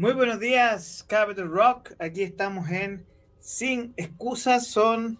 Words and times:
Muy 0.00 0.14
buenos 0.14 0.40
días, 0.40 1.04
Capital 1.06 1.50
Rock. 1.50 1.92
Aquí 1.98 2.22
estamos 2.22 2.70
en 2.70 3.04
Sin 3.38 3.92
Excusas. 3.98 4.66
Son 4.66 5.18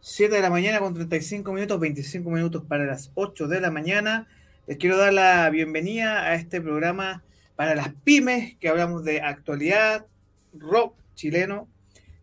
7 0.00 0.34
de 0.34 0.42
la 0.42 0.50
mañana 0.50 0.80
con 0.80 0.94
35 0.94 1.52
minutos, 1.52 1.78
25 1.78 2.28
minutos 2.28 2.64
para 2.66 2.86
las 2.86 3.12
8 3.14 3.46
de 3.46 3.60
la 3.60 3.70
mañana. 3.70 4.26
Les 4.66 4.78
quiero 4.78 4.96
dar 4.96 5.12
la 5.12 5.48
bienvenida 5.50 6.24
a 6.24 6.34
este 6.34 6.60
programa 6.60 7.22
para 7.54 7.76
las 7.76 7.94
pymes, 8.02 8.56
que 8.56 8.68
hablamos 8.68 9.04
de 9.04 9.20
actualidad, 9.20 10.06
rock 10.54 10.96
chileno 11.14 11.68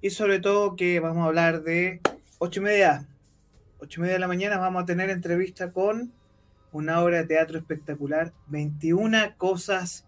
y 0.02 0.10
sobre 0.10 0.42
todo 0.42 0.76
que 0.76 1.00
vamos 1.00 1.24
a 1.24 1.28
hablar 1.28 1.64
de 1.64 2.02
8 2.40 2.60
y 2.60 2.64
media. 2.64 3.08
8 3.80 3.98
y 3.98 4.02
media 4.02 4.16
de 4.16 4.20
la 4.20 4.28
mañana 4.28 4.58
vamos 4.58 4.84
a 4.84 4.86
tener 4.86 5.10
entrevista 5.10 5.72
con 5.72 6.12
una 6.74 7.02
obra 7.02 7.20
de 7.20 7.28
teatro 7.28 7.58
espectacular, 7.58 8.34
21 8.48 9.38
cosas 9.38 10.06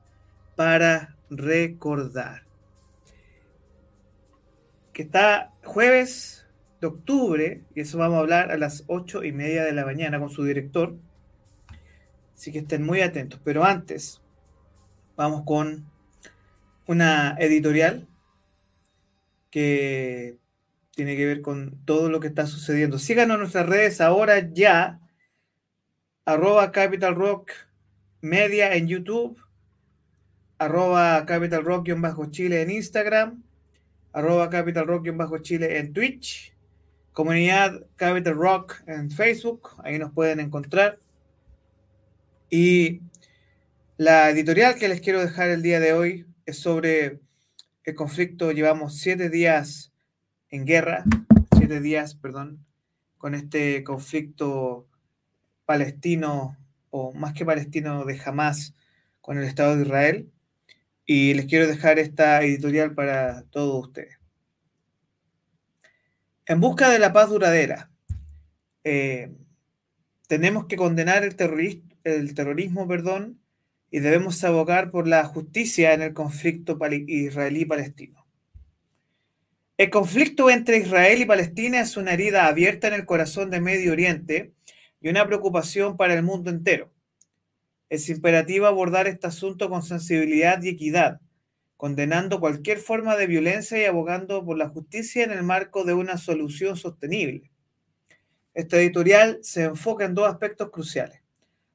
para 0.57 1.16
recordar. 1.29 2.43
Que 4.93 5.03
está 5.03 5.53
jueves 5.63 6.45
de 6.81 6.87
octubre, 6.87 7.63
y 7.75 7.81
eso 7.81 7.97
vamos 7.97 8.17
a 8.17 8.19
hablar 8.21 8.51
a 8.51 8.57
las 8.57 8.83
ocho 8.87 9.23
y 9.23 9.31
media 9.31 9.63
de 9.63 9.73
la 9.73 9.85
mañana 9.85 10.19
con 10.19 10.29
su 10.29 10.43
director. 10.43 10.95
Así 12.35 12.51
que 12.51 12.59
estén 12.59 12.83
muy 12.83 13.01
atentos. 13.01 13.39
Pero 13.43 13.63
antes, 13.63 14.21
vamos 15.15 15.43
con 15.45 15.89
una 16.85 17.35
editorial 17.39 18.07
que 19.49 20.37
tiene 20.91 21.15
que 21.15 21.25
ver 21.25 21.41
con 21.41 21.83
todo 21.85 22.09
lo 22.09 22.19
que 22.19 22.27
está 22.27 22.47
sucediendo. 22.47 22.99
Síganos 22.99 23.35
en 23.35 23.41
nuestras 23.41 23.67
redes 23.67 24.01
ahora 24.01 24.51
ya. 24.51 24.99
Arroba 26.25 26.71
Capital 26.71 27.15
Rock 27.15 27.51
Media 28.19 28.75
en 28.75 28.87
YouTube 28.87 29.39
arroba 30.57 31.25
Capital 31.25 31.63
Rock-Chile 31.63 32.61
en 32.61 32.71
Instagram, 32.71 33.43
arroba 34.13 34.49
Capital 34.49 34.87
Rock-Chile 34.87 35.79
en 35.79 35.93
Twitch, 35.93 36.53
comunidad 37.13 37.85
Capital 37.95 38.35
Rock 38.35 38.83
en 38.87 39.11
Facebook, 39.11 39.71
ahí 39.83 39.97
nos 39.99 40.11
pueden 40.11 40.39
encontrar. 40.39 40.99
Y 42.49 43.01
la 43.97 44.29
editorial 44.29 44.75
que 44.75 44.87
les 44.87 45.01
quiero 45.01 45.19
dejar 45.19 45.49
el 45.49 45.61
día 45.61 45.79
de 45.79 45.93
hoy 45.93 46.25
es 46.45 46.59
sobre 46.59 47.19
el 47.83 47.95
conflicto. 47.95 48.51
Llevamos 48.51 48.99
siete 48.99 49.29
días 49.29 49.91
en 50.49 50.65
guerra, 50.65 51.03
siete 51.57 51.81
días, 51.81 52.15
perdón, 52.15 52.65
con 53.17 53.33
este 53.33 53.83
conflicto 53.83 54.87
palestino, 55.65 56.57
o 56.89 57.13
más 57.13 57.33
que 57.33 57.45
palestino, 57.45 58.05
de 58.05 58.21
Hamas 58.23 58.75
con 59.19 59.37
el 59.37 59.43
Estado 59.43 59.75
de 59.75 59.83
Israel. 59.83 60.31
Y 61.07 61.33
les 61.33 61.47
quiero 61.47 61.65
dejar 61.65 61.97
esta 61.97 62.43
editorial 62.43 62.93
para 62.93 63.41
todos 63.49 63.87
ustedes. 63.87 64.19
En 66.45 66.59
busca 66.59 66.89
de 66.89 66.99
la 66.99 67.11
paz 67.13 67.29
duradera, 67.29 67.89
eh, 68.83 69.31
tenemos 70.27 70.67
que 70.67 70.75
condenar 70.75 71.23
el, 71.23 71.35
el 72.03 72.33
terrorismo 72.35 72.87
perdón, 72.87 73.39
y 73.89 73.99
debemos 73.99 74.43
abogar 74.43 74.91
por 74.91 75.07
la 75.07 75.23
justicia 75.23 75.93
en 75.93 76.01
el 76.01 76.13
conflicto 76.13 76.77
israelí-palestino. 77.07 78.27
El 79.77 79.89
conflicto 79.89 80.49
entre 80.49 80.77
Israel 80.77 81.21
y 81.21 81.25
Palestina 81.25 81.81
es 81.81 81.97
una 81.97 82.13
herida 82.13 82.47
abierta 82.47 82.87
en 82.87 82.95
el 82.95 83.05
corazón 83.05 83.49
de 83.49 83.61
Medio 83.61 83.91
Oriente 83.91 84.53
y 84.99 85.09
una 85.09 85.25
preocupación 85.25 85.97
para 85.97 86.15
el 86.15 86.23
mundo 86.23 86.49
entero. 86.49 86.91
Es 87.89 88.09
imperativo 88.09 88.65
abordar 88.65 89.07
este 89.07 89.27
asunto 89.27 89.69
con 89.69 89.81
sensibilidad 89.81 90.61
y 90.61 90.69
equidad, 90.69 91.21
condenando 91.77 92.39
cualquier 92.39 92.79
forma 92.79 93.15
de 93.15 93.27
violencia 93.27 93.81
y 93.81 93.85
abogando 93.85 94.43
por 94.43 94.57
la 94.57 94.69
justicia 94.69 95.23
en 95.23 95.31
el 95.31 95.43
marco 95.43 95.83
de 95.83 95.93
una 95.93 96.17
solución 96.17 96.75
sostenible. 96.75 97.51
Este 98.53 98.77
editorial 98.77 99.39
se 99.41 99.63
enfoca 99.63 100.03
en 100.03 100.15
dos 100.15 100.27
aspectos 100.27 100.71
cruciales, 100.71 101.21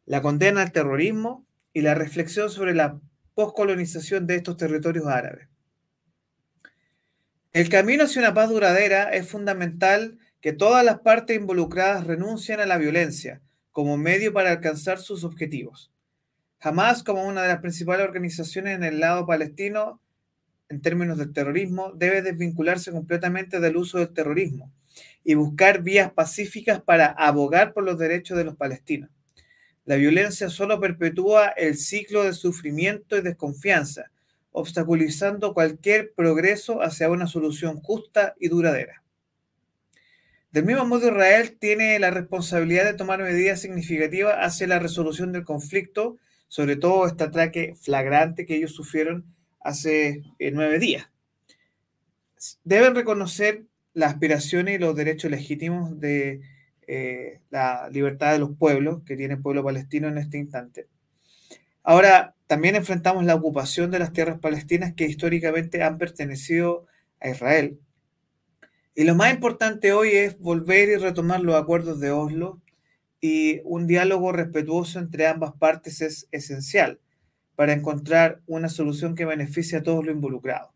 la 0.04 0.20
condena 0.20 0.62
al 0.62 0.72
terrorismo 0.72 1.46
y 1.72 1.80
la 1.80 1.94
reflexión 1.94 2.50
sobre 2.50 2.74
la 2.74 3.00
poscolonización 3.34 4.26
de 4.26 4.36
estos 4.36 4.56
territorios 4.56 5.06
árabes. 5.06 5.48
El 7.52 7.68
camino 7.68 8.04
hacia 8.04 8.20
una 8.20 8.34
paz 8.34 8.50
duradera 8.50 9.14
es 9.14 9.28
fundamental 9.28 10.18
que 10.40 10.52
todas 10.52 10.84
las 10.84 11.00
partes 11.00 11.36
involucradas 11.36 12.06
renuncien 12.06 12.60
a 12.60 12.66
la 12.66 12.78
violencia 12.78 13.40
como 13.70 13.96
medio 13.96 14.32
para 14.32 14.50
alcanzar 14.50 14.98
sus 14.98 15.22
objetivos. 15.22 15.91
Jamás 16.62 17.02
como 17.02 17.26
una 17.26 17.42
de 17.42 17.48
las 17.48 17.58
principales 17.58 18.06
organizaciones 18.06 18.76
en 18.76 18.84
el 18.84 19.00
lado 19.00 19.26
palestino, 19.26 20.00
en 20.68 20.80
términos 20.80 21.18
del 21.18 21.32
terrorismo, 21.32 21.90
debe 21.90 22.22
desvincularse 22.22 22.92
completamente 22.92 23.58
del 23.58 23.76
uso 23.76 23.98
del 23.98 24.12
terrorismo 24.14 24.72
y 25.24 25.34
buscar 25.34 25.82
vías 25.82 26.12
pacíficas 26.12 26.80
para 26.80 27.06
abogar 27.06 27.72
por 27.72 27.82
los 27.82 27.98
derechos 27.98 28.38
de 28.38 28.44
los 28.44 28.54
palestinos. 28.54 29.10
La 29.86 29.96
violencia 29.96 30.50
solo 30.50 30.78
perpetúa 30.78 31.48
el 31.48 31.76
ciclo 31.76 32.22
de 32.22 32.32
sufrimiento 32.32 33.16
y 33.16 33.22
desconfianza, 33.22 34.12
obstaculizando 34.52 35.54
cualquier 35.54 36.12
progreso 36.14 36.80
hacia 36.80 37.10
una 37.10 37.26
solución 37.26 37.80
justa 37.80 38.36
y 38.38 38.46
duradera. 38.46 39.02
Del 40.52 40.64
mismo 40.64 40.84
modo, 40.84 41.08
Israel 41.08 41.56
tiene 41.58 41.98
la 41.98 42.12
responsabilidad 42.12 42.84
de 42.84 42.94
tomar 42.94 43.20
medidas 43.20 43.60
significativas 43.60 44.36
hacia 44.38 44.68
la 44.68 44.78
resolución 44.78 45.32
del 45.32 45.44
conflicto 45.44 46.18
sobre 46.52 46.76
todo 46.76 47.06
este 47.06 47.24
ataque 47.24 47.74
flagrante 47.80 48.44
que 48.44 48.56
ellos 48.56 48.74
sufrieron 48.74 49.24
hace 49.60 50.22
eh, 50.38 50.50
nueve 50.50 50.78
días. 50.78 51.08
Deben 52.62 52.94
reconocer 52.94 53.64
las 53.94 54.12
aspiraciones 54.12 54.74
y 54.74 54.78
los 54.78 54.94
derechos 54.94 55.30
legítimos 55.30 55.98
de 55.98 56.42
eh, 56.86 57.40
la 57.48 57.88
libertad 57.88 58.32
de 58.32 58.38
los 58.38 58.54
pueblos 58.54 59.02
que 59.06 59.16
tiene 59.16 59.36
el 59.36 59.40
pueblo 59.40 59.64
palestino 59.64 60.08
en 60.08 60.18
este 60.18 60.36
instante. 60.36 60.88
Ahora, 61.82 62.34
también 62.46 62.76
enfrentamos 62.76 63.24
la 63.24 63.36
ocupación 63.36 63.90
de 63.90 64.00
las 64.00 64.12
tierras 64.12 64.38
palestinas 64.38 64.92
que 64.92 65.06
históricamente 65.06 65.82
han 65.82 65.96
pertenecido 65.96 66.86
a 67.20 67.30
Israel. 67.30 67.80
Y 68.94 69.04
lo 69.04 69.14
más 69.14 69.32
importante 69.32 69.94
hoy 69.94 70.10
es 70.10 70.38
volver 70.38 70.90
y 70.90 70.96
retomar 70.96 71.40
los 71.40 71.54
acuerdos 71.54 71.98
de 71.98 72.10
Oslo 72.10 72.60
y 73.22 73.60
un 73.64 73.86
diálogo 73.86 74.32
respetuoso 74.32 74.98
entre 74.98 75.28
ambas 75.28 75.52
partes 75.52 76.02
es 76.02 76.28
esencial 76.32 77.00
para 77.54 77.72
encontrar 77.72 78.42
una 78.46 78.68
solución 78.68 79.14
que 79.14 79.24
beneficie 79.24 79.78
a 79.78 79.82
todos 79.82 80.04
los 80.04 80.14
involucrados. 80.14 80.72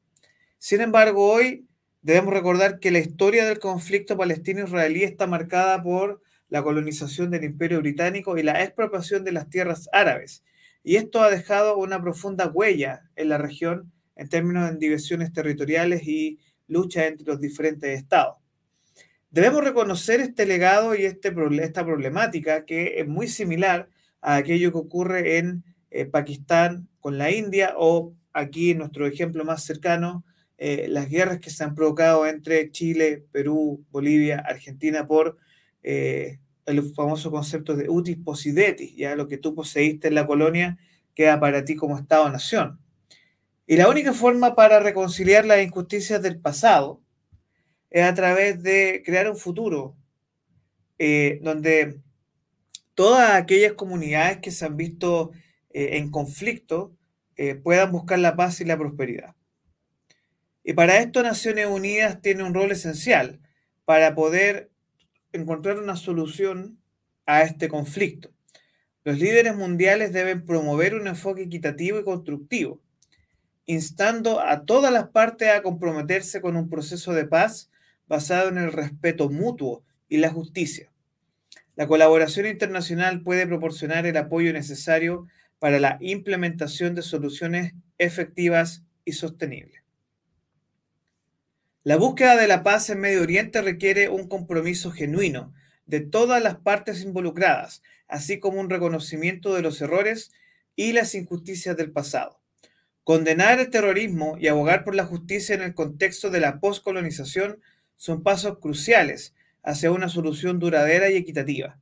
Sin 0.58 0.80
embargo, 0.80 1.30
hoy 1.30 1.66
debemos 2.02 2.32
recordar 2.32 2.78
que 2.78 2.92
la 2.92 3.00
historia 3.00 3.44
del 3.44 3.58
conflicto 3.58 4.16
palestino-israelí 4.16 5.02
está 5.02 5.26
marcada 5.26 5.82
por 5.82 6.22
la 6.48 6.62
colonización 6.62 7.32
del 7.32 7.42
imperio 7.42 7.80
británico 7.80 8.38
y 8.38 8.44
la 8.44 8.62
expropiación 8.62 9.24
de 9.24 9.32
las 9.32 9.50
tierras 9.50 9.88
árabes. 9.92 10.44
Y 10.84 10.96
esto 10.96 11.24
ha 11.24 11.30
dejado 11.30 11.76
una 11.76 12.00
profunda 12.00 12.46
huella 12.46 13.10
en 13.16 13.28
la 13.28 13.38
región 13.38 13.92
en 14.14 14.28
términos 14.28 14.70
de 14.70 14.78
divisiones 14.78 15.32
territoriales 15.32 16.06
y 16.06 16.38
lucha 16.68 17.06
entre 17.08 17.26
los 17.26 17.40
diferentes 17.40 17.98
estados. 17.98 18.36
Debemos 19.36 19.62
reconocer 19.62 20.20
este 20.20 20.46
legado 20.46 20.94
y 20.94 21.04
este, 21.04 21.30
esta 21.60 21.84
problemática 21.84 22.64
que 22.64 23.00
es 23.00 23.06
muy 23.06 23.28
similar 23.28 23.90
a 24.22 24.36
aquello 24.36 24.72
que 24.72 24.78
ocurre 24.78 25.36
en 25.36 25.62
eh, 25.90 26.06
Pakistán 26.06 26.88
con 27.00 27.18
la 27.18 27.30
India 27.30 27.74
o 27.76 28.14
aquí 28.32 28.72
nuestro 28.72 29.06
ejemplo 29.06 29.44
más 29.44 29.62
cercano, 29.62 30.24
eh, 30.56 30.86
las 30.88 31.10
guerras 31.10 31.38
que 31.38 31.50
se 31.50 31.64
han 31.64 31.74
provocado 31.74 32.26
entre 32.26 32.70
Chile, 32.70 33.26
Perú, 33.30 33.84
Bolivia, 33.90 34.38
Argentina 34.38 35.06
por 35.06 35.36
eh, 35.82 36.38
el 36.64 36.82
famoso 36.94 37.30
concepto 37.30 37.76
de 37.76 37.90
utis 37.90 38.16
possidetis, 38.16 38.96
ya 38.96 39.16
lo 39.16 39.28
que 39.28 39.36
tú 39.36 39.54
poseíste 39.54 40.08
en 40.08 40.14
la 40.14 40.26
colonia 40.26 40.78
queda 41.14 41.38
para 41.38 41.62
ti 41.62 41.76
como 41.76 41.98
Estado-nación. 41.98 42.80
Y 43.66 43.76
la 43.76 43.90
única 43.90 44.14
forma 44.14 44.54
para 44.54 44.80
reconciliar 44.80 45.44
las 45.44 45.62
injusticias 45.62 46.22
del 46.22 46.40
pasado 46.40 47.02
es 47.90 48.04
a 48.04 48.14
través 48.14 48.62
de 48.62 49.02
crear 49.04 49.30
un 49.30 49.36
futuro 49.36 49.96
eh, 50.98 51.40
donde 51.42 52.00
todas 52.94 53.32
aquellas 53.32 53.74
comunidades 53.74 54.38
que 54.38 54.50
se 54.50 54.64
han 54.64 54.76
visto 54.76 55.32
eh, 55.70 55.98
en 55.98 56.10
conflicto 56.10 56.96
eh, 57.36 57.54
puedan 57.54 57.92
buscar 57.92 58.18
la 58.18 58.34
paz 58.34 58.60
y 58.60 58.64
la 58.64 58.78
prosperidad. 58.78 59.34
Y 60.64 60.72
para 60.72 60.98
esto 60.98 61.22
Naciones 61.22 61.66
Unidas 61.66 62.20
tiene 62.22 62.42
un 62.42 62.54
rol 62.54 62.72
esencial 62.72 63.40
para 63.84 64.14
poder 64.14 64.70
encontrar 65.32 65.78
una 65.78 65.96
solución 65.96 66.80
a 67.26 67.42
este 67.42 67.68
conflicto. 67.68 68.30
Los 69.04 69.18
líderes 69.18 69.54
mundiales 69.54 70.12
deben 70.12 70.44
promover 70.44 70.94
un 70.94 71.06
enfoque 71.06 71.42
equitativo 71.42 72.00
y 72.00 72.04
constructivo, 72.04 72.80
instando 73.66 74.40
a 74.40 74.64
todas 74.64 74.92
las 74.92 75.08
partes 75.10 75.50
a 75.50 75.62
comprometerse 75.62 76.40
con 76.40 76.56
un 76.56 76.68
proceso 76.68 77.12
de 77.12 77.26
paz 77.26 77.70
basado 78.06 78.48
en 78.48 78.58
el 78.58 78.72
respeto 78.72 79.28
mutuo 79.28 79.84
y 80.08 80.18
la 80.18 80.30
justicia. 80.30 80.92
La 81.74 81.86
colaboración 81.86 82.46
internacional 82.46 83.22
puede 83.22 83.46
proporcionar 83.46 84.06
el 84.06 84.16
apoyo 84.16 84.52
necesario 84.52 85.26
para 85.58 85.78
la 85.78 85.98
implementación 86.00 86.94
de 86.94 87.02
soluciones 87.02 87.74
efectivas 87.98 88.82
y 89.04 89.12
sostenible. 89.12 89.82
La 91.82 91.96
búsqueda 91.96 92.36
de 92.36 92.48
la 92.48 92.62
paz 92.62 92.90
en 92.90 93.00
Medio 93.00 93.22
Oriente 93.22 93.62
requiere 93.62 94.08
un 94.08 94.26
compromiso 94.26 94.90
genuino 94.90 95.52
de 95.86 96.00
todas 96.00 96.42
las 96.42 96.56
partes 96.56 97.02
involucradas, 97.02 97.82
así 98.08 98.40
como 98.40 98.60
un 98.60 98.70
reconocimiento 98.70 99.54
de 99.54 99.62
los 99.62 99.80
errores 99.80 100.32
y 100.74 100.92
las 100.92 101.14
injusticias 101.14 101.76
del 101.76 101.92
pasado. 101.92 102.40
Condenar 103.04 103.60
el 103.60 103.70
terrorismo 103.70 104.36
y 104.40 104.48
abogar 104.48 104.82
por 104.82 104.96
la 104.96 105.04
justicia 105.04 105.54
en 105.54 105.62
el 105.62 105.74
contexto 105.74 106.30
de 106.30 106.40
la 106.40 106.58
poscolonización 106.58 107.60
son 107.96 108.22
pasos 108.22 108.58
cruciales 108.58 109.34
hacia 109.62 109.90
una 109.90 110.08
solución 110.08 110.58
duradera 110.58 111.10
y 111.10 111.16
equitativa. 111.16 111.78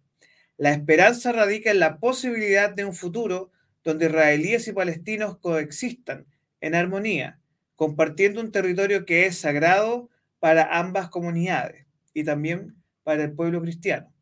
La 0.56 0.72
esperanza 0.72 1.32
radica 1.32 1.70
en 1.70 1.80
la 1.80 1.98
posibilidad 1.98 2.70
de 2.70 2.84
un 2.84 2.94
futuro 2.94 3.50
donde 3.82 4.06
israelíes 4.06 4.66
y 4.68 4.72
palestinos 4.72 5.38
coexistan 5.38 6.26
en 6.60 6.74
armonía, 6.74 7.40
compartiendo 7.76 8.40
un 8.40 8.52
territorio 8.52 9.04
que 9.04 9.26
es 9.26 9.38
sagrado 9.38 10.08
para 10.38 10.78
ambas 10.78 11.10
comunidades 11.10 11.86
y 12.14 12.24
también 12.24 12.76
para 13.02 13.24
el 13.24 13.32
pueblo 13.32 13.60
cristiano. 13.60 14.12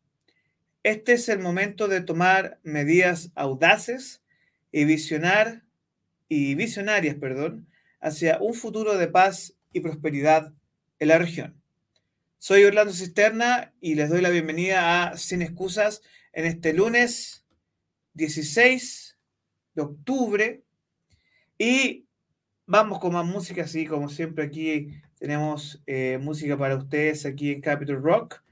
Este 0.83 1.13
es 1.13 1.29
el 1.29 1.39
momento 1.39 1.87
de 1.87 2.01
tomar 2.01 2.59
medidas 2.63 3.31
audaces 3.35 4.21
y 4.71 4.83
visionar 4.83 5.63
y 6.27 6.55
visionarias, 6.55 7.15
perdón, 7.15 7.67
hacia 8.01 8.37
un 8.41 8.53
futuro 8.53 8.97
de 8.97 9.07
paz 9.07 9.55
y 9.71 9.79
prosperidad 9.79 10.51
en 10.99 11.07
la 11.07 11.17
región. 11.17 11.62
Soy 12.45 12.65
Orlando 12.65 12.91
Cisterna 12.91 13.73
y 13.79 13.95
les 13.95 14.09
doy 14.09 14.19
la 14.19 14.29
bienvenida 14.29 15.11
a 15.11 15.17
Sin 15.17 15.41
Excusas 15.41 16.01
en 16.33 16.43
este 16.43 16.73
lunes 16.73 17.45
16 18.15 19.17
de 19.75 19.81
octubre. 19.81 20.65
Y 21.57 22.05
vamos 22.65 22.99
con 22.99 23.13
más 23.13 23.25
música, 23.25 23.63
así 23.63 23.85
como 23.85 24.09
siempre 24.09 24.43
aquí 24.43 24.89
tenemos 25.17 25.81
eh, 25.85 26.19
música 26.21 26.57
para 26.57 26.75
ustedes 26.75 27.25
aquí 27.25 27.53
en 27.53 27.61
Capital 27.61 28.03
Rock. 28.03 28.43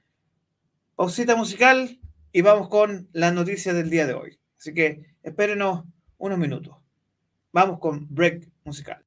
Pausita 0.96 1.36
musical 1.36 2.00
y 2.32 2.42
vamos 2.44 2.70
con 2.70 3.10
las 3.12 3.34
noticias 3.34 3.76
del 3.76 3.90
día 3.90 4.08
de 4.08 4.14
hoy. 4.14 4.40
Así 4.58 4.74
que 4.74 5.18
espérenos 5.22 5.84
unos 6.18 6.38
minutos. 6.38 6.78
Vamos 7.52 7.78
con 7.80 8.08
break 8.10 8.48
musical. 8.64 9.04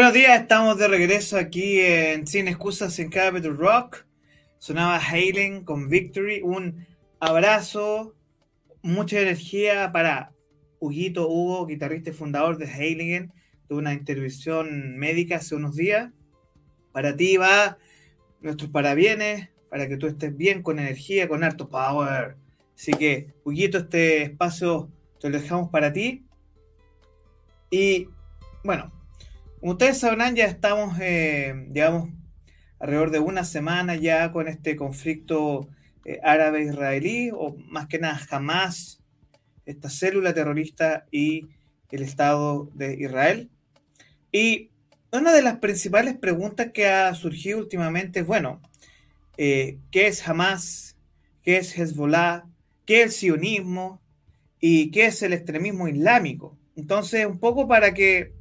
Buenos 0.00 0.14
días, 0.14 0.40
estamos 0.40 0.78
de 0.78 0.88
regreso 0.88 1.36
aquí 1.36 1.78
en 1.78 2.26
Sin 2.26 2.48
Excusas 2.48 2.98
en 3.00 3.10
Capital 3.10 3.54
Rock. 3.54 4.06
Sonaba 4.58 4.98
Hailing 4.98 5.62
con 5.62 5.90
Victory. 5.90 6.40
Un 6.40 6.86
abrazo, 7.20 8.14
mucha 8.80 9.20
energía 9.20 9.92
para 9.92 10.32
Huguito 10.78 11.28
Hugo, 11.28 11.66
guitarrista 11.66 12.08
y 12.08 12.12
fundador 12.14 12.56
de 12.56 12.66
Hailing. 12.66 13.30
Tuvo 13.68 13.78
una 13.78 13.92
intervención 13.92 14.96
médica 14.96 15.36
hace 15.36 15.54
unos 15.54 15.76
días. 15.76 16.10
Para 16.92 17.14
ti 17.14 17.36
va 17.36 17.76
nuestros 18.40 18.70
parabienes, 18.70 19.50
para 19.68 19.86
que 19.86 19.98
tú 19.98 20.06
estés 20.06 20.34
bien, 20.34 20.62
con 20.62 20.78
energía, 20.78 21.28
con 21.28 21.44
harto 21.44 21.68
power. 21.68 22.36
Así 22.74 22.92
que, 22.92 23.34
Huguito, 23.44 23.76
este 23.76 24.22
espacio 24.22 24.90
te 25.20 25.28
lo 25.28 25.38
dejamos 25.38 25.68
para 25.68 25.92
ti. 25.92 26.24
Y 27.70 28.08
bueno, 28.64 28.98
como 29.60 29.72
ustedes 29.72 29.98
sabrán, 29.98 30.34
ya 30.34 30.46
estamos, 30.46 30.98
eh, 31.00 31.66
digamos, 31.68 32.08
alrededor 32.78 33.10
de 33.10 33.18
una 33.18 33.44
semana 33.44 33.94
ya 33.94 34.32
con 34.32 34.48
este 34.48 34.74
conflicto 34.74 35.68
eh, 36.06 36.18
árabe-israelí, 36.22 37.30
o 37.34 37.54
más 37.68 37.86
que 37.86 37.98
nada 37.98 38.16
jamás 38.16 39.02
esta 39.66 39.90
célula 39.90 40.32
terrorista 40.32 41.06
y 41.10 41.48
el 41.90 42.02
Estado 42.02 42.70
de 42.74 42.94
Israel. 42.94 43.50
Y 44.32 44.70
una 45.12 45.32
de 45.32 45.42
las 45.42 45.58
principales 45.58 46.16
preguntas 46.16 46.70
que 46.72 46.88
ha 46.88 47.14
surgido 47.14 47.58
últimamente 47.58 48.20
es, 48.20 48.26
bueno, 48.26 48.62
eh, 49.36 49.78
¿qué 49.90 50.06
es 50.06 50.26
Hamas? 50.26 50.96
¿Qué 51.42 51.58
es 51.58 51.76
Hezbollah? 51.76 52.44
¿Qué 52.86 53.02
es 53.02 53.06
el 53.06 53.12
sionismo? 53.12 54.00
¿Y 54.58 54.90
qué 54.90 55.06
es 55.06 55.22
el 55.22 55.34
extremismo 55.34 55.86
islámico? 55.86 56.56
Entonces, 56.76 57.26
un 57.26 57.38
poco 57.38 57.68
para 57.68 57.92
que 57.92 58.39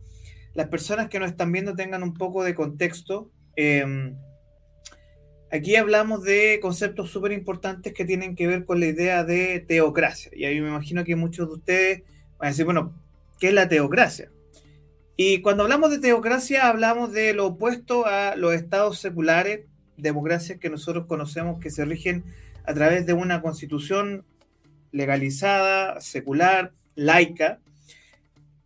las 0.59 0.67
personas 0.67 1.07
que 1.07 1.21
nos 1.21 1.29
están 1.29 1.53
viendo 1.53 1.73
tengan 1.73 2.03
un 2.03 2.13
poco 2.13 2.43
de 2.43 2.53
contexto. 2.53 3.31
Em, 3.55 4.17
aquí 5.53 5.77
hablamos 5.77 6.21
de 6.25 6.59
conceptos 6.61 7.11
súper 7.11 7.31
importantes 7.31 7.93
que 7.93 8.03
tienen 8.03 8.35
que 8.35 8.45
ver 8.45 8.65
con 8.65 8.81
la 8.81 8.87
idea 8.87 9.23
de 9.23 9.61
teocracia. 9.61 10.29
Y 10.35 10.43
ahí 10.43 10.59
me 10.59 10.67
imagino 10.67 11.05
que 11.05 11.15
muchos 11.15 11.47
de 11.47 11.53
ustedes 11.53 12.03
van 12.37 12.47
a 12.47 12.49
decir, 12.49 12.65
bueno, 12.65 12.93
¿qué 13.39 13.47
es 13.47 13.53
la 13.53 13.69
teocracia? 13.69 14.31
Y 15.15 15.41
cuando 15.41 15.63
hablamos 15.63 15.91
de 15.91 15.99
teocracia, 15.99 16.67
hablamos 16.67 17.13
de 17.13 17.33
lo 17.33 17.45
opuesto 17.45 18.05
a 18.05 18.35
los 18.35 18.53
estados 18.53 18.99
seculares, 18.99 19.61
democracias 19.95 20.59
que 20.59 20.69
nosotros 20.69 21.05
conocemos 21.05 21.61
que 21.61 21.69
se 21.69 21.85
rigen 21.85 22.25
a 22.65 22.73
través 22.73 23.05
de 23.05 23.13
una 23.13 23.41
constitución 23.41 24.25
legalizada, 24.91 26.01
secular, 26.01 26.73
laica, 26.95 27.59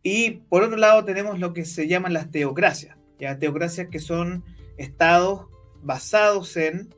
y 0.03 0.31
por 0.49 0.63
otro 0.63 0.77
lado 0.77 1.05
tenemos 1.05 1.39
lo 1.39 1.53
que 1.53 1.63
se 1.63 1.87
llaman 1.87 2.13
las 2.13 2.29
teocracias, 2.29 2.97
¿ya? 3.17 3.39
teocracias 3.39 3.87
que 3.87 3.99
son 3.99 4.43
estados 4.77 5.47
basados 5.81 6.57
en 6.57 6.93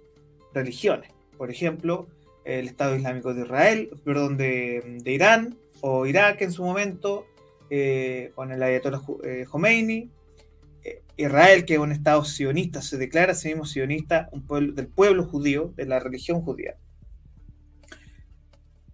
religiones. 0.53 1.12
Por 1.38 1.51
ejemplo, 1.51 2.07
el 2.43 2.67
Estado 2.67 2.95
Islámico 2.95 3.33
de 3.33 3.43
Israel, 3.43 3.89
perdón, 4.03 4.38
de, 4.38 5.01
Irán 5.05 5.55
o 5.81 6.05
Irak 6.07 6.41
en 6.41 6.51
su 6.51 6.63
momento, 6.63 7.27
eh, 7.69 8.31
con 8.35 8.51
el 8.51 8.62
Ayatollah 8.62 9.01
eh, 9.24 9.45
Khomeini. 9.50 10.09
Eh, 10.83 11.01
Israel, 11.17 11.65
que 11.65 11.74
es 11.74 11.79
un 11.79 11.91
Estado 11.91 12.24
sionista, 12.24 12.81
se 12.81 12.97
declara 12.97 13.33
a 13.33 13.35
sí 13.35 13.50
mismo 13.50 13.65
sionista, 13.65 14.29
un 14.31 14.45
pueblo, 14.45 14.74
del 14.74 14.88
pueblo 14.88 15.25
judío, 15.25 15.74
de 15.75 15.85
la 15.85 16.00
religión 16.00 16.41
judía. 16.41 16.75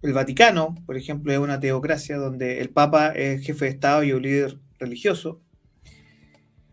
El 0.02 0.12
Vaticano, 0.12 0.74
por 0.84 0.96
ejemplo, 0.96 1.32
es 1.32 1.38
una 1.38 1.60
teocracia 1.60 2.16
donde 2.16 2.60
el 2.60 2.70
Papa 2.70 3.12
es 3.14 3.44
jefe 3.46 3.66
de 3.66 3.70
Estado 3.70 4.02
y 4.02 4.12
un 4.12 4.22
líder 4.22 4.58
religioso. 4.78 5.40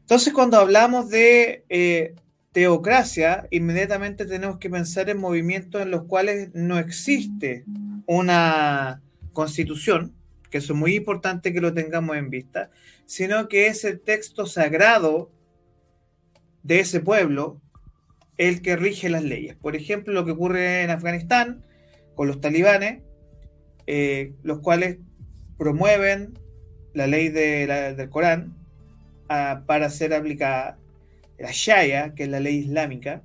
Entonces, 0.01 0.33
cuando 0.33 0.57
hablamos 0.57 1.09
de 1.09 1.63
eh, 1.69 2.15
teocracia, 2.51 3.47
inmediatamente 3.51 4.25
tenemos 4.25 4.57
que 4.57 4.71
pensar 4.71 5.09
en 5.09 5.19
movimientos 5.19 5.81
en 5.81 5.91
los 5.91 6.05
cuales 6.05 6.49
no 6.55 6.79
existe 6.79 7.63
una 8.07 9.03
constitución, 9.33 10.15
que 10.49 10.57
eso 10.57 10.73
es 10.73 10.79
muy 10.79 10.95
importante 10.95 11.53
que 11.53 11.61
lo 11.61 11.73
tengamos 11.73 12.17
en 12.17 12.31
vista, 12.31 12.71
sino 13.05 13.47
que 13.47 13.67
es 13.67 13.85
el 13.85 13.99
texto 13.99 14.47
sagrado 14.47 15.31
de 16.63 16.79
ese 16.79 16.99
pueblo 16.99 17.61
el 18.37 18.63
que 18.63 18.75
rige 18.75 19.09
las 19.09 19.23
leyes. 19.23 19.55
Por 19.55 19.75
ejemplo, 19.75 20.13
lo 20.13 20.25
que 20.25 20.31
ocurre 20.31 20.81
en 20.81 20.89
Afganistán 20.89 21.63
con 22.15 22.27
los 22.27 22.41
talibanes, 22.41 23.03
eh, 23.91 24.33
los 24.43 24.59
cuales 24.59 24.99
promueven 25.57 26.37
la 26.93 27.07
ley 27.07 27.29
del 27.29 28.07
Corán 28.11 28.55
ah, 29.29 29.63
para 29.65 29.89
ser 29.89 30.13
aplicada 30.13 30.77
la 31.39 31.49
Shaya, 31.51 32.13
que 32.13 32.25
es 32.25 32.29
la 32.29 32.39
ley 32.39 32.57
islámica, 32.57 33.23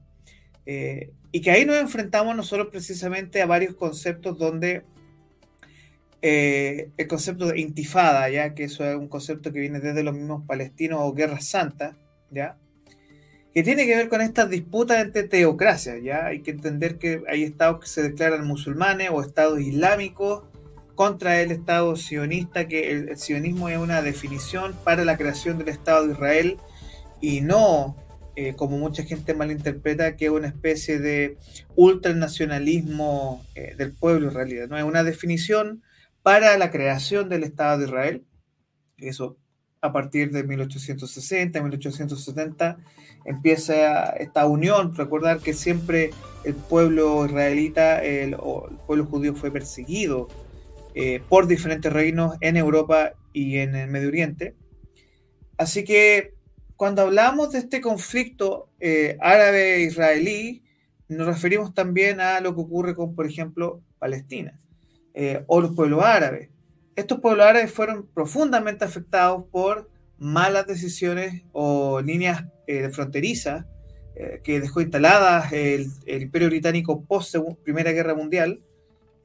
eh, 0.64 1.10
y 1.32 1.42
que 1.42 1.50
ahí 1.50 1.66
nos 1.66 1.76
enfrentamos 1.76 2.34
nosotros 2.34 2.68
precisamente 2.70 3.42
a 3.42 3.46
varios 3.46 3.74
conceptos 3.74 4.38
donde 4.38 4.84
eh, 6.22 6.88
el 6.96 7.08
concepto 7.08 7.48
de 7.48 7.60
intifada, 7.60 8.30
ya 8.30 8.54
que 8.54 8.64
eso 8.64 8.88
es 8.88 8.96
un 8.96 9.08
concepto 9.08 9.52
que 9.52 9.60
viene 9.60 9.80
desde 9.80 10.02
los 10.02 10.14
mismos 10.14 10.46
palestinos 10.46 11.00
o 11.02 11.12
guerra 11.12 11.42
santa, 11.42 11.94
ya, 12.30 12.56
que 13.52 13.62
tiene 13.62 13.84
que 13.84 13.96
ver 13.96 14.08
con 14.08 14.22
estas 14.22 14.48
disputas 14.48 15.04
entre 15.04 15.24
teocracias, 15.24 16.02
ya 16.02 16.24
hay 16.24 16.40
que 16.40 16.52
entender 16.52 16.96
que 16.96 17.22
hay 17.28 17.42
estados 17.42 17.80
que 17.80 17.86
se 17.86 18.02
declaran 18.02 18.46
musulmanes 18.46 19.10
o 19.12 19.20
estados 19.20 19.60
islámicos 19.60 20.44
contra 20.94 21.40
el 21.40 21.50
Estado 21.50 21.96
sionista, 21.96 22.68
que 22.68 22.90
el, 22.90 23.16
sionismo 23.18 23.68
es 23.68 23.78
una 23.78 24.02
definición 24.02 24.74
para 24.84 25.04
la 25.04 25.16
creación 25.16 25.58
del 25.58 25.68
Estado 25.68 26.06
de 26.06 26.12
Israel 26.12 26.58
y 27.20 27.40
no, 27.40 27.96
eh, 28.36 28.54
como 28.54 28.78
mucha 28.78 29.02
gente 29.02 29.34
malinterpreta, 29.34 30.16
que 30.16 30.26
es 30.26 30.30
una 30.30 30.48
especie 30.48 30.98
de 30.98 31.36
ultranacionalismo 31.76 33.44
eh, 33.54 33.74
del 33.76 33.92
pueblo 33.92 34.28
israelí. 34.28 34.56
No 34.68 34.78
es 34.78 34.84
una 34.84 35.04
definición 35.04 35.82
para 36.22 36.56
la 36.58 36.70
creación 36.70 37.28
del 37.28 37.44
Estado 37.44 37.78
de 37.78 37.84
Israel. 37.86 38.24
Eso 38.98 39.36
a 39.80 39.92
partir 39.92 40.32
de 40.32 40.44
1860, 40.44 41.60
1870, 41.60 42.78
empieza 43.26 44.06
esta 44.16 44.46
unión. 44.46 44.94
Recordar 44.94 45.40
que 45.40 45.52
siempre 45.52 46.10
el 46.44 46.54
pueblo 46.54 47.26
israelita, 47.26 48.02
el, 48.02 48.32
el 48.32 48.76
pueblo 48.86 49.04
judío 49.04 49.34
fue 49.34 49.50
perseguido 49.50 50.28
eh, 50.94 51.20
por 51.28 51.46
diferentes 51.46 51.92
reinos 51.92 52.36
en 52.40 52.56
Europa 52.56 53.14
y 53.32 53.58
en 53.58 53.74
el 53.74 53.88
Medio 53.88 54.08
Oriente. 54.08 54.54
Así 55.56 55.84
que 55.84 56.34
cuando 56.76 57.02
hablamos 57.02 57.52
de 57.52 57.58
este 57.58 57.80
conflicto 57.80 58.68
eh, 58.80 59.16
árabe-israelí, 59.20 60.62
nos 61.08 61.26
referimos 61.26 61.74
también 61.74 62.20
a 62.20 62.40
lo 62.40 62.54
que 62.54 62.62
ocurre 62.62 62.94
con, 62.94 63.14
por 63.14 63.26
ejemplo, 63.26 63.82
Palestina 63.98 64.58
eh, 65.14 65.44
o 65.46 65.60
los 65.60 65.74
pueblos 65.74 66.02
árabes 66.02 66.50
estos 66.96 67.20
pueblos 67.20 67.46
árabes 67.46 67.72
fueron 67.72 68.06
profundamente 68.14 68.84
afectados 68.84 69.44
por 69.50 69.90
malas 70.16 70.66
decisiones 70.66 71.42
o 71.52 72.00
líneas 72.00 72.44
eh, 72.68 72.88
fronterizas 72.90 73.66
que 74.44 74.60
dejó 74.60 74.80
instaladas 74.80 75.52
el, 75.52 75.90
Imperio 76.06 76.46
Británico 76.46 77.04
post 77.04 77.34
Primera 77.64 77.90
Guerra 77.90 78.14
Mundial, 78.14 78.60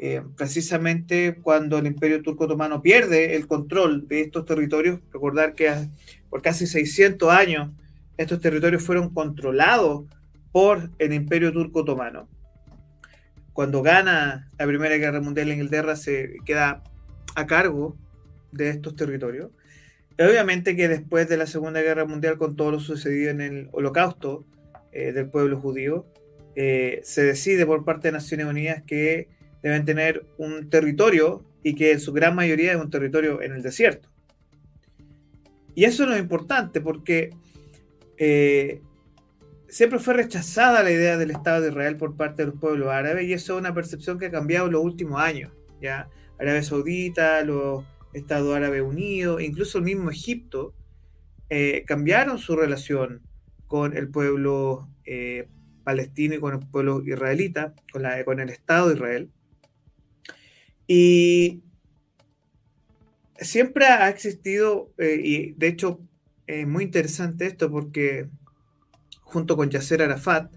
eh, 0.02 0.22
precisamente 0.38 1.36
cuando 1.42 1.78
el 1.78 1.86
Imperio 1.86 2.24
Turco 2.24 2.46
Otomano 2.46 2.82
pierde 2.82 3.36
el 3.36 3.48
control 3.48 4.08
de 4.08 4.22
estos 4.22 4.46
territorios. 4.46 5.02
Recordar 5.12 5.56
que 5.56 5.90
por 6.30 6.42
casi 6.42 6.68
600 6.68 7.30
años 7.30 7.70
estos 8.18 8.40
territorios 8.40 8.82
fueron 8.82 9.14
controlados 9.14 10.06
por 10.54 10.90
el 11.00 11.14
Imperio 11.14 11.52
Turco 11.52 11.82
Otomano. 11.82 12.30
Cuando 13.52 13.82
gana 13.82 14.48
la 14.58 14.66
Primera 14.66 14.96
Guerra 14.96 15.20
Mundial, 15.20 15.52
Inglaterra 15.52 15.98
se 15.98 16.38
queda 16.46 16.82
a 17.36 17.46
cargo 17.46 17.98
de 18.54 18.70
estos 18.70 18.96
territorios. 18.96 19.52
Obviamente 20.18 20.78
que 20.78 20.88
después 20.88 21.28
de 21.28 21.36
la 21.36 21.46
Segunda 21.46 21.82
Guerra 21.82 22.06
Mundial, 22.06 22.38
con 22.38 22.56
todo 22.56 22.72
lo 22.72 22.80
sucedido 22.80 23.32
en 23.32 23.42
el 23.42 23.70
holocausto 23.74 24.46
eh, 24.94 25.12
del 25.12 25.30
pueblo 25.30 25.60
judío, 25.60 26.06
eh, 26.56 27.02
se 27.04 27.24
decide 27.24 27.66
por 27.66 27.84
parte 27.84 28.08
de 28.08 28.14
Naciones 28.14 28.46
Unidas 28.46 28.82
que 28.84 29.28
deben 29.62 29.86
tener 29.86 30.26
un 30.38 30.70
territorio 30.70 31.44
y 31.64 31.76
que 31.76 31.92
en 31.92 32.00
su 32.00 32.14
gran 32.14 32.36
mayoría 32.36 32.72
es 32.72 32.78
un 32.78 32.90
territorio 32.90 33.42
en 33.42 33.54
el 33.54 33.62
desierto. 33.62 34.10
Y 35.76 35.86
eso 35.86 36.12
es 36.12 36.20
importante 36.20 36.82
porque 36.82 37.32
eh, 38.18 38.82
siempre 39.70 40.00
fue 40.00 40.14
rechazada 40.14 40.84
la 40.84 40.92
idea 40.92 41.18
del 41.18 41.32
Estado 41.32 41.62
de 41.62 41.70
Israel 41.70 41.96
por 41.96 42.16
parte 42.16 42.44
de 42.44 42.52
los 42.52 42.60
pueblos 42.60 42.90
árabes 42.90 43.28
y 43.28 43.34
eso 43.34 43.54
es 43.54 43.60
una 43.60 43.74
percepción 43.74 44.20
que 44.20 44.28
ha 44.28 44.32
cambiado 44.32 44.68
en 44.68 44.74
los 44.74 44.84
últimos 44.84 45.22
años. 45.22 45.52
¿ya? 45.82 46.10
Arabia 46.40 46.64
Saudita, 46.64 47.44
los 47.44 47.84
Estados 48.14 48.56
Árabes 48.56 48.82
Unidos, 48.82 49.42
incluso 49.42 49.78
el 49.78 49.84
mismo 49.84 50.10
Egipto, 50.10 50.74
eh, 51.50 51.84
cambiaron 51.86 52.38
su 52.38 52.56
relación 52.56 53.22
con 53.68 53.96
el 53.96 54.10
pueblo 54.10 54.90
eh, 55.06 55.48
palestino 55.84 56.36
y 56.36 56.40
con 56.40 56.54
el 56.56 56.68
pueblo 56.68 57.02
israelita, 57.06 57.74
con, 57.92 58.04
la, 58.04 58.24
con 58.24 58.40
el 58.40 58.50
Estado 58.50 58.90
de 58.90 58.96
Israel. 58.96 59.30
Y 60.92 61.62
siempre 63.40 63.86
ha 63.86 64.10
existido, 64.10 64.92
eh, 64.98 65.22
y 65.24 65.52
de 65.52 65.68
hecho 65.68 66.00
es 66.48 66.66
muy 66.66 66.84
interesante 66.84 67.46
esto 67.46 67.70
porque 67.70 68.28
junto 69.22 69.56
con 69.56 69.70
Yasser 69.70 70.02
Arafat 70.02 70.52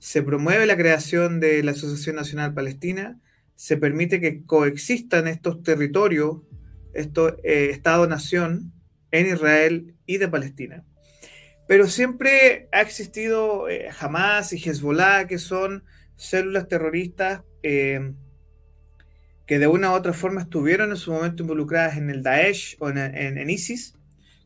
se 0.00 0.24
promueve 0.24 0.66
la 0.66 0.76
creación 0.76 1.38
de 1.38 1.62
la 1.62 1.70
Asociación 1.70 2.16
Nacional 2.16 2.54
Palestina 2.54 3.20
se 3.54 3.76
permite 3.76 4.20
que 4.20 4.44
coexistan 4.44 5.28
estos 5.28 5.62
territorios, 5.62 6.38
estos 6.92 7.34
eh, 7.44 7.68
Estado-nación 7.70 8.72
en 9.12 9.26
Israel 9.28 9.94
y 10.06 10.18
de 10.18 10.26
Palestina. 10.26 10.84
Pero 11.68 11.86
siempre 11.86 12.68
ha 12.72 12.80
existido 12.80 13.68
eh, 13.68 13.90
Hamas 13.96 14.52
y 14.52 14.56
Hezbollah, 14.56 15.28
que 15.28 15.38
son 15.38 15.84
células 16.16 16.66
terroristas 16.66 17.42
que 19.52 19.58
de 19.58 19.66
una 19.66 19.92
u 19.92 19.94
otra 19.94 20.14
forma 20.14 20.40
estuvieron 20.40 20.92
en 20.92 20.96
su 20.96 21.12
momento 21.12 21.42
involucradas 21.42 21.98
en 21.98 22.08
el 22.08 22.22
Daesh 22.22 22.78
o 22.78 22.88
en, 22.88 23.50
ISIS, 23.50 23.94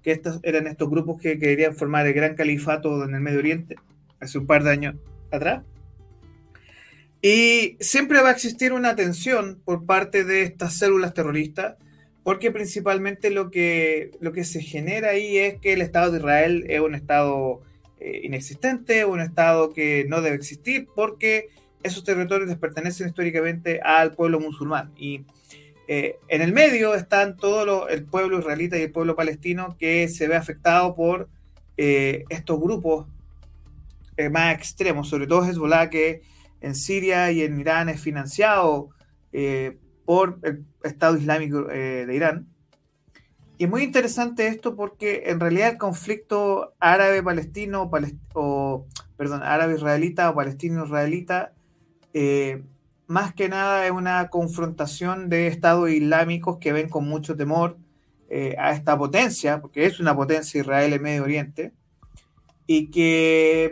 que 0.02 0.10
estos 0.10 0.40
eran 0.42 0.66
estos 0.66 0.90
grupos 0.90 1.22
que 1.22 1.38
querían 1.38 1.76
formar 1.76 2.08
el 2.08 2.12
gran 2.12 2.34
califato 2.34 3.04
en 3.04 3.14
el 3.14 3.20
Medio 3.20 3.38
Oriente 3.38 3.76
hace 4.18 4.36
un 4.36 4.48
par 4.48 4.64
de 4.64 4.70
años 4.72 4.96
atrás. 5.30 5.62
Y 7.22 7.76
siempre 7.78 8.20
va 8.20 8.30
a 8.30 8.32
existir 8.32 8.72
una 8.72 8.96
tensión 8.96 9.62
por 9.64 9.86
parte 9.86 10.24
de 10.24 10.42
estas 10.42 10.74
células 10.74 11.14
terroristas, 11.14 11.76
porque 12.24 12.50
principalmente 12.50 13.30
lo 13.30 13.52
que, 13.52 14.10
lo 14.18 14.32
que 14.32 14.42
se 14.42 14.60
genera 14.60 15.10
ahí 15.10 15.36
es 15.38 15.60
que 15.60 15.74
el 15.74 15.82
Estado 15.82 16.10
de 16.10 16.18
Israel 16.18 16.64
es 16.68 16.80
un 16.80 16.96
Estado 16.96 17.62
eh, 18.00 18.22
inexistente, 18.24 19.04
un 19.04 19.20
Estado 19.20 19.72
que 19.72 20.04
no 20.08 20.20
debe 20.20 20.34
existir, 20.34 20.88
porque 20.96 21.46
esos 21.86 22.04
territorios 22.04 22.48
les 22.48 22.58
pertenecen 22.58 23.08
históricamente 23.08 23.80
al 23.82 24.12
pueblo 24.12 24.40
musulmán. 24.40 24.92
Y 24.96 25.24
eh, 25.88 26.16
en 26.28 26.42
el 26.42 26.52
medio 26.52 26.94
están 26.94 27.36
todo 27.36 27.88
el 27.88 28.04
pueblo 28.04 28.38
israelita 28.38 28.78
y 28.78 28.82
el 28.82 28.92
pueblo 28.92 29.16
palestino 29.16 29.76
que 29.78 30.08
se 30.08 30.28
ve 30.28 30.36
afectado 30.36 30.94
por 30.94 31.28
eh, 31.76 32.24
estos 32.28 32.60
grupos 32.60 33.06
más 34.30 34.54
extremos, 34.54 35.10
sobre 35.10 35.26
todo 35.26 35.44
Hezbollah, 35.44 35.90
que 35.90 36.22
en 36.60 36.74
Siria 36.74 37.30
y 37.30 37.42
en 37.42 37.60
Irán 37.60 37.88
es 37.88 38.00
financiado 38.00 38.90
eh, 39.32 39.78
por 40.04 40.38
el 40.42 40.64
Estado 40.82 41.16
Islámico 41.16 41.70
eh, 41.70 42.06
de 42.06 42.14
Irán. 42.14 42.48
Y 43.58 43.64
es 43.64 43.70
muy 43.70 43.82
interesante 43.82 44.48
esto 44.48 44.76
porque 44.76 45.24
en 45.26 45.40
realidad 45.40 45.70
el 45.70 45.78
conflicto 45.78 46.74
árabe-palestino 46.78 47.90
o, 48.34 48.86
perdón, 49.16 49.42
árabe-israelita 49.42 50.30
o 50.30 50.34
palestino-israelita 50.34 51.52
eh, 52.18 52.62
más 53.06 53.34
que 53.34 53.48
nada 53.50 53.84
es 53.84 53.92
una 53.92 54.28
confrontación 54.30 55.28
de 55.28 55.48
estados 55.48 55.90
islámicos 55.90 56.56
que 56.58 56.72
ven 56.72 56.88
con 56.88 57.06
mucho 57.06 57.36
temor 57.36 57.76
a 58.58 58.72
esta 58.72 58.98
potencia, 58.98 59.60
porque 59.60 59.86
es 59.86 60.00
una 60.00 60.16
potencia 60.16 60.60
Israel 60.60 60.92
en 60.92 61.02
Medio 61.02 61.22
Oriente, 61.22 61.72
y 62.66 62.90
que 62.90 63.70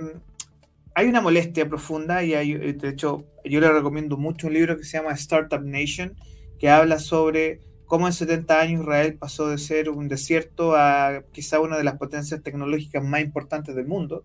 hay 0.95 1.07
una 1.07 1.21
molestia 1.21 1.69
profunda 1.69 2.23
y 2.23 2.35
hay, 2.35 2.55
de 2.55 2.89
hecho, 2.89 3.25
yo 3.45 3.61
le 3.61 3.73
recomiendo 3.73 4.17
mucho 4.17 4.47
un 4.47 4.55
libro 4.55 4.77
que 4.77 4.85
se 4.85 4.99
llama 4.99 5.13
Startup 5.13 5.61
Nation, 5.61 6.15
que 6.59 6.71
habla 6.71 6.99
sobre 6.99 7.61
cómo 7.87 8.07
en 8.07 8.13
70 8.13 8.61
años 8.61 8.83
Israel 8.83 9.17
pasó 9.19 9.49
de 9.49 9.59
ser 9.59 9.91
un 9.91 10.09
desierto 10.09 10.75
a 10.77 11.23
quizá 11.33 11.61
una 11.61 11.77
de 11.77 11.85
las 11.85 11.99
potencias 11.99 12.43
tecnológicas 12.43 13.05
más 13.05 13.21
importantes 13.21 13.75
del 13.75 13.87
mundo, 13.87 14.25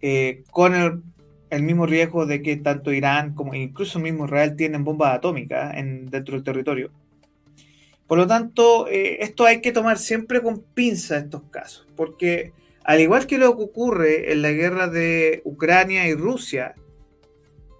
eh, 0.00 0.42
con 0.50 0.74
el, 0.74 1.02
mismo 1.60 1.84
riesgo 1.84 2.24
de 2.24 2.40
que 2.40 2.56
tanto 2.56 2.90
Irán 2.90 3.34
como 3.34 3.54
incluso 3.54 3.98
el 3.98 4.04
mismo 4.04 4.24
Israel 4.24 4.56
tienen 4.56 4.84
bombas 4.84 5.14
atómicas 5.14 5.76
en, 5.76 6.08
dentro 6.08 6.34
del 6.34 6.42
territorio. 6.42 6.90
Por 8.06 8.16
lo 8.16 8.26
tanto, 8.26 8.88
eh, 8.88 9.18
esto 9.20 9.44
hay 9.44 9.60
que 9.60 9.72
tomar 9.72 9.98
siempre 9.98 10.40
con 10.40 10.62
pinza 10.62 11.18
estos 11.18 11.42
casos, 11.50 11.86
porque 11.94 12.54
al 12.84 13.00
igual 13.00 13.26
que 13.26 13.36
lo 13.36 13.54
que 13.56 13.64
ocurre 13.64 14.32
en 14.32 14.40
la 14.40 14.50
guerra 14.50 14.88
de 14.88 15.42
Ucrania 15.44 16.08
y 16.08 16.14
Rusia, 16.14 16.74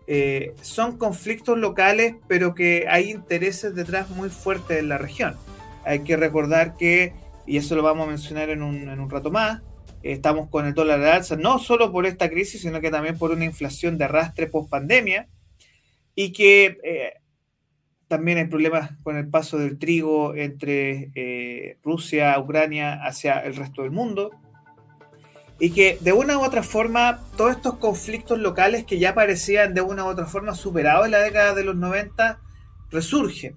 eh, 0.06 0.54
son 0.60 0.98
conflictos 0.98 1.58
locales, 1.58 2.16
pero 2.28 2.54
que 2.54 2.86
hay 2.88 3.10
intereses 3.10 3.74
detrás 3.74 4.10
muy 4.10 4.30
fuertes 4.30 4.78
en 4.78 4.88
la 4.88 4.98
región. 4.98 5.36
Hay 5.84 6.00
que 6.00 6.16
recordar 6.16 6.76
que, 6.76 7.14
y 7.46 7.56
eso 7.56 7.74
lo 7.76 7.82
vamos 7.82 8.06
a 8.06 8.10
mencionar 8.10 8.50
en 8.50 8.62
un, 8.62 9.10
rato 9.10 9.30
más, 9.30 9.62
estamos 10.02 10.48
con 10.48 10.66
el 10.66 10.74
dólar 10.74 11.00
de 11.00 11.10
alza, 11.10 11.36
no 11.36 11.58
solo 11.58 11.92
por 11.92 12.06
esta 12.06 12.28
crisis, 12.28 12.62
sino 12.62 12.80
que 12.80 12.90
también 12.90 13.18
por 13.18 13.30
una 13.30 13.44
inflación 13.44 13.98
de 13.98 14.04
arrastre 14.04 14.46
post 14.46 14.70
pandemia, 14.70 15.28
y 16.14 16.32
que 16.32 16.78
eh, 16.82 17.14
también 18.08 18.38
hay 18.38 18.46
problemas 18.46 18.90
con 19.02 19.16
el 19.16 19.28
paso 19.28 19.58
del 19.58 19.78
trigo 19.78 20.34
entre 20.34 21.10
eh, 21.14 21.78
Rusia, 21.82 22.38
Ucrania 22.38 23.02
hacia 23.04 23.40
el 23.40 23.56
resto 23.56 23.82
del 23.82 23.90
mundo 23.90 24.30
y 25.58 25.70
que 25.70 25.96
de 26.00 26.12
una 26.12 26.38
u 26.38 26.42
otra 26.42 26.62
forma 26.62 27.20
todos 27.36 27.52
estos 27.52 27.78
conflictos 27.78 28.38
locales 28.38 28.84
que 28.84 28.98
ya 28.98 29.14
parecían 29.14 29.74
de 29.74 29.80
una 29.80 30.04
u 30.04 30.08
otra 30.08 30.26
forma 30.26 30.54
superados 30.54 31.06
en 31.06 31.12
la 31.12 31.20
década 31.20 31.54
de 31.54 31.64
los 31.64 31.76
90 31.76 32.40
resurgen 32.90 33.56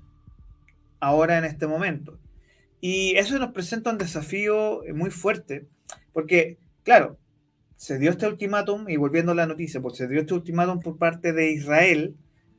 ahora 0.99 1.37
en 1.37 1.45
este 1.45 1.67
momento. 1.67 2.19
Y 2.79 3.15
eso 3.15 3.37
nos 3.39 3.51
presenta 3.51 3.89
un 3.89 3.97
desafío 3.97 4.83
muy 4.93 5.09
fuerte, 5.09 5.67
porque, 6.13 6.57
claro, 6.83 7.17
se 7.75 7.99
dio 7.99 8.11
este 8.11 8.27
ultimátum, 8.27 8.89
y 8.89 8.97
volviendo 8.97 9.33
a 9.33 9.35
la 9.35 9.45
noticia, 9.47 9.81
pues 9.81 9.97
se 9.97 10.07
dio 10.07 10.21
este 10.21 10.33
ultimátum 10.33 10.79
por 10.79 10.97
parte 10.97 11.33
de 11.33 11.51
Israel 11.51 12.15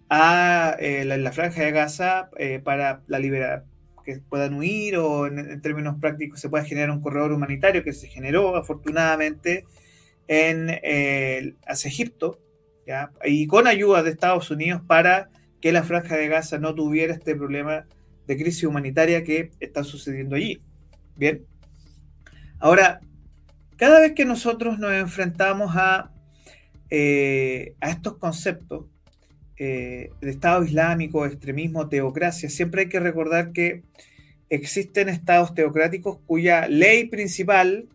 a 0.08 0.76
eh, 0.78 1.04
la, 1.04 1.32
franja 1.32 1.62
de 1.62 1.72
Gaza 1.72 2.30
eh, 2.38 2.60
para 2.62 3.02
la 3.06 3.18
liberación 3.18 3.76
que 4.06 4.20
puedan 4.20 4.54
huir 4.54 4.96
o 4.96 5.26
en, 5.26 5.60
términos 5.60 5.96
prácticos 6.00 6.40
se 6.40 6.48
pueda 6.48 6.64
generar 6.64 6.90
un 6.92 7.02
corredor 7.02 7.32
humanitario 7.32 7.82
que 7.82 7.92
se 7.92 8.06
generó 8.06 8.56
afortunadamente 8.56 9.64
en, 10.28 10.70
eh, 10.70 11.56
hacia 11.66 11.88
Egipto 11.88 12.40
y 13.24 13.48
con 13.48 13.66
ayuda 13.66 14.04
de 14.04 14.10
Estados 14.10 14.48
Unidos 14.52 14.80
para 14.86 15.28
que 15.60 15.72
la 15.72 15.82
franja 15.82 16.16
de 16.16 16.28
Gaza 16.28 16.58
no 16.58 16.72
tuviera 16.72 17.12
este 17.12 17.34
problema 17.34 17.84
de 18.28 18.36
crisis 18.36 18.62
humanitaria 18.62 19.24
que 19.24 19.50
está 19.58 19.82
sucediendo 19.82 20.36
allí. 20.36 20.62
Bien. 21.16 21.44
Ahora, 22.60 23.00
cada 23.76 24.00
vez 24.00 24.12
que 24.12 24.24
nosotros 24.24 24.78
nos 24.78 24.92
enfrentamos 24.92 25.72
a, 25.76 26.10
eh, 26.90 27.74
a 27.80 27.90
estos 27.90 28.16
conceptos 28.16 28.86
eh, 29.58 30.10
de 30.20 30.30
Estado 30.30 30.64
Islámico, 30.64 31.26
extremismo, 31.26 31.88
teocracia, 31.88 32.48
siempre 32.48 32.82
hay 32.82 32.88
que 32.88 33.00
recordar 33.00 33.52
que 33.52 33.82
existen 34.48 35.08
estados 35.08 35.54
teocráticos 35.54 36.18
cuya 36.26 36.68
ley 36.68 37.06
principal 37.06 37.86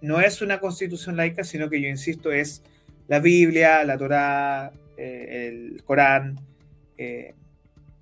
no 0.00 0.20
es 0.20 0.42
una 0.42 0.60
constitución 0.60 1.16
laica, 1.16 1.44
sino 1.44 1.70
que 1.70 1.80
yo 1.80 1.88
insisto, 1.88 2.32
es 2.32 2.62
la 3.08 3.20
Biblia, 3.20 3.84
la 3.84 3.96
Torá, 3.96 4.72
eh, 4.96 5.48
el 5.48 5.82
Corán, 5.84 6.40
y, 6.98 7.34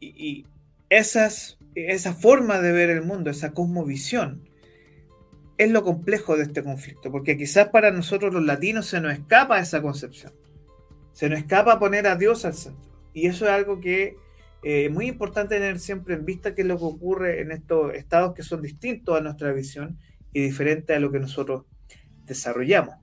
y 0.01 0.47
esa 0.91 2.15
forma 2.15 2.61
de 2.61 2.73
ver 2.73 2.91
el 2.91 3.03
mundo, 3.03 3.31
esa 3.31 3.53
cosmovisión, 3.53 4.50
es 5.61 5.71
lo 5.71 5.85
complejo 5.85 6.39
de 6.39 6.45
este 6.45 6.65
conflicto, 6.65 7.13
porque 7.13 7.37
quizás 7.37 7.69
para 7.69 7.91
nosotros 7.91 8.33
los 8.33 8.43
latinos 8.43 8.87
se 8.87 8.99
nos 8.99 9.13
escapa 9.13 9.61
esa 9.61 9.83
concepción, 9.83 10.33
se 11.13 11.29
nos 11.29 11.39
escapa 11.39 11.79
poner 11.79 12.07
a 12.07 12.17
Dios 12.17 12.47
al 12.47 12.55
centro. 12.55 12.91
Y 13.13 13.27
eso 13.27 13.45
es 13.45 13.51
algo 13.51 13.79
que 13.79 14.05
es 14.05 14.15
eh, 14.63 14.89
muy 14.89 15.07
importante 15.07 15.57
tener 15.57 15.79
siempre 15.79 16.15
en 16.15 16.25
vista, 16.25 16.55
que 16.55 16.63
es 16.63 16.67
lo 16.67 16.79
que 16.79 16.85
ocurre 16.85 17.43
en 17.43 17.53
estos 17.53 17.93
estados 17.93 18.33
que 18.33 18.43
son 18.43 18.63
distintos 18.63 19.19
a 19.19 19.21
nuestra 19.21 19.53
visión 19.53 19.99
y 20.33 20.41
diferentes 20.41 20.97
a 20.97 20.99
lo 20.99 21.13
que 21.13 21.21
nosotros 21.21 21.67
desarrollamos 22.25 22.95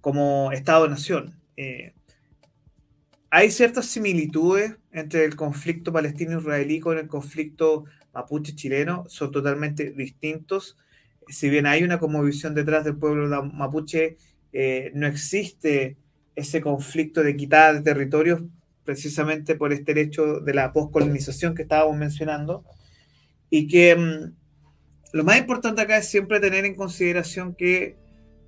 como 0.00 0.50
Estado-nación. 0.50 1.40
Eh, 1.56 1.94
hay 3.30 3.52
ciertas 3.52 3.86
similitudes 3.86 4.74
entre 4.90 5.24
el 5.24 5.36
conflicto 5.36 5.92
palestino-israelí 5.92 6.80
con 6.80 6.98
el 6.98 7.06
conflicto 7.06 7.84
mapuche-chileno, 8.12 9.04
son 9.06 9.30
totalmente 9.30 9.92
distintos 9.92 10.76
si 11.28 11.50
bien 11.50 11.66
hay 11.66 11.82
una 11.84 11.98
visión 12.22 12.54
detrás 12.54 12.84
del 12.84 12.96
pueblo 12.96 13.44
mapuche, 13.44 14.16
eh, 14.52 14.90
no 14.94 15.06
existe 15.06 15.96
ese 16.34 16.60
conflicto 16.60 17.22
de 17.22 17.36
quitada 17.36 17.74
de 17.74 17.82
territorios 17.82 18.42
precisamente 18.84 19.54
por 19.54 19.72
este 19.72 20.00
hecho 20.00 20.40
de 20.40 20.54
la 20.54 20.72
poscolonización 20.72 21.54
que 21.54 21.62
estábamos 21.62 21.96
mencionando. 21.96 22.64
Y 23.50 23.66
que 23.66 23.94
mm, 23.94 24.32
lo 25.12 25.24
más 25.24 25.38
importante 25.38 25.82
acá 25.82 25.98
es 25.98 26.08
siempre 26.08 26.40
tener 26.40 26.64
en 26.64 26.74
consideración 26.74 27.54
que 27.54 27.96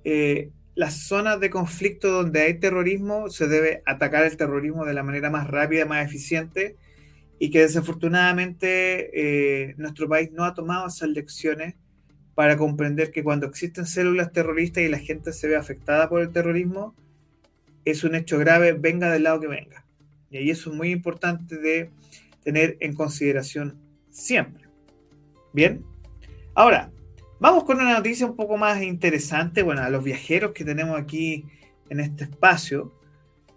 eh, 0.03 0.49
las 0.73 0.95
zonas 0.95 1.39
de 1.39 1.49
conflicto 1.49 2.11
donde 2.11 2.41
hay 2.41 2.59
terrorismo 2.59 3.29
se 3.29 3.47
debe 3.47 3.83
atacar 3.85 4.25
el 4.25 4.37
terrorismo 4.37 4.85
de 4.85 4.93
la 4.93 5.03
manera 5.03 5.29
más 5.29 5.47
rápida, 5.47 5.85
más 5.85 6.05
eficiente, 6.05 6.75
y 7.37 7.49
que 7.51 7.61
desafortunadamente 7.61 9.09
eh, 9.13 9.73
nuestro 9.77 10.07
país 10.07 10.31
no 10.31 10.43
ha 10.43 10.53
tomado 10.53 10.87
esas 10.87 11.09
lecciones 11.09 11.75
para 12.41 12.57
comprender 12.57 13.11
que 13.11 13.23
cuando 13.23 13.45
existen 13.45 13.85
células 13.85 14.31
terroristas 14.31 14.81
y 14.81 14.87
la 14.87 14.97
gente 14.97 15.31
se 15.31 15.47
ve 15.47 15.55
afectada 15.55 16.09
por 16.09 16.21
el 16.21 16.31
terrorismo, 16.31 16.95
es 17.85 18.03
un 18.03 18.15
hecho 18.15 18.39
grave, 18.39 18.73
venga 18.73 19.11
del 19.11 19.21
lado 19.21 19.41
que 19.41 19.47
venga. 19.47 19.85
Y 20.31 20.37
ahí 20.37 20.49
eso 20.49 20.71
es 20.71 20.75
muy 20.75 20.89
importante 20.89 21.57
de 21.57 21.91
tener 22.43 22.77
en 22.79 22.95
consideración 22.95 23.77
siempre. 24.09 24.63
Bien, 25.53 25.85
ahora 26.55 26.89
vamos 27.39 27.63
con 27.63 27.79
una 27.79 27.93
noticia 27.93 28.25
un 28.25 28.35
poco 28.35 28.57
más 28.57 28.81
interesante, 28.81 29.61
bueno, 29.61 29.83
a 29.83 29.91
los 29.91 30.03
viajeros 30.03 30.53
que 30.53 30.65
tenemos 30.65 30.99
aquí 30.99 31.45
en 31.91 31.99
este 31.99 32.23
espacio, 32.23 32.91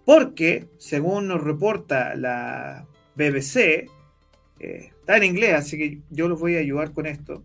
porque 0.05 0.69
según 0.77 1.29
nos 1.29 1.43
reporta 1.43 2.15
la 2.17 2.87
BBC, 3.15 3.89
eh, 4.61 4.91
está 5.01 5.17
en 5.17 5.25
inglés, 5.25 5.55
así 5.55 5.79
que 5.79 6.01
yo 6.11 6.29
los 6.29 6.39
voy 6.39 6.57
a 6.57 6.61
ayudar 6.61 6.93
con 6.93 7.07
esto. 7.07 7.43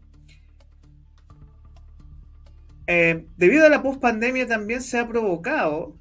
Eh, 2.92 3.28
debido 3.38 3.68
a 3.68 3.70
la 3.70 3.84
pospandemia 3.84 4.48
también 4.48 4.82
se 4.82 4.98
ha 4.98 5.08
provocado 5.08 5.96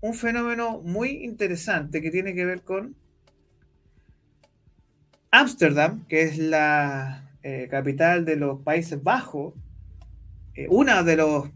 un 0.00 0.12
fenómeno 0.12 0.80
muy 0.82 1.24
interesante 1.24 2.02
que 2.02 2.10
tiene 2.10 2.34
que 2.34 2.44
ver 2.44 2.62
con 2.62 2.96
Ámsterdam, 5.30 6.04
que 6.08 6.22
es 6.22 6.38
la 6.38 7.30
eh, 7.44 7.68
capital 7.70 8.24
de 8.24 8.34
los 8.34 8.60
Países 8.62 9.00
Bajos, 9.00 9.54
eh, 10.56 10.66
una 10.68 11.04
de 11.04 11.16
los 11.16 11.48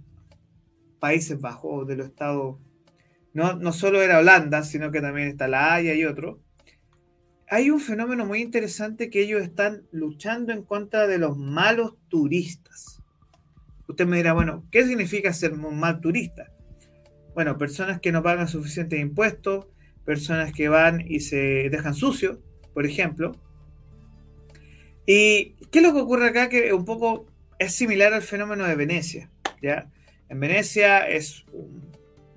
Países 1.01 1.41
Bajos, 1.41 1.89
de 1.89 1.97
los 1.97 2.07
estados, 2.07 2.59
no, 3.33 3.55
no 3.55 3.73
solo 3.73 4.01
era 4.01 4.21
Holanda, 4.21 4.63
sino 4.63 4.93
que 4.93 5.01
también 5.01 5.27
está 5.27 5.49
La 5.49 5.75
Haya 5.75 5.95
y 5.95 6.05
otro. 6.05 6.39
Hay 7.49 7.71
un 7.71 7.81
fenómeno 7.81 8.25
muy 8.25 8.41
interesante 8.41 9.11
que 9.11 9.23
ellos 9.23 9.43
están 9.43 9.83
luchando 9.91 10.53
en 10.53 10.63
contra 10.63 11.09
de 11.09 11.19
los 11.19 11.37
malos 11.37 11.97
turistas. 12.09 13.00
Usted 13.91 14.07
me 14.07 14.19
dirá, 14.19 14.33
bueno, 14.33 14.65
¿qué 14.71 14.87
significa 14.87 15.33
ser 15.33 15.53
un 15.53 15.79
mal 15.79 16.01
turista? 16.01 16.53
Bueno, 17.35 17.59
personas 17.59 18.01
que 18.01 18.13
no 18.13 18.23
pagan 18.23 18.47
suficientes 18.47 19.01
impuestos, 19.01 19.67
personas 20.05 20.53
que 20.53 20.69
van 20.69 21.05
y 21.07 21.21
se 21.21 21.69
dejan 21.71 21.95
sucios, 21.95 22.39
por 22.73 22.87
ejemplo. 22.87 23.33
¿Y 25.07 25.57
qué 25.73 25.81
es 25.81 25.83
lo 25.83 25.93
que 25.93 26.01
ocurre 26.01 26.29
acá? 26.29 26.49
Que 26.49 26.73
un 26.73 26.85
poco 26.85 27.27
es 27.59 27.75
similar 27.75 28.15
al 28.15 28.23
fenómeno 28.23 28.65
de 28.65 28.77
Venecia. 28.77 29.29
¿ya? 29.61 29.91
En 30.29 30.39
Venecia 30.39 31.09
es 31.09 31.45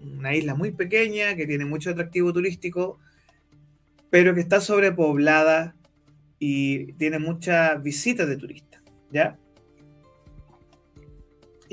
una 0.02 0.34
isla 0.34 0.56
muy 0.56 0.72
pequeña 0.72 1.36
que 1.36 1.46
tiene 1.46 1.66
mucho 1.66 1.92
atractivo 1.92 2.34
turístico, 2.34 2.98
pero 4.10 4.34
que 4.34 4.42
está 4.42 4.60
sobrepoblada 4.60 5.76
y 6.39 6.94
tiene 6.94 7.20
muchas 7.20 7.82
visitas 7.84 8.28
de 8.28 8.38
turistas. 8.38 8.82
¿ya? 9.12 9.38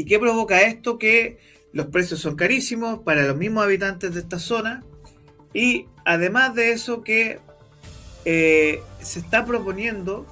¿Y 0.00 0.06
qué 0.06 0.18
provoca 0.18 0.62
esto? 0.62 0.98
Que 0.98 1.36
los 1.74 1.88
precios 1.88 2.20
son 2.20 2.34
carísimos 2.34 3.00
para 3.00 3.26
los 3.26 3.36
mismos 3.36 3.64
habitantes 3.64 4.14
de 4.14 4.20
esta 4.20 4.38
zona 4.38 4.82
y 5.52 5.88
además 6.06 6.54
de 6.54 6.72
eso 6.72 7.02
que 7.02 7.38
eh, 8.24 8.80
se 9.02 9.18
está 9.18 9.44
proponiendo 9.44 10.24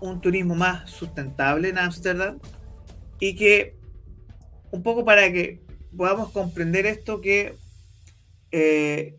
un 0.00 0.20
turismo 0.20 0.54
más 0.54 0.88
sustentable 0.88 1.70
en 1.70 1.78
Ámsterdam 1.78 2.38
y 3.18 3.34
que 3.34 3.74
un 4.70 4.84
poco 4.84 5.04
para 5.04 5.32
que 5.32 5.60
podamos 5.96 6.30
comprender 6.30 6.86
esto 6.86 7.20
que 7.20 7.56
eh, 8.52 9.16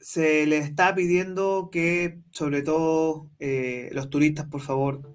se 0.00 0.46
le 0.46 0.56
está 0.56 0.94
pidiendo 0.94 1.68
que 1.70 2.20
sobre 2.30 2.62
todo 2.62 3.28
eh, 3.38 3.90
los 3.92 4.08
turistas 4.08 4.46
por 4.46 4.62
favor 4.62 5.12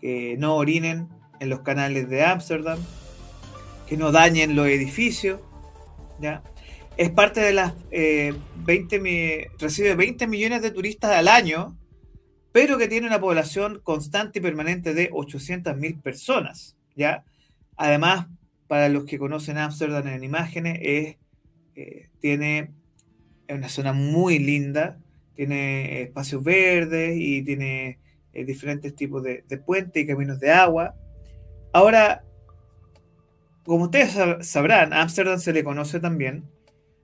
que 0.00 0.36
no 0.38 0.56
orinen 0.56 1.10
en 1.44 1.50
los 1.50 1.60
canales 1.60 2.08
de 2.08 2.24
Ámsterdam, 2.24 2.78
que 3.86 3.96
no 3.96 4.10
dañen 4.10 4.56
los 4.56 4.66
edificios. 4.66 5.40
¿ya? 6.20 6.42
Es 6.96 7.10
parte 7.10 7.40
de 7.40 7.52
las 7.52 7.74
20, 7.90 8.96
eh, 9.04 9.50
recibe 9.58 9.94
20 9.94 10.26
millones 10.26 10.62
de 10.62 10.70
turistas 10.70 11.12
al 11.12 11.28
año, 11.28 11.78
pero 12.50 12.78
que 12.78 12.88
tiene 12.88 13.06
una 13.06 13.20
población 13.20 13.80
constante 13.82 14.38
y 14.38 14.42
permanente 14.42 14.94
de 14.94 15.10
800 15.12 15.76
mil 15.76 16.00
personas. 16.00 16.76
¿ya? 16.96 17.24
Además, 17.76 18.26
para 18.66 18.88
los 18.88 19.04
que 19.04 19.18
conocen 19.18 19.58
Ámsterdam 19.58 20.06
en 20.08 20.24
imágenes, 20.24 20.78
es, 20.80 21.16
eh, 21.76 22.08
tiene 22.20 22.70
una 23.48 23.68
zona 23.68 23.92
muy 23.92 24.38
linda, 24.38 24.98
tiene 25.34 26.02
espacios 26.02 26.42
verdes 26.42 27.16
y 27.18 27.42
tiene 27.42 27.98
eh, 28.32 28.44
diferentes 28.44 28.94
tipos 28.96 29.22
de, 29.22 29.44
de 29.46 29.58
puentes 29.58 30.02
y 30.02 30.06
caminos 30.06 30.40
de 30.40 30.50
agua. 30.50 30.94
Ahora, 31.74 32.22
como 33.64 33.86
ustedes 33.86 34.16
sabrán, 34.46 34.92
Ámsterdam 34.92 35.40
se 35.40 35.52
le 35.52 35.64
conoce 35.64 35.98
también 35.98 36.44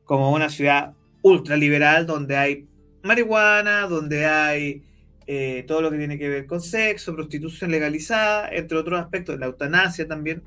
como 0.04 0.30
una 0.32 0.48
ciudad 0.48 0.94
ultraliberal 1.22 2.06
donde 2.06 2.36
hay 2.36 2.68
marihuana, 3.02 3.88
donde 3.88 4.26
hay 4.26 4.84
eh, 5.26 5.64
todo 5.66 5.82
lo 5.82 5.90
que 5.90 5.98
tiene 5.98 6.18
que 6.18 6.28
ver 6.28 6.46
con 6.46 6.60
sexo, 6.60 7.16
prostitución 7.16 7.72
legalizada, 7.72 8.48
entre 8.48 8.78
otros 8.78 9.00
aspectos, 9.00 9.40
la 9.40 9.46
eutanasia 9.46 10.06
también. 10.06 10.44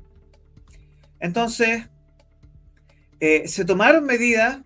Entonces, 1.20 1.90
eh, 3.20 3.46
se 3.46 3.66
tomaron 3.66 4.06
medidas 4.06 4.62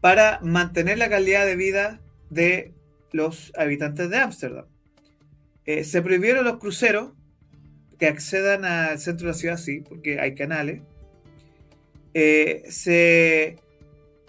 para 0.00 0.40
mantener 0.42 0.96
la 0.96 1.10
calidad 1.10 1.44
de 1.44 1.56
vida 1.56 2.00
de 2.30 2.72
los 3.12 3.52
habitantes 3.54 4.08
de 4.08 4.16
Ámsterdam. 4.16 4.64
Eh, 5.66 5.84
se 5.84 6.00
prohibieron 6.00 6.46
los 6.46 6.56
cruceros 6.56 7.17
que 7.98 8.06
accedan 8.06 8.64
al 8.64 8.98
centro 8.98 9.26
de 9.26 9.32
la 9.32 9.38
ciudad, 9.38 9.56
sí, 9.56 9.80
porque 9.80 10.20
hay 10.20 10.34
canales. 10.34 10.82
Eh, 12.14 12.64
se 12.68 13.56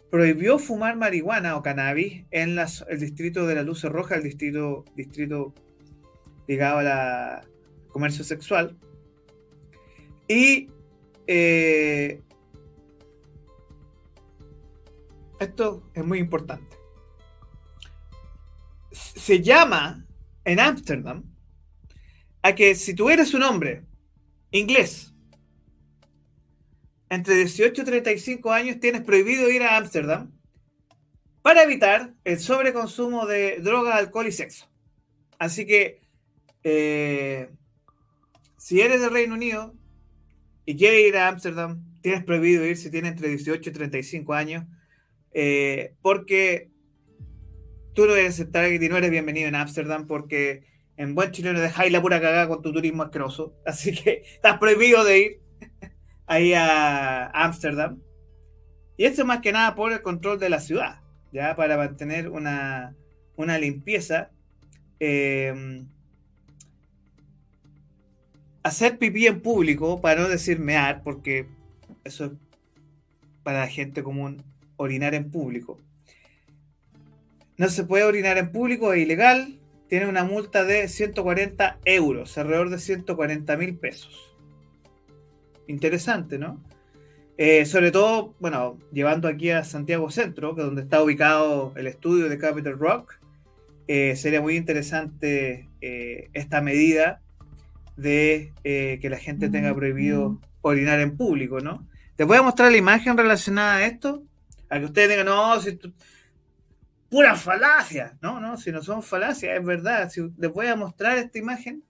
prohibió 0.10 0.58
fumar 0.58 0.98
marihuana 0.98 1.56
o 1.56 1.62
cannabis 1.62 2.24
en 2.32 2.58
el 2.58 3.00
distrito 3.00 3.46
de 3.46 3.56
la 3.56 3.64
Luz 3.64 3.84
Roja, 3.84 4.16
el 4.16 4.24
distrito, 4.24 4.86
distrito 4.96 5.54
ligado 6.48 6.80
al 6.80 7.42
comercio 7.90 8.24
sexual. 8.24 8.76
Y 10.28 10.70
eh, 11.28 12.22
esto 15.40 15.84
es 15.94 16.04
muy 16.04 16.20
importante. 16.20 16.76
Se 18.92 19.42
llama 19.42 20.06
en 20.44 20.60
Ámsterdam 20.60 21.24
a 22.50 22.56
que 22.56 22.76
si 22.76 22.94
tú 22.94 23.10
eres 23.10 23.34
un 23.34 23.44
hombre 23.44 23.84
inglés, 24.52 25.14
entre 27.10 27.36
18 27.36 27.82
y 27.82 27.86
35 27.86 28.52
años 28.52 28.80
tienes 28.80 29.02
prohibido 29.02 29.50
ir 29.50 29.64
a 29.64 29.78
Ámsterdam 29.78 30.32
para 31.42 31.64
evitar 31.64 32.14
el 32.24 32.40
sobreconsumo 32.40 33.26
de 33.26 33.60
droga, 33.60 33.96
alcohol 33.96 34.28
y 34.28 34.32
sexo. 34.32 34.68
Así 35.38 35.66
que 35.66 36.02
eh, 36.64 37.50
si 38.58 38.82
eres 38.82 39.02
del 39.02 39.12
Reino 39.12 39.36
Unido 39.36 39.76
y 40.66 40.76
quieres 40.76 41.08
ir 41.08 41.18
a 41.18 41.28
Ámsterdam, 41.28 41.84
tienes 42.02 42.24
prohibido 42.24 42.66
ir 42.66 42.78
si 42.78 42.92
tienes 42.92 43.12
entre 43.12 43.30
18 43.30 43.70
y 43.70 43.74
35 43.74 44.34
años, 44.34 44.66
eh, 45.34 45.94
porque 46.02 46.70
tú 47.94 48.06
no 48.06 48.16
eres 48.16 48.40
no 48.40 48.98
eres 48.98 49.12
bienvenido 49.12 49.48
en 49.48 49.56
Ámsterdam 49.56 50.08
porque 50.08 50.64
en 51.00 51.16
buen 51.16 51.32
chileno 51.32 51.62
dejáis 51.62 51.94
la 51.94 52.02
pura 52.02 52.20
cagada 52.20 52.50
con 52.50 52.62
tu 52.62 52.74
turismo 52.74 53.04
asqueroso. 53.04 53.56
Así 53.66 53.94
que 53.96 54.22
estás 54.36 54.60
prohibido 54.60 55.06
de 55.06 55.20
ir 55.20 55.42
ahí 56.28 56.54
a 56.54 57.28
Ámsterdam. 57.28 58.02
Y 58.98 59.06
esto 59.06 59.26
más 59.26 59.40
que 59.40 59.54
nada 59.54 59.76
por 59.76 59.94
el 59.94 60.02
control 60.02 60.40
de 60.40 60.50
la 60.50 60.60
ciudad, 60.60 61.00
ya 61.32 61.56
para 61.56 61.78
mantener 61.78 62.30
una, 62.30 62.94
limpieza. 63.38 64.32
Eh, 65.00 65.86
hacer 68.62 68.98
pipí 68.98 69.26
en 69.26 69.40
público, 69.40 70.02
para 70.02 70.20
no 70.20 70.28
decir 70.28 70.60
mear, 70.60 71.02
porque 71.02 71.48
eso 72.04 72.26
es 72.26 72.32
para 73.42 73.62
la 73.62 73.68
gente 73.68 74.04
común, 74.04 74.44
orinar 74.76 75.16
en 75.16 75.32
público. 75.32 75.80
No 77.56 77.70
se 77.70 77.86
puede 77.86 78.04
orinar 78.04 78.38
en 78.38 78.52
público, 78.52 78.92
es 78.92 79.02
ilegal. 79.04 79.59
Tiene 79.90 80.06
una 80.06 80.24
multa 80.24 80.64
de 80.64 80.88
140 80.88 81.80
euros, 81.84 82.38
alrededor 82.38 82.70
de 82.70 82.78
140 82.78 83.58
mil 83.58 83.76
pesos. 83.76 84.36
Interesante, 85.68 86.38
¿no? 86.38 86.64
Eh, 87.38 87.66
sobre 87.66 87.92
todo, 87.92 88.36
bueno, 88.40 88.78
llevando 88.92 89.28
aquí 89.28 89.50
a 89.50 89.64
Santiago 89.64 90.12
Centro, 90.12 90.54
que 90.54 90.62
es 90.62 90.68
donde 90.68 90.84
está 90.84 91.02
ubicado 91.02 91.74
el 91.76 91.88
estudio 91.88 92.30
de 92.30 92.38
Capital 92.38 92.78
Rock, 92.78 93.16
eh, 93.88 94.16
sería 94.16 94.42
muy 94.42 94.58
interesante 94.58 95.68
eh, 95.82 96.30
esta 96.34 96.62
medida 96.62 97.22
de 97.98 98.52
que 98.64 99.10
la 99.10 99.18
gente 99.18 99.50
tenga 99.50 99.74
prohibido 99.74 100.38
orinar 100.62 101.00
en 101.00 101.18
público, 101.18 101.62
¿no? 101.62 101.88
Te 102.16 102.26
voy 102.26 102.38
a 102.38 102.42
mostrar 102.42 102.72
la 102.72 102.78
imagen 102.78 103.18
relacionada 103.18 103.78
a 103.78 103.86
esto, 103.86 104.24
a 104.70 104.80
que 104.80 104.86
ustedes 104.86 105.10
digan, 105.10 105.26
no, 105.26 105.60
si 105.62 105.80
pura 107.10 107.36
falacia. 107.36 108.18
No, 108.22 108.40
no, 108.40 108.58
si 108.58 108.72
no 108.72 108.82
son 108.82 109.04
falacias, 109.04 109.58
es 109.58 109.66
verdad. 109.66 110.10
Si 110.10 110.22
les 110.38 110.52
voy 110.52 110.68
a 110.68 110.76
mostrar 110.76 111.18
esta 111.18 111.38
imagen. 111.38 111.84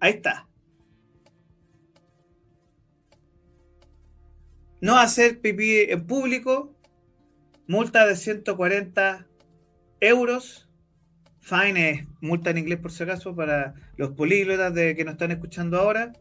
Ahí 0.00 0.12
está. 0.12 0.46
No 4.80 4.96
hacer 4.96 5.40
pipí 5.40 5.90
en 5.90 6.06
público, 6.06 6.76
multa 7.66 8.06
de 8.06 8.14
140 8.14 9.26
euros. 10.00 10.68
Fine 11.40 11.90
es 11.90 12.06
multa 12.20 12.50
en 12.50 12.58
inglés 12.58 12.78
por 12.78 12.92
si 12.92 13.02
acaso 13.02 13.34
para 13.34 13.74
los 13.96 14.10
políglotas 14.10 14.72
de 14.74 14.94
que 14.94 15.04
nos 15.04 15.12
están 15.14 15.32
escuchando 15.32 15.78
ahora. 15.78 16.12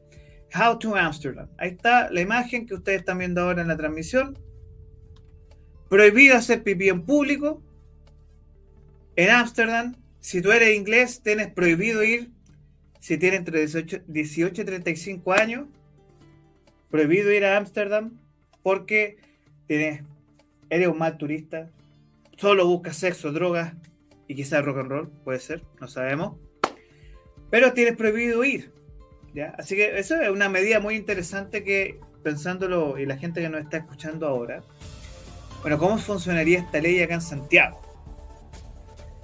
How 0.55 0.79
to 0.79 0.95
Amsterdam. 0.95 1.49
Ahí 1.57 1.71
está 1.71 2.09
la 2.09 2.21
imagen 2.21 2.65
que 2.65 2.73
ustedes 2.73 2.99
están 2.99 3.19
viendo 3.19 3.41
ahora 3.41 3.61
en 3.61 3.67
la 3.67 3.77
transmisión. 3.77 4.37
Prohibido 5.89 6.35
hacer 6.35 6.63
pipí 6.63 6.89
en 6.89 7.03
público. 7.03 7.61
En 9.15 9.29
Ámsterdam, 9.29 9.95
si 10.19 10.41
tú 10.41 10.51
eres 10.51 10.75
inglés, 10.75 11.21
tienes 11.23 11.47
prohibido 11.47 12.03
ir. 12.03 12.29
Si 12.99 13.17
tienes 13.17 13.39
entre 13.39 13.65
18, 14.07 14.61
y 14.61 14.65
35 14.65 15.33
años, 15.33 15.67
prohibido 16.89 17.31
ir 17.31 17.45
a 17.45 17.57
Ámsterdam 17.57 18.19
porque 18.63 19.17
tienes, 19.67 20.03
eres 20.69 20.87
un 20.89 20.97
mal 20.97 21.17
turista, 21.17 21.69
solo 22.35 22.67
buscas 22.67 22.97
sexo, 22.97 23.31
drogas 23.31 23.73
y 24.27 24.35
quizás 24.35 24.65
rock 24.65 24.79
and 24.79 24.89
roll, 24.89 25.09
puede 25.23 25.39
ser, 25.39 25.63
no 25.79 25.87
sabemos. 25.87 26.37
Pero 27.49 27.71
tienes 27.73 27.95
prohibido 27.95 28.43
ir. 28.43 28.71
¿ya? 29.33 29.55
Así 29.57 29.75
que 29.75 29.97
eso 29.97 30.19
es 30.19 30.29
una 30.29 30.49
medida 30.49 30.79
muy 30.79 30.95
interesante 30.95 31.63
que, 31.63 31.99
pensándolo, 32.23 32.97
y 32.97 33.05
la 33.05 33.17
gente 33.17 33.41
que 33.41 33.49
nos 33.49 33.61
está 33.61 33.77
escuchando 33.77 34.27
ahora, 34.27 34.63
bueno, 35.67 35.79
¿cómo 35.79 35.97
funcionaría 35.97 36.59
esta 36.59 36.79
ley 36.79 37.01
acá 37.01 37.15
en 37.15 37.21
Santiago? 37.21 37.81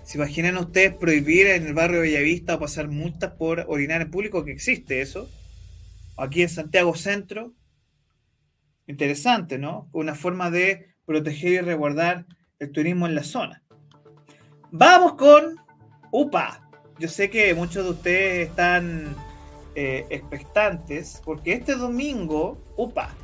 ¿Se 0.04 0.18
imaginan 0.18 0.58
ustedes 0.58 0.94
prohibir 0.94 1.48
en 1.48 1.66
el 1.66 1.74
barrio 1.74 2.02
Bellavista 2.02 2.56
o 2.56 2.60
pasar 2.60 2.90
multas 2.90 3.32
por 3.32 3.64
orinar 3.70 4.02
en 4.02 4.12
público? 4.12 4.44
Que 4.44 4.52
existe 4.52 5.00
eso. 5.00 5.30
Aquí 6.18 6.42
en 6.42 6.50
Santiago 6.50 6.96
Centro. 6.96 7.54
Interesante, 8.88 9.58
¿no? 9.58 9.88
Una 9.94 10.16
forma 10.16 10.52
de 10.52 10.94
proteger 11.06 11.54
y 11.54 11.60
resguardar 11.62 12.26
el 12.60 12.74
turismo 12.74 13.08
en 13.08 13.16
la 13.16 13.24
zona. 13.24 13.64
Vamos 14.70 15.14
con 15.14 15.56
UPA. 16.12 16.70
Yo 17.00 17.08
sé 17.08 17.30
que 17.30 17.54
muchos 17.54 17.86
de 17.86 17.92
ustedes 17.92 18.50
están 18.50 19.16
eh, 19.76 20.06
expectantes 20.10 21.22
porque 21.24 21.54
este 21.54 21.76
domingo, 21.76 22.62
UPA, 22.76 23.16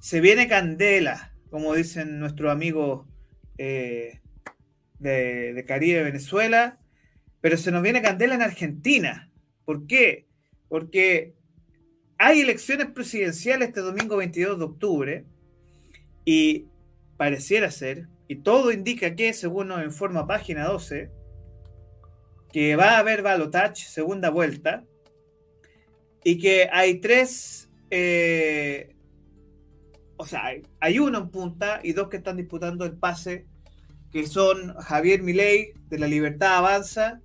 se 0.00 0.20
viene 0.20 0.48
candela, 0.48 1.34
como 1.50 1.74
dicen 1.74 2.18
nuestros 2.20 2.50
amigos 2.50 3.06
eh, 3.56 4.20
de, 4.98 5.64
Caribe, 5.66 6.02
Venezuela, 6.02 6.78
pero 7.40 7.56
se 7.56 7.70
nos 7.70 7.82
viene 7.82 8.02
candela 8.02 8.34
en 8.34 8.42
Argentina. 8.42 9.30
¿Por 9.64 9.86
qué? 9.86 10.26
Porque 10.68 11.34
hay 12.18 12.40
elecciones 12.40 12.88
presidenciales 12.88 13.68
este 13.68 13.80
domingo 13.80 14.16
22 14.16 14.58
de 14.58 14.64
octubre 14.64 15.24
y 16.24 16.66
pareciera 17.16 17.70
ser, 17.70 18.06
y 18.28 18.36
todo 18.36 18.70
indica 18.72 19.14
que, 19.16 19.32
según 19.32 19.68
nos 19.68 19.82
informa 19.82 20.26
página 20.26 20.66
12, 20.66 21.10
que 22.52 22.76
va 22.76 22.96
a 22.96 22.98
haber 22.98 23.22
balotage, 23.22 23.86
segunda 23.86 24.30
vuelta, 24.30 24.84
y 26.24 26.38
que 26.38 26.68
hay 26.70 27.00
tres 27.00 27.70
eh, 27.90 28.94
o 30.18 30.26
sea, 30.26 30.52
hay, 30.80 30.98
uno 30.98 31.18
en 31.18 31.28
punta 31.30 31.80
y 31.82 31.92
dos 31.92 32.08
que 32.08 32.18
están 32.18 32.36
disputando 32.36 32.84
el 32.84 32.92
pase, 32.92 33.46
que 34.10 34.26
son 34.26 34.74
Javier 34.74 35.22
Milei 35.22 35.72
de 35.88 35.98
la 35.98 36.08
Libertad 36.08 36.58
Avanza 36.58 37.20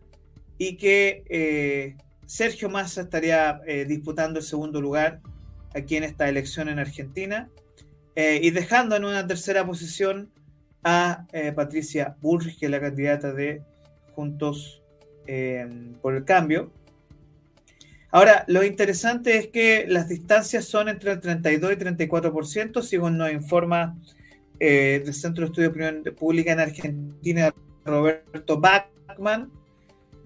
y 0.60 0.78
que 0.78 1.24
eh, 1.28 1.98
Sergio 2.28 2.70
Massa 2.70 3.02
estaría 3.02 3.62
eh, 3.66 3.86
disputando 3.86 4.40
el 4.40 4.46
segundo 4.46 4.80
lugar 4.80 5.22
aquí 5.74 5.96
en 5.96 6.04
esta 6.04 6.30
elección 6.30 6.70
en 6.70 6.78
Argentina 6.78 7.50
eh, 8.16 8.40
y 8.44 8.52
dejando 8.52 8.96
en 8.96 9.06
una 9.06 9.26
tercera 9.26 9.66
posición 9.66 10.32
a 10.84 11.26
Patricia 11.56 12.18
Bullrich, 12.20 12.60
que 12.60 12.66
es 12.66 12.72
la 12.72 12.82
candidata 12.82 13.32
de 13.32 13.62
Juntos 14.16 14.84
por 16.02 16.14
el 16.14 16.26
Cambio. 16.26 16.74
Ahora, 18.14 18.46
lo 18.48 18.64
interesante 18.64 19.38
es 19.38 19.48
que 19.48 19.86
las 19.88 20.08
distancias 20.08 20.66
son 20.66 20.88
entre 20.88 21.14
el 21.14 21.20
32 21.20 21.74
y 21.74 21.76
34%, 21.78 22.84
según 22.84 23.18
nos 23.18 23.32
informa 23.32 23.98
eh, 24.60 25.02
del 25.04 25.16
Centro 25.16 25.42
de 25.42 25.48
Estudio 25.48 25.72
de 25.72 25.72
Opinión 25.72 26.16
Pública 26.16 26.52
en 26.52 26.60
Argentina, 26.60 27.52
Roberto 27.84 28.60
Bachman. 28.60 29.52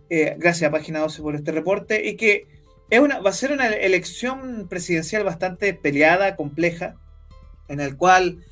Eh, 0.09 0.35
gracias 0.37 0.67
a 0.67 0.71
Página 0.73 0.99
12 0.99 1.21
por 1.21 1.35
este 1.35 1.53
reporte. 1.53 2.05
Y 2.05 2.17
que 2.17 2.49
es 2.89 2.99
una, 2.99 3.19
va 3.19 3.29
a 3.29 3.33
ser 3.33 3.53
una 3.53 3.67
elección 3.67 4.67
presidencial 4.67 5.23
bastante 5.23 5.73
peleada, 5.73 6.35
compleja, 6.35 6.97
en 7.69 7.79
el 7.79 7.95
cual 7.95 8.43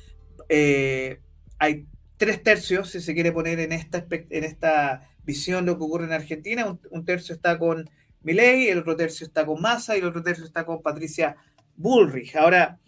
eh, 0.48 1.20
hay 1.58 1.84
tres 2.16 2.42
tercios, 2.42 2.88
si 2.88 3.02
se 3.02 3.12
quiere 3.12 3.32
poner 3.32 3.60
en 3.60 3.72
esta, 3.72 4.06
en 4.10 4.44
esta 4.44 5.10
visión 5.26 5.66
lo 5.66 5.76
que 5.76 5.84
ocurre 5.84 6.06
en 6.06 6.14
Argentina. 6.14 6.78
un 6.90 7.04
tercio 7.04 7.34
está 7.34 7.58
con 7.58 7.90
Milei, 8.22 8.68
el 8.68 8.78
otro 8.78 8.96
tercio 8.96 9.26
está 9.26 9.46
con 9.46 9.60
Massa 9.60 9.96
y 9.96 10.00
el 10.00 10.06
otro 10.06 10.22
tercio 10.22 10.44
está 10.44 10.64
con 10.64 10.82
Patricia 10.82 11.36
Bullrich. 11.76 12.36
Ahora, 12.36 12.78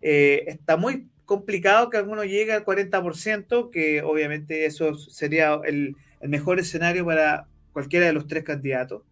eh, 0.00 0.44
está 0.48 0.76
muy 0.76 1.08
complicado 1.24 1.88
que 1.88 1.96
alguno 1.96 2.24
llegue 2.24 2.52
al 2.52 2.64
40%, 2.64 3.70
que 3.70 4.02
obviamente 4.02 4.66
eso 4.66 4.94
sería 4.94 5.58
el, 5.64 5.96
mejor 6.20 6.58
escenario 6.58 7.04
para 7.04 7.48
cualquiera 7.72 8.06
de 8.06 8.12
los 8.12 8.26
tres 8.26 8.44
candidatos. 8.44 9.02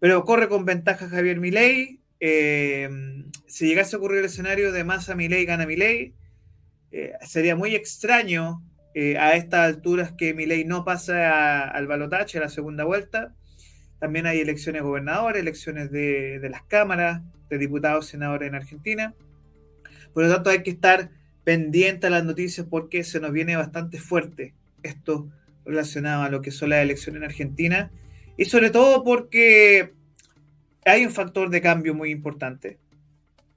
Pero 0.00 0.24
corre 0.24 0.48
con 0.48 0.64
ventaja 0.64 1.08
Javier 1.08 1.38
Milei. 1.38 2.00
Eh, 2.18 2.88
si 3.46 3.66
llegase 3.66 3.94
a 3.94 3.98
ocurrir 3.98 4.20
el 4.20 4.24
escenario 4.24 4.72
de 4.72 4.84
Massa 4.84 5.14
Milei 5.14 5.44
gana 5.44 5.66
Milei, 5.66 6.14
eh, 6.90 7.12
sería 7.22 7.56
muy 7.56 7.74
extraño 7.74 8.62
a 9.18 9.36
estas 9.36 9.74
alturas 9.74 10.12
que 10.12 10.34
Milei 10.34 10.64
no 10.64 10.84
pasa 10.84 11.68
al 11.68 11.86
balotaje, 11.86 12.38
a 12.38 12.42
la 12.42 12.48
segunda 12.48 12.84
vuelta. 12.84 13.34
También 14.02 14.26
hay 14.26 14.40
elecciones 14.40 14.82
gobernadores, 14.82 15.40
elecciones 15.40 15.92
de, 15.92 16.40
las 16.50 16.64
cámaras, 16.64 17.22
de 17.48 17.56
diputados, 17.56 18.06
senadores 18.06 18.48
en 18.48 18.56
Argentina. 18.56 19.14
Por 20.12 20.24
lo 20.24 20.34
tanto, 20.34 20.50
hay 20.50 20.64
que 20.64 20.70
estar 20.70 21.10
pendiente 21.44 22.08
a 22.08 22.10
las 22.10 22.24
noticias 22.24 22.66
porque 22.68 23.04
se 23.04 23.20
nos 23.20 23.30
viene 23.30 23.54
bastante 23.54 24.00
fuerte 24.00 24.54
esto 24.82 25.28
relacionado 25.64 26.24
a 26.24 26.30
lo 26.30 26.42
que 26.42 26.50
son 26.50 26.70
las 26.70 26.82
elecciones 26.82 27.20
en 27.20 27.28
Argentina 27.28 27.92
Y 28.36 28.46
sobre 28.46 28.70
todo 28.70 29.04
porque 29.04 29.92
hay 30.84 31.06
un 31.06 31.12
factor 31.12 31.48
de 31.50 31.60
cambio 31.60 31.94
muy 31.94 32.10
importante. 32.10 32.80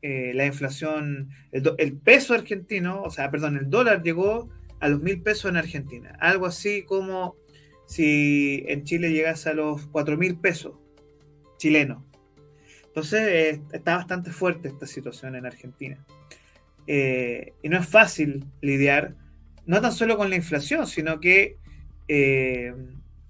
Eh, 0.03 0.31
la 0.35 0.45
inflación, 0.45 1.31
el, 1.51 1.97
peso 1.97 2.35
argentino, 2.35 3.01
o 3.01 3.09
sea, 3.09 3.31
perdón, 3.31 3.57
el 3.57 3.71
dólar 3.71 4.03
llegó 4.03 4.47
a 4.79 4.89
los 4.89 5.01
mil 5.01 5.23
pesos 5.23 5.49
en 5.49 5.57
Argentina. 5.57 6.15
Algo 6.19 6.45
así 6.45 6.83
como 6.83 7.35
si 7.85 8.63
en 8.67 8.83
Chile 8.83 9.11
llegase 9.11 9.49
a 9.49 9.53
los 9.53 9.87
cuatro 9.87 10.17
mil 10.17 10.37
pesos 10.37 10.73
chilenos. 11.57 12.03
Entonces 12.87 13.21
eh, 13.21 13.61
está 13.73 13.97
bastante 13.97 14.31
fuerte 14.31 14.67
esta 14.67 14.87
situación 14.87 15.35
en 15.35 15.45
Argentina. 15.45 16.03
Eh, 16.87 17.53
y 17.63 17.69
no 17.69 17.79
es 17.79 17.87
fácil 17.87 18.45
lidiar, 18.61 19.15
no 19.65 19.81
tan 19.81 19.91
solo 19.91 20.17
con 20.17 20.29
la 20.29 20.35
inflación, 20.35 20.87
sino 20.87 21.19
que 21.19 21.57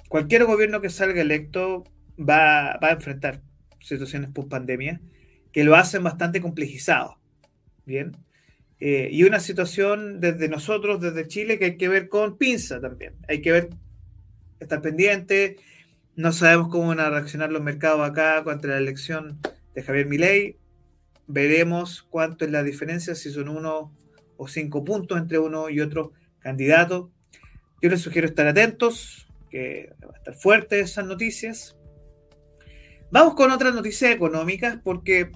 cualquier 0.10 0.44
gobierno 0.44 0.82
que 0.82 0.90
salga 0.90 1.22
electo 1.22 1.86
va, 2.20 2.78
va 2.84 2.90
a 2.90 2.92
enfrentar 2.92 3.42
situaciones 3.80 4.30
post 4.32 4.50
pandemia 4.50 5.00
que 5.56 5.64
lo 5.64 5.76
hacen 5.76 6.04
bastante 6.04 6.42
complejizado. 6.42 7.18
Bien. 7.86 8.12
Eh, 8.82 9.08
y 9.10 9.24
una 9.24 9.40
situación 9.40 10.20
desde 10.20 10.50
nosotros, 10.50 11.00
desde 11.00 11.28
Chile, 11.28 11.58
que 11.58 11.66
hay 11.66 11.78
que 11.78 11.88
ver 11.88 12.10
con 12.10 12.38
pinza 12.38 12.82
también. 12.82 13.14
Hay 13.30 13.42
que 13.42 13.54
ver, 13.54 13.70
estar 14.60 14.82
pendiente. 14.82 15.58
No 16.16 16.32
sabemos 16.32 16.70
cómo 16.70 16.88
van 16.88 17.00
a 17.00 17.10
reaccionar 17.10 17.52
los 17.52 17.62
mercados 17.62 18.08
acá 18.08 18.44
contra 18.44 18.72
la 18.72 18.78
elección 18.78 19.40
de 19.74 19.84
Javier 19.84 20.08
Milei. 20.08 20.58
Veremos 21.28 22.04
cuánto 22.04 22.46
es 22.46 22.52
la 22.52 22.64
diferencia, 22.64 23.16
si 23.16 23.32
son 23.32 23.50
uno 23.50 23.94
o 24.38 24.48
cinco 24.48 24.84
puntos 24.84 25.18
entre 25.18 25.40
uno 25.40 25.70
y 25.70 25.82
otro 25.82 26.14
candidato. 26.40 27.12
Yo 27.82 27.90
les 27.90 28.02
sugiero 28.02 28.28
estar 28.28 28.48
atentos, 28.48 29.28
que 29.50 29.94
va 30.04 30.14
a 30.14 30.18
estar 30.18 30.36
fuerte 30.36 30.80
esas 30.80 31.06
noticias. 31.06 31.78
Vamos 33.12 33.36
con 33.36 33.52
otras 33.52 33.74
noticias 33.74 34.12
económicas 34.12 34.80
porque 34.84 35.32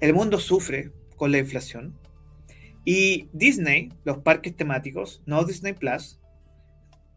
el 0.00 0.14
mundo 0.14 0.38
sufre 0.38 0.92
con 1.16 1.32
la 1.32 1.38
inflación 1.38 1.98
y 2.84 3.28
Disney, 3.32 3.92
los 4.04 4.18
parques 4.18 4.56
temáticos, 4.56 5.22
no 5.26 5.44
Disney 5.44 5.74
Plus, 5.74 6.19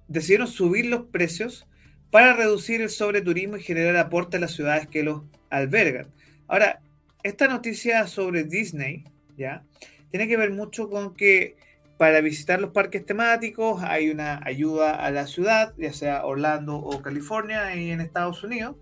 decidieron 0.08 0.48
subir 0.48 0.86
los 0.86 1.04
precios 1.04 1.68
para 2.12 2.34
reducir 2.34 2.82
el 2.82 2.90
sobreturismo 2.90 3.58
y 3.58 3.64
generar 3.64 3.98
aporte 3.98 4.38
a 4.38 4.40
las 4.40 4.52
ciudades 4.52 4.88
que 4.88 5.04
los 5.04 5.24
albergan. 5.50 6.08
Ahora, 6.48 6.82
esta 7.24 7.48
noticia 7.48 8.06
sobre 8.08 8.44
Disney, 8.44 9.04
¿ya? 9.38 9.64
Tiene 10.12 10.28
que 10.28 10.38
ver 10.38 10.52
mucho 10.52 10.90
con 10.90 11.16
que 11.16 11.56
para 11.98 12.22
visitar 12.22 12.60
los 12.60 12.72
parques 12.72 13.06
temáticos 13.06 13.82
hay 13.84 14.10
una 14.10 14.42
ayuda 14.44 14.94
a 14.94 15.10
la 15.10 15.26
ciudad, 15.26 15.74
ya 15.78 15.94
sea 15.94 16.26
Orlando 16.26 16.76
o 16.76 17.02
California 17.02 17.76
y 17.76 17.92
en 17.92 18.02
Estados 18.02 18.44
Unidos, 18.44 18.76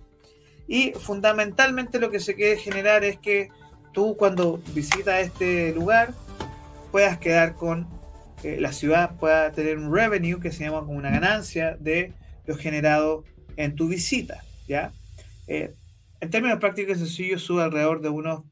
y 0.68 0.94
fundamentalmente 0.94 2.00
lo 2.00 2.12
que 2.12 2.20
se 2.20 2.36
quiere 2.36 2.58
generar 2.58 3.04
es 3.04 3.18
que 3.18 3.50
tú 3.94 4.16
cuando 4.18 4.62
visitas 4.74 5.22
este 5.22 5.74
lugar 5.74 6.14
puedas 6.92 7.18
quedar 7.18 7.56
con 7.56 7.88
la 8.44 8.74
ciudad, 8.74 9.18
pueda 9.18 9.52
tener 9.52 9.78
un 9.78 9.94
revenue 9.94 10.40
que 10.40 10.52
se 10.52 10.64
llama 10.64 10.80
como 10.80 10.94
una 10.94 11.12
ganancia 11.12 11.78
de 11.80 12.14
lo 12.46 12.56
generado 12.56 13.24
en 13.56 13.76
tu 13.76 13.88
visita. 13.88 14.44
¿ya? 14.68 14.92
Eh, 15.48 15.74
en 16.20 16.30
términos 16.30 16.60
prácticos 16.60 16.98
sencillos 16.98 17.42
sube 17.42 17.64
alrededor 17.64 18.02
de 18.02 18.10
unos 18.10 18.44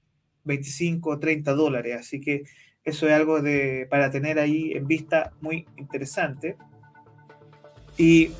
25 0.43 1.09
o 1.09 1.19
30 1.19 1.53
dólares, 1.53 1.97
así 1.99 2.21
que 2.21 2.43
eso 2.83 3.07
es 3.07 3.13
algo 3.13 3.41
de, 3.41 3.87
para 3.89 4.09
tener 4.09 4.39
ahí 4.39 4.71
en 4.73 4.87
vista 4.87 5.31
muy 5.41 5.67
interesante. 5.77 6.55
Y, 7.97 8.31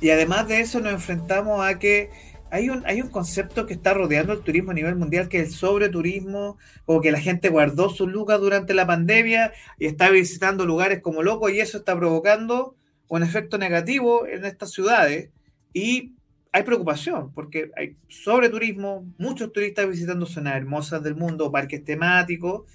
y 0.00 0.10
además 0.10 0.48
de 0.48 0.60
eso 0.60 0.80
nos 0.80 0.92
enfrentamos 0.92 1.64
a 1.64 1.78
que 1.78 2.10
hay 2.52 2.68
un, 2.68 2.84
hay 2.84 3.00
un 3.00 3.08
concepto 3.08 3.64
que 3.64 3.72
está 3.72 3.94
rodeando 3.94 4.34
el 4.34 4.42
turismo 4.42 4.72
a 4.72 4.74
nivel 4.74 4.94
mundial 4.94 5.30
que 5.30 5.40
es 5.40 5.48
el 5.48 5.54
sobreturismo, 5.54 6.58
o 6.84 7.00
que 7.00 7.10
la 7.10 7.18
gente 7.18 7.48
guardó 7.48 7.88
sus 7.88 8.12
lucas 8.12 8.38
durante 8.40 8.74
la 8.74 8.86
pandemia 8.86 9.54
y 9.78 9.86
está 9.86 10.10
visitando 10.10 10.66
lugares 10.66 11.00
como 11.00 11.22
loco 11.22 11.48
y 11.48 11.60
eso 11.60 11.78
está 11.78 11.96
provocando 11.96 12.76
un 13.08 13.22
efecto 13.22 13.56
negativo 13.56 14.26
en 14.26 14.44
estas 14.44 14.70
ciudades 14.70 15.30
y 15.72 16.12
hay 16.52 16.62
preocupación 16.62 17.32
porque 17.32 17.70
hay 17.74 17.96
sobreturismo, 18.08 19.10
muchos 19.16 19.50
turistas 19.50 19.88
visitando 19.88 20.26
zonas 20.26 20.56
hermosas 20.56 21.02
del 21.02 21.14
mundo, 21.14 21.50
parques 21.50 21.82
temáticos 21.82 22.70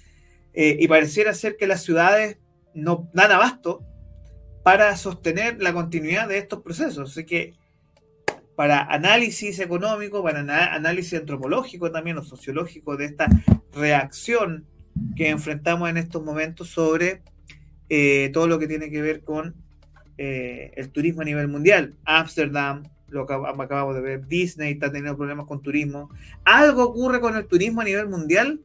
eh, 0.54 0.76
y 0.80 0.88
pareciera 0.88 1.32
ser 1.34 1.56
que 1.56 1.68
las 1.68 1.84
ciudades 1.84 2.38
no 2.74 3.08
dan 3.14 3.30
abasto 3.30 3.84
para 4.64 4.96
sostener 4.96 5.62
la 5.62 5.72
continuidad 5.72 6.26
de 6.26 6.38
estos 6.38 6.62
procesos. 6.62 7.12
Así 7.12 7.24
que 7.24 7.54
para 8.58 8.82
análisis 8.92 9.60
económico, 9.60 10.20
para 10.20 10.40
análisis 10.74 11.20
antropológico 11.20 11.92
también 11.92 12.18
o 12.18 12.24
sociológico 12.24 12.96
de 12.96 13.04
esta 13.04 13.28
reacción 13.72 14.66
que 15.14 15.28
enfrentamos 15.28 15.88
en 15.88 15.96
estos 15.96 16.24
momentos 16.24 16.68
sobre 16.68 17.22
eh, 17.88 18.30
todo 18.32 18.48
lo 18.48 18.58
que 18.58 18.66
tiene 18.66 18.90
que 18.90 19.00
ver 19.00 19.22
con 19.22 19.54
eh, 20.16 20.72
el 20.74 20.90
turismo 20.90 21.22
a 21.22 21.24
nivel 21.24 21.46
mundial. 21.46 21.94
Ámsterdam, 22.04 22.82
lo 23.10 23.28
que 23.28 23.34
acabamos 23.34 23.94
de 23.94 24.00
ver, 24.00 24.26
Disney 24.26 24.72
está 24.72 24.88
teniendo 24.90 25.16
problemas 25.16 25.46
con 25.46 25.62
turismo. 25.62 26.10
Algo 26.42 26.82
ocurre 26.82 27.20
con 27.20 27.36
el 27.36 27.46
turismo 27.46 27.82
a 27.82 27.84
nivel 27.84 28.08
mundial 28.08 28.58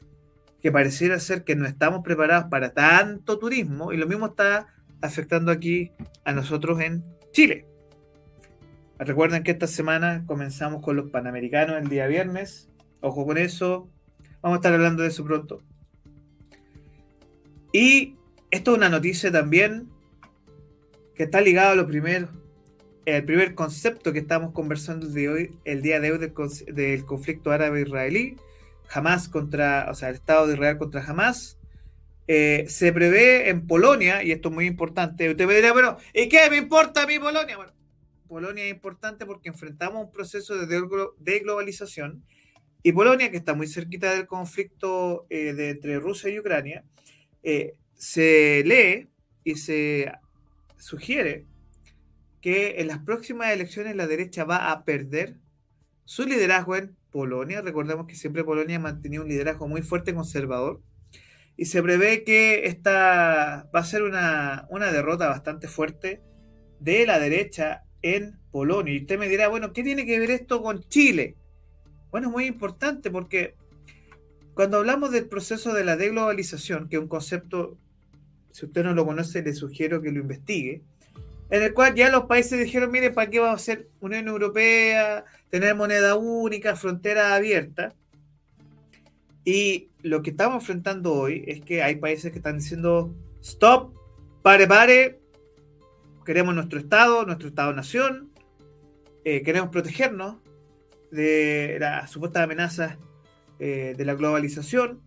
que 0.59 0.71
pareciera 0.71 1.19
ser 1.19 1.43
que 1.43 1.55
no 1.55 1.67
estamos 1.67 2.03
preparados 2.03 2.49
para 2.49 2.73
tanto 2.73 3.37
turismo 3.37 3.93
y 3.93 3.97
lo 3.97 4.07
mismo 4.07 4.25
está 4.25 4.65
afectando 5.01 5.51
aquí 5.51 5.91
a 6.25 6.33
nosotros 6.33 6.81
en 6.81 7.03
Chile. 7.31 7.67
Recuerden 9.05 9.43
que 9.43 9.51
esta 9.51 9.67
semana 9.67 10.23
comenzamos 10.25 10.81
con 10.81 10.95
los 10.95 11.09
Panamericanos 11.09 11.81
el 11.81 11.89
día 11.89 12.07
viernes. 12.07 12.69
Ojo 13.01 13.25
con 13.25 13.37
eso. 13.37 13.89
Vamos 14.41 14.55
a 14.55 14.59
estar 14.59 14.73
hablando 14.73 15.03
de 15.03 15.09
eso 15.09 15.25
pronto. 15.25 15.61
Y 17.73 18.15
esto 18.49 18.71
es 18.71 18.77
una 18.77 18.87
noticia 18.87 19.31
también 19.31 19.89
que 21.15 21.23
está 21.23 21.41
ligada 21.41 21.71
a 21.71 21.75
lo 21.75 21.85
primero. 21.85 22.29
El 23.05 23.25
primer 23.25 23.55
concepto 23.55 24.13
que 24.13 24.19
estamos 24.19 24.53
conversando 24.53 25.07
de 25.07 25.27
hoy, 25.27 25.57
el 25.65 25.81
día 25.81 25.99
de 25.99 26.13
hoy 26.13 26.17
del, 26.17 27.05
conflicto 27.05 27.51
árabe-israelí, 27.51 28.37
Hamas 28.89 29.27
contra, 29.27 29.87
o 29.89 29.95
sea, 29.95 30.09
el 30.09 30.15
Estado 30.15 30.47
de 30.47 30.53
Israel 30.53 30.77
contra 30.77 31.03
Hamas, 31.03 31.57
eh, 32.27 32.65
se 32.69 32.93
prevé 32.93 33.49
en 33.49 33.67
Polonia, 33.67 34.23
y 34.23 34.31
esto 34.31 34.47
es 34.47 34.55
muy 34.55 34.65
importante. 34.65 35.29
Usted 35.29 35.45
me 35.45 35.55
dirá, 35.55 35.73
bueno, 35.73 35.97
¿y 36.13 36.29
qué 36.29 36.49
me 36.49 36.57
importa 36.57 37.03
a 37.03 37.07
mí 37.07 37.19
Polonia? 37.19 37.57
Bueno, 37.57 37.73
Polonia 38.33 38.65
es 38.65 38.71
importante 38.71 39.25
porque 39.25 39.49
enfrentamos 39.49 40.03
un 40.03 40.11
proceso 40.11 40.55
de 40.65 41.39
globalización 41.39 42.23
y 42.85 42.91
Polonia, 42.91 43.31
que 43.31 43.37
está 43.37 43.53
muy 43.53 43.67
cerquita 43.67 44.13
del 44.13 44.27
conflicto 44.27 45.25
eh, 45.29 45.55
entre 45.57 45.99
Rusia 45.99 46.29
y 46.29 46.39
Ucrania, 46.39 46.83
eh, 47.41 47.77
se 47.93 48.61
lee 48.65 49.09
y 49.45 49.55
se 49.55 50.11
sugiere 50.77 51.45
que 52.41 52.81
en 52.81 52.87
las 52.87 52.99
próximas 52.99 53.53
elecciones 53.53 53.95
la 53.95 54.05
derecha 54.05 54.43
va 54.43 54.69
a 54.69 54.83
perder 54.83 55.37
su 56.03 56.25
liderazgo 56.25 56.75
en 56.75 56.97
Polonia. 57.09 57.61
Recordemos 57.61 58.05
que 58.05 58.15
siempre 58.15 58.43
Polonia 58.43 58.75
ha 58.75 58.81
mantenido 58.81 59.23
un 59.23 59.29
liderazgo 59.29 59.69
muy 59.69 59.81
fuerte 59.81 60.13
conservador. 60.13 60.81
Y 61.55 61.65
se 61.65 61.81
prevé 61.81 62.25
que 62.25 62.65
esta 62.65 63.69
va 63.73 63.79
a 63.79 63.85
ser 63.85 64.03
una, 64.03 64.67
una 64.69 64.91
derrota 64.91 65.29
bastante 65.29 65.69
fuerte 65.69 66.21
de 66.81 67.05
la 67.05 67.17
derecha 67.19 67.83
en 68.03 68.37
Polonia. 68.51 68.93
Y 68.93 69.01
usted 69.01 69.17
me 69.17 69.27
dirá, 69.27 69.47
bueno, 69.47 69.73
¿qué 69.73 69.83
tiene 69.83 70.05
que 70.05 70.19
ver 70.19 70.29
esto 70.29 70.61
con 70.61 70.83
Chile? 70.83 71.35
Bueno, 72.11 72.27
es 72.27 72.33
muy 72.33 72.45
importante 72.45 73.09
porque 73.09 73.55
cuando 74.53 74.77
hablamos 74.77 75.11
del 75.11 75.27
proceso 75.27 75.73
de 75.73 75.83
la 75.83 75.97
deglobalización, 75.97 76.87
que 76.87 76.97
es 76.97 77.01
un 77.01 77.07
concepto, 77.07 77.77
si 78.51 78.67
usted 78.67 78.83
no 78.83 78.93
lo 78.93 79.05
conoce, 79.05 79.41
le 79.41 79.53
sugiero 79.53 80.01
que 80.01 80.11
lo 80.11 80.19
investigue, 80.19 80.83
en 81.49 81.63
el 81.63 81.73
cual 81.73 81.95
ya 81.95 82.11
los 82.11 82.25
países 82.25 82.59
dijeron, 82.59 82.91
mire, 82.91 83.11
¿para 83.11 83.29
qué 83.29 83.39
va 83.39 83.51
a 83.51 83.57
ser 83.57 83.89
Unión 83.99 84.27
Europea, 84.27 85.25
tener 85.49 85.75
moneda 85.75 86.15
única, 86.15 86.75
frontera 86.75 87.35
abierta? 87.35 87.93
Y 89.45 89.89
lo 90.01 90.21
que 90.21 90.31
estamos 90.31 90.63
enfrentando 90.63 91.13
hoy 91.13 91.43
es 91.47 91.61
que 91.61 91.83
hay 91.83 91.95
países 91.95 92.31
que 92.31 92.37
están 92.37 92.59
diciendo, 92.59 93.13
stop, 93.41 93.93
pare, 94.41 94.67
pare, 94.67 95.19
queremos 96.23 96.55
nuestro 96.55 96.79
Estado, 96.79 97.25
nuestro 97.25 97.49
Estado-nación, 97.49 98.31
eh, 99.25 99.41
queremos 99.43 99.69
protegernos 99.69 100.37
de 101.11 101.77
las 101.79 102.11
supuestas 102.11 102.43
amenazas 102.43 102.97
eh, 103.59 103.93
de 103.97 104.05
la 104.05 104.15
globalización, 104.15 105.01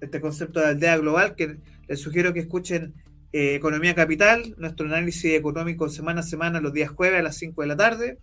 este 0.00 0.20
concepto 0.20 0.60
de 0.60 0.66
aldea 0.66 0.96
global, 0.96 1.34
que 1.34 1.58
les 1.88 2.00
sugiero 2.00 2.32
que 2.32 2.40
escuchen 2.40 2.94
eh, 3.32 3.54
Economía 3.54 3.94
Capital, 3.94 4.54
nuestro 4.58 4.86
análisis 4.86 5.34
económico 5.34 5.88
semana 5.88 6.20
a 6.20 6.24
semana, 6.24 6.60
los 6.60 6.72
días 6.72 6.90
jueves 6.90 7.20
a 7.20 7.22
las 7.22 7.36
5 7.36 7.62
de 7.62 7.68
la 7.68 7.76
tarde, 7.76 8.18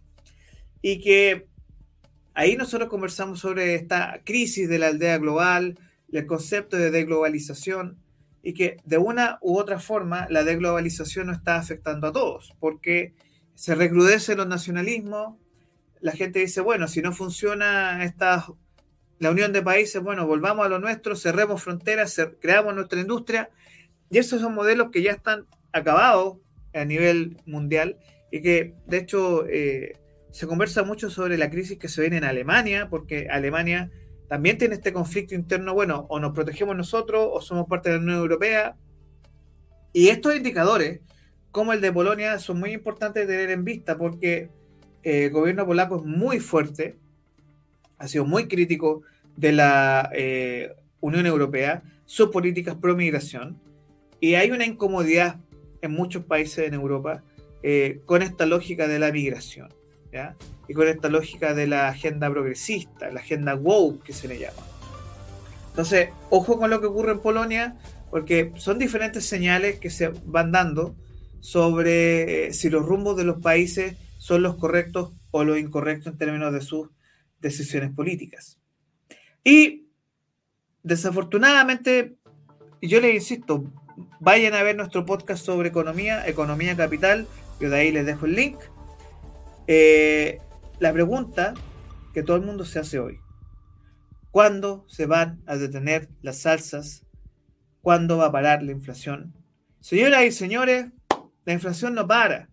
y 0.81 0.99
que 0.99 1.47
ahí 2.33 2.55
nosotros 2.55 2.89
conversamos 2.89 3.39
sobre 3.39 3.75
esta 3.75 4.21
crisis 4.23 4.67
de 4.67 4.79
la 4.79 4.88
aldea 4.88 5.17
global, 5.17 5.79
el 6.12 6.25
concepto 6.25 6.77
de 6.77 6.91
deglobalización, 6.91 7.97
y 8.47 8.53
que 8.53 8.77
de 8.86 8.97
una 8.97 9.39
u 9.41 9.57
otra 9.57 9.77
forma 9.77 10.25
la 10.29 10.45
deglobalización 10.45 11.27
no 11.27 11.33
está 11.33 11.57
afectando 11.57 12.07
a 12.07 12.13
todos, 12.13 12.55
porque 12.62 13.13
se 13.55 13.75
recrudecen 13.75 14.38
los 14.38 14.47
nacionalismos, 14.47 15.36
la 15.99 16.13
gente 16.13 16.39
dice, 16.39 16.62
bueno, 16.62 16.88
si 16.88 17.01
no 17.01 17.12
funciona 17.12 18.05
esta, 18.05 18.45
la 19.19 19.31
unión 19.31 19.51
de 19.51 19.62
países, 19.62 20.01
bueno, 20.01 20.25
volvamos 20.25 20.65
a 20.65 20.69
lo 20.69 20.79
nuestro, 20.79 21.17
cerremos 21.17 21.62
fronteras, 21.62 22.15
creamos 22.39 22.73
nuestra 22.73 23.01
industria. 23.01 23.49
Y 24.10 24.17
esos 24.17 24.39
son 24.39 24.55
modelos 24.55 24.91
que 24.93 25.01
ya 25.01 25.12
están 25.12 25.45
acabados 25.73 26.38
a 26.73 26.86
nivel 26.86 27.41
mundial 27.45 27.97
y 28.31 28.41
que, 28.41 28.75
de 28.86 28.97
hecho, 28.97 29.45
eh, 29.45 29.97
se 30.31 30.47
conversa 30.47 30.83
mucho 30.83 31.10
sobre 31.10 31.38
la 31.38 31.49
crisis 31.49 31.77
que 31.77 31.89
se 31.89 31.99
viene 31.99 32.15
en 32.15 32.23
Alemania, 32.23 32.88
porque 32.89 33.27
Alemania 33.29 33.91
también 34.28 34.58
tiene 34.58 34.76
este 34.76 34.92
conflicto 34.92 35.36
interno, 35.36 35.74
bueno, 35.74 36.06
o 36.10 36.20
nos 36.20 36.34
protegemos 36.34 36.76
nosotros 36.76 37.28
o 37.32 37.42
somos 37.42 37.68
parte 37.68 37.90
de 37.90 37.98
la 37.98 38.04
Unión 38.04 38.20
Europea. 38.20 38.76
Y 39.94 40.10
estos 40.10 40.36
indicadores, 40.36 41.00
como 41.52 41.74
el 41.74 41.82
de 41.82 41.92
Polonia, 41.92 42.38
son 42.40 42.60
muy 42.60 42.72
importantes 42.72 43.28
de 43.28 43.34
tener 43.34 43.52
en 43.52 43.63
vista 43.63 43.98
porque 43.98 44.50
eh, 45.04 45.26
el 45.26 45.32
gobierno 45.32 45.66
polaco 45.66 45.98
es 45.98 46.04
muy 46.04 46.40
fuerte, 46.40 46.98
ha 47.98 48.08
sido 48.08 48.26
muy 48.26 48.48
crítico 48.48 49.02
de 49.36 49.54
la 49.54 50.10
eh, 50.13 50.76
Unión 51.00 51.26
Europea, 51.26 51.84
sus 52.06 52.30
políticas 52.30 52.76
pro 52.76 52.96
migración, 52.96 53.60
y 54.20 54.34
hay 54.34 54.52
una 54.52 54.66
incomodidad 54.66 55.40
en 55.82 55.92
muchos 55.92 56.26
países 56.26 56.68
en 56.68 56.74
Europa 56.74 57.24
eh, 57.63 58.02
con 58.06 58.22
esta 58.22 58.46
lógica 58.46 58.88
de 58.88 59.00
la 59.00 59.12
migración, 59.12 59.74
¿ya? 60.12 60.36
y 60.67 60.74
con 60.74 60.88
esta 60.88 61.10
lógica 61.10 61.54
de 61.54 61.67
la 61.67 61.88
agenda 61.88 62.30
progresista, 62.30 63.10
la 63.12 63.22
agenda 63.22 63.56
woke 63.56 64.04
que 64.04 64.13
se 64.13 64.28
le 64.28 64.39
llama. 64.39 64.63
Entonces, 65.70 66.10
ojo 66.30 66.58
con 66.58 66.70
lo 66.70 66.82
que 66.82 66.88
ocurre 66.88 67.12
en 67.12 67.20
Polonia, 67.20 67.78
porque 68.10 68.52
son 68.56 68.80
diferentes 68.80 69.26
señales 69.26 69.80
que 69.80 69.89
se 69.89 70.10
van 70.26 70.52
dando 70.52 70.96
sobre 71.39 72.52
si 72.54 72.70
los 72.70 72.86
rumbos 72.86 73.15
de 73.15 73.24
los 73.24 73.41
países 73.41 73.96
son 74.17 74.41
los 74.41 74.56
correctos 74.56 75.13
o 75.32 75.43
los 75.43 75.60
incorrectos 75.60 76.13
en 76.13 76.17
términos 76.17 76.52
de 76.52 76.62
sus 76.62 76.89
decisiones 77.39 77.91
políticas. 77.91 78.60
Y 79.43 79.88
desafortunadamente, 80.84 82.15
yo 82.82 83.00
les 83.00 83.15
insisto, 83.15 83.72
vayan 84.20 84.54
a 84.54 84.63
ver 84.63 84.76
nuestro 84.76 85.06
podcast 85.06 85.46
sobre 85.46 85.70
economía, 85.70 86.28
economía 86.28 86.76
capital, 86.76 87.28
yo 87.60 87.70
de 87.70 87.78
ahí 87.78 87.91
les 87.91 88.06
dejo 88.06 88.26
el 88.26 88.36
link. 88.36 88.58
Eh, 89.67 90.39
la 90.80 90.93
pregunta 90.93 91.53
que 92.13 92.23
todo 92.23 92.38
el 92.38 92.43
mundo 92.43 92.63
se 92.63 92.80
hace 92.80 92.99
hoy, 92.99 93.19
¿cuándo 94.32 94.86
se 94.88 95.06
van 95.06 95.41
a 95.45 95.58
detener 95.58 96.08
las 96.21 96.39
salsas? 96.39 97.06
¿Cuándo 97.82 98.17
va 98.17 98.27
a 98.27 98.32
parar 98.32 98.63
la 98.63 98.71
inflación? 98.71 99.34
Señoras 99.82 100.23
y 100.23 100.32
señores, 100.32 100.88
la 101.45 101.53
inflación 101.53 101.95
no 101.95 102.08
para. 102.08 102.49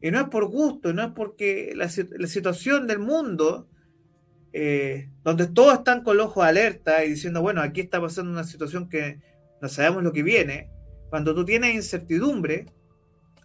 Y 0.00 0.10
no 0.10 0.20
es 0.20 0.28
por 0.28 0.46
gusto, 0.46 0.92
no 0.92 1.02
es 1.02 1.12
porque 1.12 1.72
la, 1.74 1.88
situación 1.88 2.86
del 2.86 2.98
mundo, 2.98 3.68
eh, 4.52 5.08
donde 5.22 5.46
todos 5.46 5.78
están 5.78 6.02
con 6.02 6.16
los 6.16 6.26
ojos 6.26 6.44
alerta 6.44 7.04
y 7.04 7.10
diciendo, 7.10 7.42
bueno, 7.42 7.60
aquí 7.60 7.80
está 7.80 8.00
pasando 8.00 8.30
una 8.30 8.44
situación 8.44 8.88
que 8.88 9.20
no 9.60 9.68
sabemos 9.68 10.02
lo 10.02 10.12
que 10.12 10.22
viene, 10.22 10.70
cuando 11.08 11.34
tú 11.34 11.44
tienes 11.44 11.74
incertidumbre, 11.74 12.66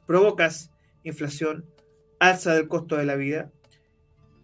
provocas 0.05 0.71
inflación, 1.03 1.65
alza 2.19 2.53
del 2.53 2.67
costo 2.67 2.97
de 2.97 3.05
la 3.05 3.15
vida. 3.15 3.51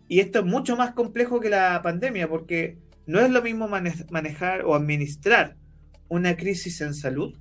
Y 0.07 0.19
esto 0.19 0.39
es 0.39 0.45
mucho 0.45 0.75
más 0.77 0.91
complejo 0.93 1.39
que 1.39 1.49
la 1.49 1.81
pandemia, 1.83 2.27
porque 2.27 2.77
no 3.05 3.19
es 3.19 3.29
lo 3.29 3.41
mismo 3.41 3.67
manejar 3.67 4.63
o 4.65 4.75
administrar 4.75 5.55
una 6.07 6.35
crisis 6.35 6.81
en 6.81 6.93
salud 6.93 7.38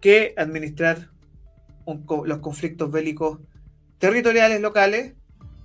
que 0.00 0.34
administrar 0.36 1.10
los 2.26 2.38
conflictos 2.38 2.92
bélicos 2.92 3.40
territoriales 3.98 4.60
locales 4.60 5.14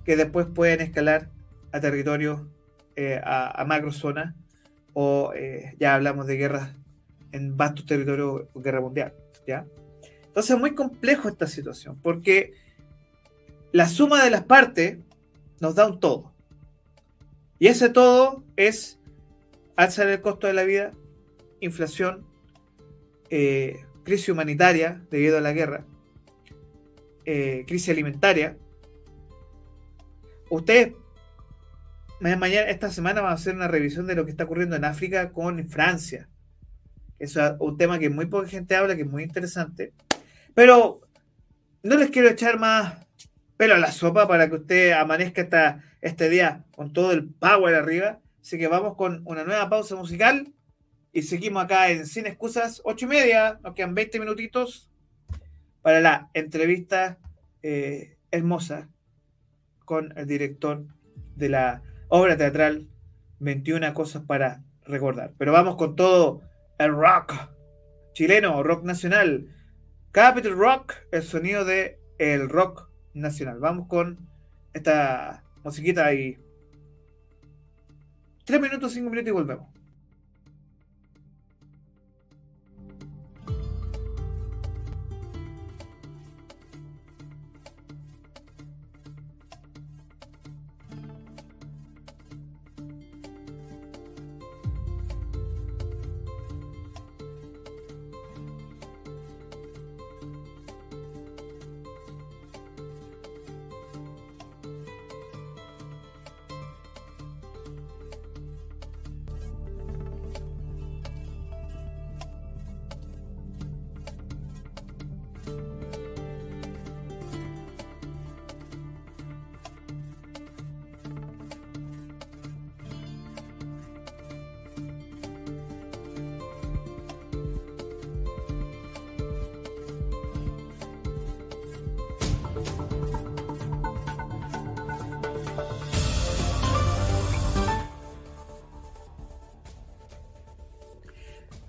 que 0.04 0.16
después 0.16 0.46
pueden 0.46 0.80
escalar 0.80 1.30
a 1.72 1.80
territorios, 1.80 2.42
eh, 2.96 3.20
a, 3.22 3.60
a 3.60 3.64
macrozonas, 3.64 4.34
o 4.92 5.32
eh, 5.34 5.74
ya 5.78 5.94
hablamos 5.94 6.26
de 6.26 6.36
guerras 6.36 6.74
en 7.32 7.56
vastos 7.56 7.84
territorios, 7.84 8.42
guerra 8.54 8.80
mundial, 8.80 9.12
¿ya? 9.46 9.66
Entonces 10.26 10.54
es 10.54 10.60
muy 10.60 10.74
complejo 10.74 11.28
esta 11.28 11.46
situación, 11.46 11.98
porque 12.00 12.52
la 13.74 13.88
suma 13.88 14.22
de 14.22 14.30
las 14.30 14.44
partes 14.44 14.98
nos 15.58 15.74
da 15.74 15.88
un 15.88 15.98
todo. 15.98 16.32
Y 17.58 17.66
ese 17.66 17.88
todo 17.88 18.44
es 18.54 19.00
alza 19.74 20.04
del 20.04 20.20
costo 20.20 20.46
de 20.46 20.52
la 20.52 20.62
vida, 20.62 20.92
inflación, 21.58 22.24
eh, 23.30 23.84
crisis 24.04 24.28
humanitaria 24.28 25.02
debido 25.10 25.38
a 25.38 25.40
la 25.40 25.52
guerra, 25.52 25.84
eh, 27.24 27.64
crisis 27.66 27.88
alimentaria. 27.88 28.56
Ustedes, 30.50 30.92
mañana, 32.20 32.68
esta 32.68 32.92
semana 32.92 33.22
vamos 33.22 33.40
a 33.40 33.42
hacer 33.42 33.56
una 33.56 33.66
revisión 33.66 34.06
de 34.06 34.14
lo 34.14 34.24
que 34.24 34.30
está 34.30 34.44
ocurriendo 34.44 34.76
en 34.76 34.84
África 34.84 35.32
con 35.32 35.68
Francia. 35.68 36.28
Eso 37.18 37.44
es 37.44 37.54
un 37.58 37.76
tema 37.76 37.98
que 37.98 38.08
muy 38.08 38.26
poca 38.26 38.46
gente 38.46 38.76
habla, 38.76 38.94
que 38.94 39.02
es 39.02 39.10
muy 39.10 39.24
interesante. 39.24 39.92
Pero 40.54 41.00
no 41.82 41.96
les 41.96 42.10
quiero 42.10 42.28
echar 42.28 42.60
más 42.60 43.03
pelo 43.56 43.74
a 43.74 43.78
la 43.78 43.92
sopa 43.92 44.26
para 44.26 44.48
que 44.48 44.56
usted 44.56 44.92
amanezca 44.92 45.42
esta, 45.42 45.84
este 46.00 46.28
día 46.28 46.64
con 46.72 46.92
todo 46.92 47.12
el 47.12 47.28
power 47.28 47.74
arriba. 47.74 48.20
Así 48.40 48.58
que 48.58 48.68
vamos 48.68 48.96
con 48.96 49.22
una 49.24 49.44
nueva 49.44 49.68
pausa 49.68 49.96
musical 49.96 50.52
y 51.12 51.22
seguimos 51.22 51.64
acá 51.64 51.90
en 51.90 52.06
Sin 52.06 52.26
Excusas, 52.26 52.82
ocho 52.84 53.06
y 53.06 53.08
media. 53.08 53.58
Nos 53.62 53.74
quedan 53.74 53.94
20 53.94 54.20
minutitos 54.20 54.90
para 55.82 56.00
la 56.00 56.30
entrevista 56.34 57.18
eh, 57.62 58.16
hermosa 58.30 58.88
con 59.84 60.16
el 60.16 60.26
director 60.26 60.84
de 61.36 61.48
la 61.48 61.82
obra 62.08 62.36
teatral 62.36 62.88
21 63.38 63.94
cosas 63.94 64.22
para 64.24 64.62
recordar. 64.84 65.32
Pero 65.38 65.52
vamos 65.52 65.76
con 65.76 65.96
todo 65.96 66.42
el 66.78 66.92
rock 66.92 67.34
chileno, 68.12 68.62
rock 68.62 68.84
nacional. 68.84 69.48
Capital 70.12 70.56
Rock, 70.56 70.94
el 71.10 71.22
sonido 71.22 71.64
de 71.64 72.00
el 72.18 72.48
rock 72.48 72.88
nacional. 73.14 73.58
Vamos 73.58 73.88
con 73.88 74.18
esta 74.72 75.44
musiquita 75.62 76.06
ahí. 76.06 76.36
Tres 78.44 78.60
minutos, 78.60 78.92
cinco 78.92 79.10
minutos 79.10 79.28
y 79.28 79.32
volvemos. 79.32 79.73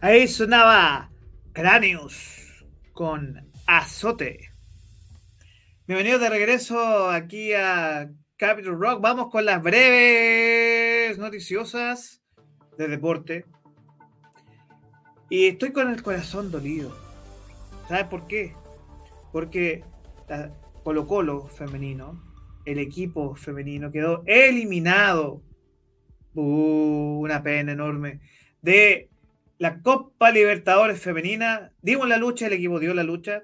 Ahí 0.05 0.27
sonaba 0.27 1.09
Cráneos 1.51 2.63
con 2.93 3.51
Azote. 3.65 4.51
Bienvenidos 5.87 6.21
de 6.21 6.29
regreso 6.29 7.09
aquí 7.09 7.53
a 7.53 8.11
Capital 8.37 8.79
Rock. 8.79 9.01
Vamos 9.01 9.31
con 9.31 9.45
las 9.45 9.63
breves 9.63 11.17
noticiosas 11.17 12.21
de 12.77 12.87
deporte. 12.87 13.45
Y 15.27 15.47
estoy 15.47 15.71
con 15.71 15.89
el 15.89 16.03
corazón 16.03 16.51
dolido. 16.51 16.95
¿Sabes 17.87 18.05
por 18.05 18.27
qué? 18.27 18.53
Porque 19.31 19.83
Colo 20.83 21.07
Colo 21.07 21.47
femenino, 21.47 22.21
el 22.65 22.77
equipo 22.77 23.33
femenino, 23.33 23.91
quedó 23.91 24.21
eliminado. 24.27 25.41
Uh, 26.35 27.21
una 27.23 27.41
pena 27.41 27.71
enorme. 27.71 28.19
De 28.61 29.09
la 29.57 29.81
Copa 29.81 30.31
Libertadores 30.31 30.99
Femenina, 30.99 31.71
dimos 31.81 32.07
la 32.07 32.17
lucha, 32.17 32.47
el 32.47 32.53
equipo 32.53 32.79
dio 32.79 32.93
la 32.93 33.03
lucha 33.03 33.43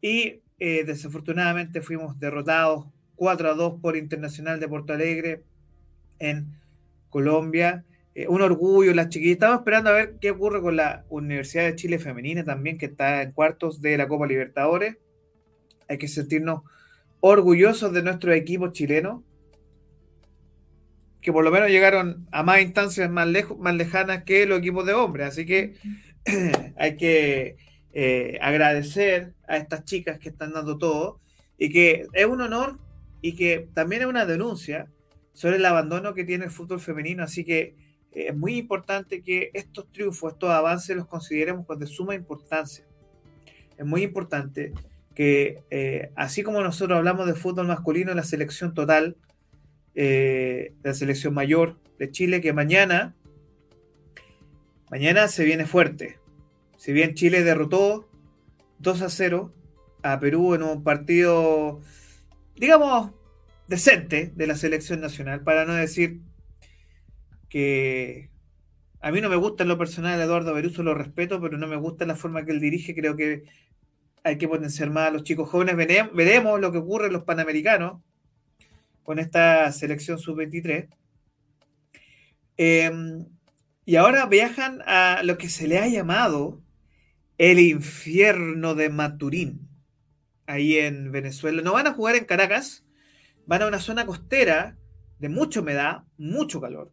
y 0.00 0.42
eh, 0.58 0.84
desafortunadamente 0.84 1.80
fuimos 1.80 2.18
derrotados 2.18 2.86
4 3.16 3.50
a 3.50 3.54
2 3.54 3.80
por 3.80 3.96
Internacional 3.96 4.60
de 4.60 4.68
Porto 4.68 4.92
Alegre 4.92 5.42
en 6.18 6.58
Colombia. 7.08 7.84
Eh, 8.14 8.26
un 8.28 8.42
orgullo, 8.42 8.92
las 8.94 9.08
chiquillas. 9.08 9.34
Estamos 9.34 9.58
esperando 9.58 9.90
a 9.90 9.94
ver 9.94 10.16
qué 10.20 10.30
ocurre 10.32 10.60
con 10.60 10.76
la 10.76 11.04
Universidad 11.08 11.64
de 11.64 11.76
Chile 11.76 11.98
Femenina 11.98 12.44
también, 12.44 12.78
que 12.78 12.86
está 12.86 13.22
en 13.22 13.32
cuartos 13.32 13.80
de 13.80 13.96
la 13.96 14.08
Copa 14.08 14.26
Libertadores. 14.26 14.98
Hay 15.88 15.98
que 15.98 16.08
sentirnos 16.08 16.62
orgullosos 17.20 17.92
de 17.92 18.02
nuestros 18.02 18.34
equipos 18.34 18.72
chilenos, 18.72 19.22
que 21.22 21.32
por 21.32 21.44
lo 21.44 21.52
menos 21.52 21.70
llegaron 21.70 22.26
a 22.32 22.42
más 22.42 22.60
instancias 22.60 23.08
más, 23.08 23.28
lejos, 23.28 23.56
más 23.58 23.74
lejanas 23.74 24.24
que 24.24 24.44
los 24.44 24.58
equipos 24.58 24.84
de 24.84 24.92
hombres. 24.92 25.28
Así 25.28 25.46
que 25.46 25.74
hay 26.76 26.96
que 26.96 27.56
eh, 27.92 28.38
agradecer 28.42 29.32
a 29.46 29.56
estas 29.56 29.84
chicas 29.84 30.18
que 30.18 30.30
están 30.30 30.52
dando 30.52 30.78
todo 30.78 31.20
y 31.56 31.70
que 31.70 32.06
es 32.12 32.26
un 32.26 32.40
honor 32.40 32.78
y 33.20 33.36
que 33.36 33.68
también 33.72 34.02
es 34.02 34.08
una 34.08 34.26
denuncia 34.26 34.88
sobre 35.32 35.56
el 35.56 35.64
abandono 35.64 36.12
que 36.12 36.24
tiene 36.24 36.46
el 36.46 36.50
fútbol 36.50 36.80
femenino. 36.80 37.22
Así 37.22 37.44
que 37.44 37.76
eh, 38.10 38.26
es 38.28 38.36
muy 38.36 38.56
importante 38.56 39.22
que 39.22 39.50
estos 39.54 39.90
triunfos, 39.92 40.32
estos 40.32 40.50
avances 40.50 40.96
los 40.96 41.06
consideremos 41.06 41.64
con 41.66 41.78
de 41.78 41.86
suma 41.86 42.16
importancia. 42.16 42.84
Es 43.78 43.86
muy 43.86 44.02
importante 44.02 44.72
que 45.14 45.62
eh, 45.70 46.10
así 46.16 46.42
como 46.42 46.62
nosotros 46.62 46.98
hablamos 46.98 47.26
de 47.26 47.34
fútbol 47.34 47.68
masculino, 47.68 48.12
la 48.12 48.24
selección 48.24 48.74
total, 48.74 49.16
eh, 49.94 50.74
la 50.82 50.94
selección 50.94 51.34
mayor 51.34 51.76
de 51.98 52.10
Chile, 52.10 52.40
que 52.40 52.52
mañana, 52.52 53.14
mañana 54.90 55.28
se 55.28 55.44
viene 55.44 55.66
fuerte. 55.66 56.18
Si 56.76 56.92
bien 56.92 57.14
Chile 57.14 57.42
derrotó 57.42 58.08
2 58.78 59.02
a 59.02 59.08
0 59.10 59.52
a 60.02 60.18
Perú 60.18 60.54
en 60.54 60.62
un 60.62 60.82
partido, 60.82 61.80
digamos, 62.56 63.12
decente 63.68 64.32
de 64.34 64.46
la 64.46 64.56
selección 64.56 65.00
nacional, 65.00 65.42
para 65.42 65.64
no 65.64 65.74
decir 65.74 66.20
que 67.48 68.30
a 69.00 69.10
mí 69.10 69.20
no 69.20 69.28
me 69.28 69.36
gusta 69.36 69.62
en 69.62 69.68
lo 69.68 69.78
personal 69.78 70.20
Eduardo 70.20 70.54
Beruso, 70.54 70.82
lo 70.82 70.94
respeto, 70.94 71.40
pero 71.40 71.58
no 71.58 71.66
me 71.66 71.76
gusta 71.76 72.06
la 72.06 72.16
forma 72.16 72.44
que 72.44 72.52
él 72.52 72.60
dirige, 72.60 72.94
creo 72.94 73.14
que 73.14 73.44
hay 74.24 74.38
que 74.38 74.48
potenciar 74.48 74.90
más 74.90 75.08
a 75.08 75.10
los 75.10 75.24
chicos 75.24 75.48
jóvenes, 75.48 75.76
veremos 75.76 76.60
lo 76.60 76.72
que 76.72 76.78
ocurre 76.78 77.08
en 77.08 77.12
los 77.12 77.24
Panamericanos 77.24 78.00
con 79.02 79.18
esta 79.18 79.70
selección 79.72 80.18
sub-23. 80.18 80.88
Em, 82.56 83.26
y 83.84 83.96
ahora 83.96 84.26
viajan 84.26 84.82
a 84.86 85.22
lo 85.24 85.38
que 85.38 85.48
se 85.48 85.66
le 85.66 85.78
ha 85.78 85.88
llamado 85.88 86.62
el 87.38 87.58
infierno 87.58 88.74
de 88.74 88.88
Maturín, 88.88 89.68
ahí 90.46 90.78
en 90.78 91.10
Venezuela. 91.10 91.62
No 91.62 91.72
van 91.72 91.86
a 91.86 91.94
jugar 91.94 92.14
en 92.16 92.24
Caracas, 92.24 92.84
van 93.46 93.62
a 93.62 93.66
una 93.66 93.80
zona 93.80 94.06
costera 94.06 94.76
de 95.18 95.28
mucha 95.28 95.60
humedad, 95.60 96.04
mucho 96.16 96.60
calor 96.60 96.92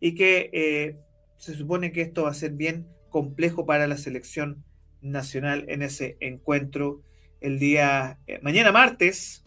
y 0.00 0.14
que 0.14 0.50
eh, 0.52 0.96
se 1.36 1.54
supone 1.54 1.92
que 1.92 2.02
esto 2.02 2.24
va 2.24 2.30
a 2.30 2.34
ser 2.34 2.52
bien 2.52 2.86
complejo 3.10 3.66
para 3.66 3.86
la 3.86 3.96
selección 3.96 4.64
nacional 5.00 5.64
en 5.68 5.82
ese 5.82 6.16
encuentro 6.20 7.02
el 7.40 7.58
día 7.58 8.18
eh, 8.26 8.40
mañana 8.42 8.72
martes 8.72 9.44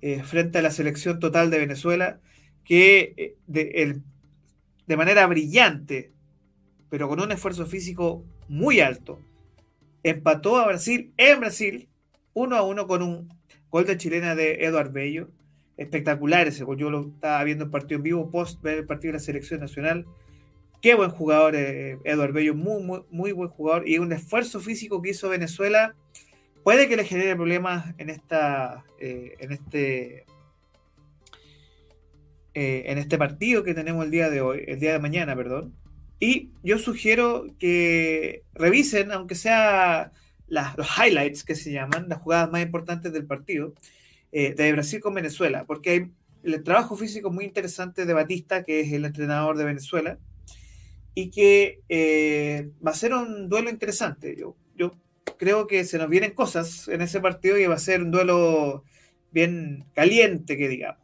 eh, 0.00 0.22
frente 0.22 0.58
a 0.58 0.62
la 0.62 0.70
selección 0.70 1.18
total 1.18 1.50
de 1.50 1.58
Venezuela 1.58 2.20
que 2.64 3.36
de, 3.46 4.00
de 4.86 4.96
manera 4.96 5.26
brillante 5.26 6.12
pero 6.90 7.08
con 7.08 7.20
un 7.20 7.32
esfuerzo 7.32 7.66
físico 7.66 8.24
muy 8.48 8.80
alto 8.80 9.20
empató 10.02 10.56
a 10.56 10.66
Brasil 10.66 11.12
en 11.16 11.40
Brasil 11.40 11.88
uno 12.34 12.56
a 12.56 12.62
uno 12.62 12.86
con 12.86 13.02
un 13.02 13.28
gol 13.70 13.86
de 13.86 13.96
chilena 13.96 14.34
de 14.34 14.64
Eduard 14.64 14.92
Bello 14.92 15.28
espectacular 15.78 16.48
ese 16.48 16.66
Yo 16.76 16.90
lo 16.90 17.08
estaba 17.08 17.42
viendo 17.44 17.64
el 17.64 17.70
partido 17.70 17.96
en 17.98 18.02
vivo, 18.02 18.30
post 18.30 18.60
ver 18.60 18.78
el 18.78 18.86
partido 18.86 19.12
de 19.12 19.18
la 19.18 19.24
selección 19.24 19.60
nacional. 19.60 20.04
Qué 20.82 20.94
buen 20.94 21.10
jugador, 21.10 21.54
eh, 21.56 21.98
Eduardo 22.04 22.34
Bello, 22.34 22.54
muy, 22.54 22.82
muy, 22.82 23.00
muy 23.10 23.32
buen 23.32 23.48
jugador. 23.48 23.88
Y 23.88 23.98
un 23.98 24.12
esfuerzo 24.12 24.60
físico 24.60 25.00
que 25.00 25.10
hizo 25.10 25.28
Venezuela 25.28 25.94
puede 26.62 26.88
que 26.88 26.96
le 26.96 27.04
genere 27.04 27.36
problemas 27.36 27.94
en 27.98 28.10
esta. 28.10 28.84
Eh, 28.98 29.34
en 29.38 29.52
este. 29.52 30.24
Eh, 32.54 32.84
en 32.86 32.98
este 32.98 33.18
partido 33.18 33.62
que 33.62 33.74
tenemos 33.74 34.04
el 34.04 34.10
día 34.10 34.30
de 34.30 34.40
hoy, 34.40 34.64
el 34.66 34.80
día 34.80 34.92
de 34.92 34.98
mañana, 34.98 35.36
perdón. 35.36 35.74
Y 36.18 36.50
yo 36.64 36.78
sugiero 36.78 37.46
que 37.58 38.42
revisen, 38.52 39.12
aunque 39.12 39.36
sea 39.36 40.12
los 40.48 40.88
highlights 40.98 41.44
que 41.44 41.54
se 41.54 41.70
llaman, 41.70 42.08
las 42.08 42.20
jugadas 42.20 42.50
más 42.50 42.62
importantes 42.62 43.12
del 43.12 43.26
partido 43.26 43.74
eh, 44.32 44.54
de 44.54 44.72
Brasil 44.72 45.00
con 45.00 45.14
Venezuela, 45.14 45.64
porque 45.66 45.90
hay 45.90 46.10
el 46.42 46.62
trabajo 46.64 46.96
físico 46.96 47.30
muy 47.30 47.44
interesante 47.44 48.06
de 48.06 48.12
Batista, 48.12 48.64
que 48.64 48.80
es 48.80 48.92
el 48.92 49.04
entrenador 49.04 49.56
de 49.56 49.64
Venezuela, 49.64 50.18
y 51.14 51.30
que 51.30 51.80
va 52.84 52.90
a 52.90 52.94
ser 52.94 53.14
un 53.14 53.48
duelo 53.48 53.70
interesante. 53.70 54.34
Yo 54.36 54.56
creo 55.36 55.66
que 55.66 55.84
se 55.84 55.98
nos 55.98 56.08
vienen 56.08 56.32
cosas 56.32 56.88
en 56.88 57.02
ese 57.02 57.20
partido 57.20 57.58
y 57.58 57.66
va 57.66 57.74
a 57.74 57.78
ser 57.78 58.02
un 58.02 58.10
duelo 58.10 58.84
bien 59.30 59.84
caliente, 59.94 60.56
que 60.56 60.68
digamos. 60.68 61.02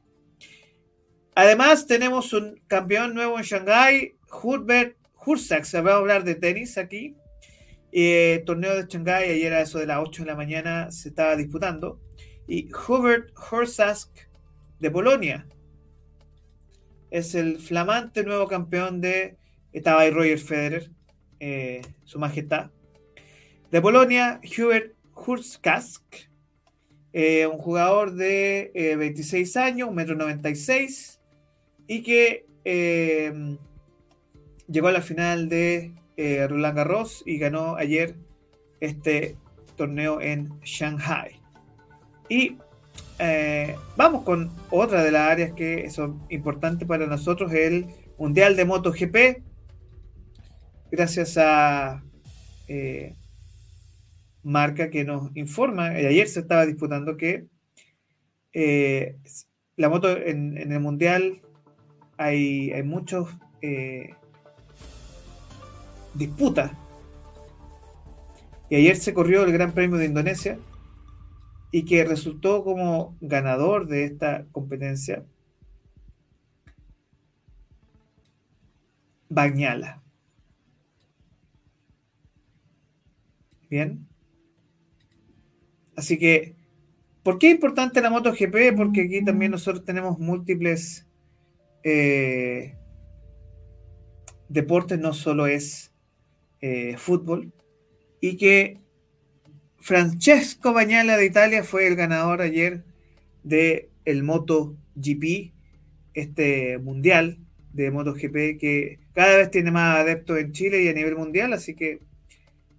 Además, 1.34 1.86
tenemos 1.86 2.32
un 2.32 2.60
campeón 2.66 3.14
nuevo 3.14 3.38
en 3.38 3.44
Shanghái, 3.44 4.16
Hurbert 4.42 4.96
Hursak, 5.26 5.64
se 5.64 5.80
va 5.80 5.94
a 5.94 5.96
hablar 5.96 6.24
de 6.24 6.34
tenis 6.34 6.78
aquí. 6.78 7.16
Eh, 7.92 8.42
torneo 8.46 8.74
de 8.74 8.86
Shanghái, 8.88 9.30
ayer 9.30 9.52
a 9.52 9.60
eso 9.60 9.78
de 9.78 9.86
las 9.86 9.98
8 10.00 10.22
de 10.22 10.26
la 10.28 10.36
mañana 10.36 10.90
se 10.90 11.08
estaba 11.08 11.36
disputando 11.36 12.00
y 12.46 12.68
Hubert 12.72 13.32
Horsask 13.50 14.10
de 14.78 14.90
Polonia. 14.90 15.46
Es 17.10 17.34
el 17.34 17.58
flamante 17.58 18.24
nuevo 18.24 18.48
campeón 18.48 19.00
de. 19.00 19.38
Estaba 19.72 20.02
ahí 20.02 20.10
Roger 20.10 20.38
Federer, 20.38 20.90
eh, 21.40 21.82
su 22.04 22.18
majestad. 22.18 22.70
De 23.74 23.82
Polonia, 23.82 24.40
Hubert 24.56 24.92
Horsask, 25.14 26.00
eh, 27.12 27.44
un 27.44 27.58
jugador 27.58 28.14
de 28.14 28.70
26 28.96 29.56
eh, 29.56 29.58
años, 29.58 29.88
1,96 29.88 31.18
m, 31.18 31.88
y 31.88 32.02
que 32.04 32.46
llegó 34.68 34.86
a 34.86 34.92
la 34.92 35.02
final 35.02 35.48
de 35.48 35.92
Roland 36.16 36.76
Garros 36.76 37.24
y 37.26 37.38
ganó 37.38 37.74
ayer 37.74 38.14
este 38.78 39.36
torneo 39.74 40.20
en 40.20 40.60
Shanghai. 40.60 41.40
Y 42.28 42.58
eh, 43.18 43.74
vamos 43.96 44.22
con 44.22 44.52
otra 44.70 45.02
de 45.02 45.10
las 45.10 45.32
áreas 45.32 45.52
que 45.54 45.90
son 45.90 46.24
importantes 46.28 46.86
para 46.86 47.08
nosotros, 47.08 47.52
el 47.52 47.88
Mundial 48.18 48.54
de 48.54 48.66
MotoGP. 48.66 49.42
Gracias 50.92 51.36
a 51.38 52.04
eh, 52.68 53.16
Marca 54.44 54.90
que 54.90 55.04
nos 55.04 55.34
informa, 55.36 56.00
y 56.00 56.06
ayer 56.06 56.28
se 56.28 56.40
estaba 56.40 56.66
disputando 56.66 57.16
que 57.16 57.46
eh, 58.52 59.16
la 59.76 59.88
moto 59.88 60.16
en, 60.16 60.56
el 60.56 60.80
Mundial 60.80 61.40
hay, 62.16 62.70
hay 62.72 62.82
muchos 62.82 63.28
disputas. 66.14 66.72
Y 68.68 68.76
ayer 68.76 68.96
se 68.96 69.14
corrió 69.14 69.44
el 69.44 69.52
Gran 69.52 69.72
Premio 69.72 69.98
de 69.98 70.06
Indonesia 70.06 70.58
y 71.70 71.84
que 71.84 72.04
resultó 72.04 72.62
como 72.62 73.16
ganador 73.20 73.86
de 73.86 74.04
esta 74.04 74.46
competencia, 74.52 75.24
Bañala. 79.28 80.00
Bien. 83.68 84.06
Así 85.96 86.18
que, 86.18 86.54
¿por 87.22 87.38
qué 87.38 87.48
es 87.48 87.54
importante 87.54 88.00
la 88.00 88.10
MotoGP? 88.10 88.76
Porque 88.76 89.02
aquí 89.02 89.24
también 89.24 89.52
nosotros 89.52 89.84
tenemos 89.84 90.18
múltiples 90.18 91.06
eh, 91.82 92.74
deportes, 94.48 94.98
no 94.98 95.12
solo 95.12 95.46
es 95.46 95.92
eh, 96.60 96.96
fútbol, 96.96 97.52
y 98.20 98.36
que 98.36 98.78
Francesco 99.78 100.72
Bañala 100.72 101.16
de 101.16 101.26
Italia 101.26 101.62
fue 101.62 101.86
el 101.86 101.94
ganador 101.94 102.40
ayer 102.40 102.84
de 103.42 103.90
el 104.06 104.22
MotoGP, 104.22 105.52
este 106.14 106.78
mundial 106.78 107.38
de 107.72 107.90
MotoGP 107.90 108.58
que 108.58 108.98
cada 109.12 109.36
vez 109.36 109.50
tiene 109.50 109.70
más 109.70 109.98
adeptos 109.98 110.38
en 110.38 110.52
Chile 110.52 110.82
y 110.82 110.88
a 110.88 110.94
nivel 110.94 111.16
mundial, 111.16 111.52
así 111.52 111.74
que 111.74 112.00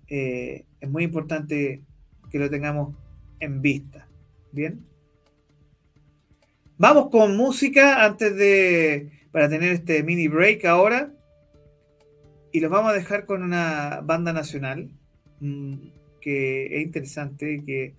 eh, 0.07 0.65
es 0.79 0.89
muy 0.89 1.03
importante 1.03 1.81
que 2.31 2.39
lo 2.39 2.49
tengamos 2.49 2.95
en 3.39 3.61
vista. 3.61 4.07
Bien. 4.51 4.81
Vamos 6.77 7.09
con 7.09 7.37
música 7.37 8.03
antes 8.03 8.35
de 8.35 9.11
para 9.31 9.49
tener 9.49 9.71
este 9.71 10.03
mini 10.03 10.27
break 10.27 10.65
ahora 10.65 11.13
y 12.51 12.59
los 12.59 12.71
vamos 12.71 12.91
a 12.91 12.95
dejar 12.95 13.25
con 13.25 13.43
una 13.43 14.01
banda 14.03 14.33
nacional. 14.33 14.89
Mm, 15.39 15.75
que 16.25 16.77
es 16.77 16.83
interesante 16.83 17.61
que 17.65 17.93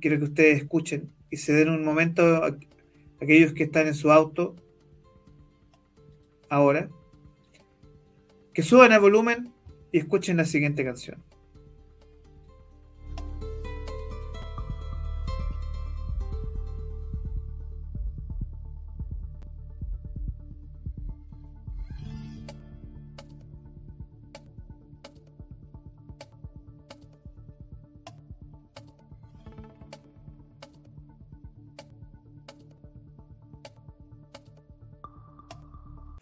quiero 0.00 0.16
que 0.16 0.24
ustedes 0.24 0.62
escuchen 0.62 1.10
y 1.30 1.36
se 1.36 1.52
den 1.52 1.68
un 1.68 1.84
momento 1.84 2.42
aquellos 3.20 3.52
que 3.52 3.64
están 3.64 3.86
en 3.86 3.94
su 3.94 4.10
auto 4.10 4.56
ahora, 6.48 6.88
que 8.54 8.62
suban 8.62 8.92
el 8.92 9.00
volumen 9.00 9.52
y 9.92 9.98
escuchen 9.98 10.38
la 10.38 10.46
siguiente 10.46 10.84
canción. 10.84 11.22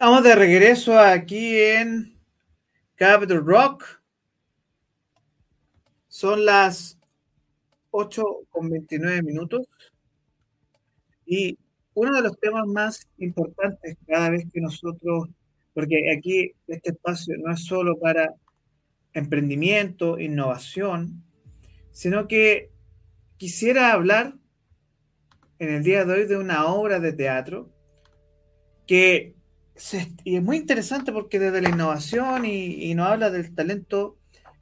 Estamos 0.04 0.22
de 0.22 0.34
regreso 0.34 1.00
aquí 1.00 1.56
en 1.58 2.14
Capital 2.94 3.42
Rock. 3.42 4.02
Son 6.08 6.44
las 6.44 6.98
8 7.90 8.22
con 8.50 8.68
29 8.68 9.22
minutos. 9.22 9.66
Y 11.24 11.56
uno 11.94 12.14
de 12.14 12.20
los 12.20 12.38
temas 12.38 12.66
más 12.66 13.08
importantes 13.16 13.96
cada 14.06 14.28
vez 14.28 14.44
que 14.52 14.60
nosotros, 14.60 15.30
porque 15.72 16.12
aquí 16.14 16.52
este 16.66 16.90
espacio 16.90 17.38
no 17.38 17.50
es 17.50 17.64
solo 17.64 17.98
para 17.98 18.34
emprendimiento, 19.14 20.18
innovación, 20.18 21.24
sino 21.92 22.28
que 22.28 22.70
quisiera 23.38 23.92
hablar 23.92 24.34
en 25.58 25.70
el 25.70 25.82
día 25.82 26.04
de 26.04 26.12
hoy 26.12 26.26
de 26.26 26.36
una 26.36 26.66
obra 26.66 27.00
de 27.00 27.14
teatro 27.14 27.70
que 28.86 29.34
y 30.24 30.36
es 30.36 30.42
muy 30.42 30.56
interesante 30.56 31.12
porque 31.12 31.38
desde 31.38 31.60
la 31.60 31.70
innovación 31.70 32.46
y, 32.46 32.94
nos 32.94 33.08
habla 33.08 33.30
del 33.30 33.54
talento, 33.54 34.16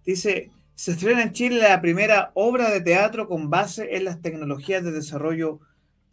dice, 0.05 0.51
se 0.75 0.93
estrena 0.93 1.23
en 1.23 1.33
Chile 1.33 1.61
la 1.61 1.81
primera 1.83 2.33
obra 2.35 2.71
de 2.71 2.81
teatro 2.81 3.29
con 3.29 3.51
base 3.51 3.97
en 3.97 4.05
las 4.05 4.23
tecnologías 4.23 4.83
de 4.83 4.93
desarrollo 4.93 5.61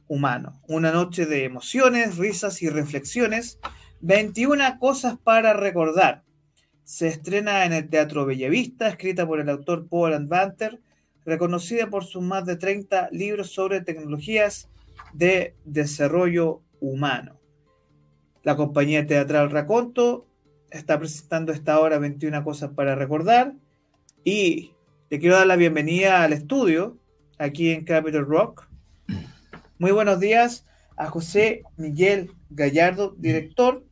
humano. 0.07 0.61
Una 0.67 0.91
noche 0.91 1.25
de 1.25 1.45
emociones, 1.45 2.17
risas 2.17 2.61
y 2.61 2.69
reflexiones. 2.69 3.59
21 4.01 4.79
cosas 4.79 5.17
para 5.17 5.53
recordar. 5.53 6.23
Se 6.83 7.07
estrena 7.07 7.65
en 7.65 7.73
el 7.73 7.89
Teatro 7.89 8.25
Bellavista, 8.25 8.87
escrita 8.87 9.27
por 9.27 9.39
el 9.39 9.49
autor 9.49 9.87
Paul 9.87 10.13
Andvanter, 10.13 10.81
reconocida 11.25 11.89
por 11.89 12.03
sus 12.05 12.23
más 12.23 12.45
de 12.45 12.55
30 12.55 13.09
libros 13.11 13.51
sobre 13.51 13.81
tecnologías 13.81 14.67
de 15.13 15.55
desarrollo 15.65 16.61
humano. 16.79 17.38
La 18.43 18.55
compañía 18.55 19.05
teatral 19.05 19.51
Raconto 19.51 20.25
está 20.71 20.97
presentando 20.97 21.51
esta 21.51 21.79
hora 21.79 21.99
21 21.99 22.43
cosas 22.43 22.71
para 22.71 22.95
recordar 22.95 23.53
y 24.23 24.71
le 25.09 25.19
quiero 25.19 25.35
dar 25.35 25.47
la 25.47 25.57
bienvenida 25.57 26.23
al 26.23 26.31
estudio 26.31 26.97
aquí 27.37 27.71
en 27.71 27.83
Capital 27.83 28.25
Rock. 28.25 28.69
Muy 29.77 29.91
buenos 29.91 30.19
días 30.19 30.65
a 30.95 31.07
José 31.07 31.63
Miguel 31.75 32.31
Gallardo, 32.49 33.13
director 33.17 33.85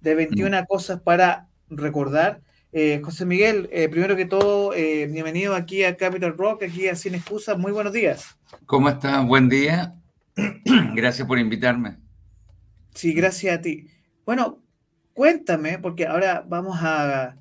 de 0.00 0.14
21 0.14 0.64
cosas 0.66 1.00
para 1.00 1.48
recordar. 1.68 2.40
Eh, 2.72 3.02
José 3.04 3.26
Miguel, 3.26 3.68
eh, 3.72 3.90
primero 3.90 4.16
que 4.16 4.24
todo, 4.24 4.72
eh, 4.72 5.06
bienvenido 5.06 5.54
aquí 5.54 5.84
a 5.84 5.96
Capital 5.98 6.36
Rock, 6.36 6.62
aquí 6.62 6.88
a 6.88 6.96
Sin 6.96 7.14
Excusa. 7.14 7.56
Muy 7.56 7.72
buenos 7.72 7.92
días. 7.92 8.38
¿Cómo 8.64 8.88
estás? 8.88 9.26
Buen 9.26 9.50
día. 9.50 9.94
Gracias 10.94 11.28
por 11.28 11.38
invitarme. 11.38 12.01
Sí, 12.94 13.12
gracias 13.12 13.58
a 13.58 13.60
ti. 13.60 13.88
Bueno, 14.24 14.62
cuéntame, 15.14 15.78
porque 15.78 16.06
ahora 16.06 16.44
vamos 16.46 16.78
a 16.80 17.36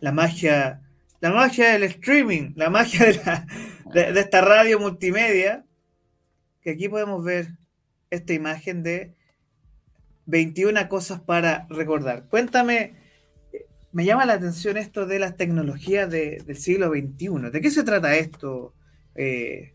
la 0.00 0.12
magia, 0.12 0.82
la 1.20 1.30
magia 1.30 1.72
del 1.72 1.84
streaming, 1.84 2.52
la 2.56 2.70
magia 2.70 3.06
de, 3.06 4.12
de, 4.12 4.20
esta 4.20 4.40
radio 4.40 4.78
multimedia, 4.78 5.64
que 6.60 6.70
aquí 6.70 6.88
podemos 6.88 7.24
ver 7.24 7.48
esta 8.10 8.32
imagen 8.32 8.82
de 8.82 9.14
21 10.26 10.88
cosas 10.88 11.20
para 11.20 11.66
recordar. 11.70 12.28
Cuéntame, 12.28 12.94
me 13.92 14.04
llama 14.04 14.26
la 14.26 14.34
atención 14.34 14.76
esto 14.76 15.06
de 15.06 15.18
las 15.18 15.36
tecnologías 15.36 16.10
del 16.10 16.56
siglo 16.56 16.90
XXI. 16.90 17.50
¿De 17.52 17.60
qué 17.60 17.70
se 17.70 17.84
trata 17.84 18.16
esto, 18.16 18.74
eh, 19.14 19.72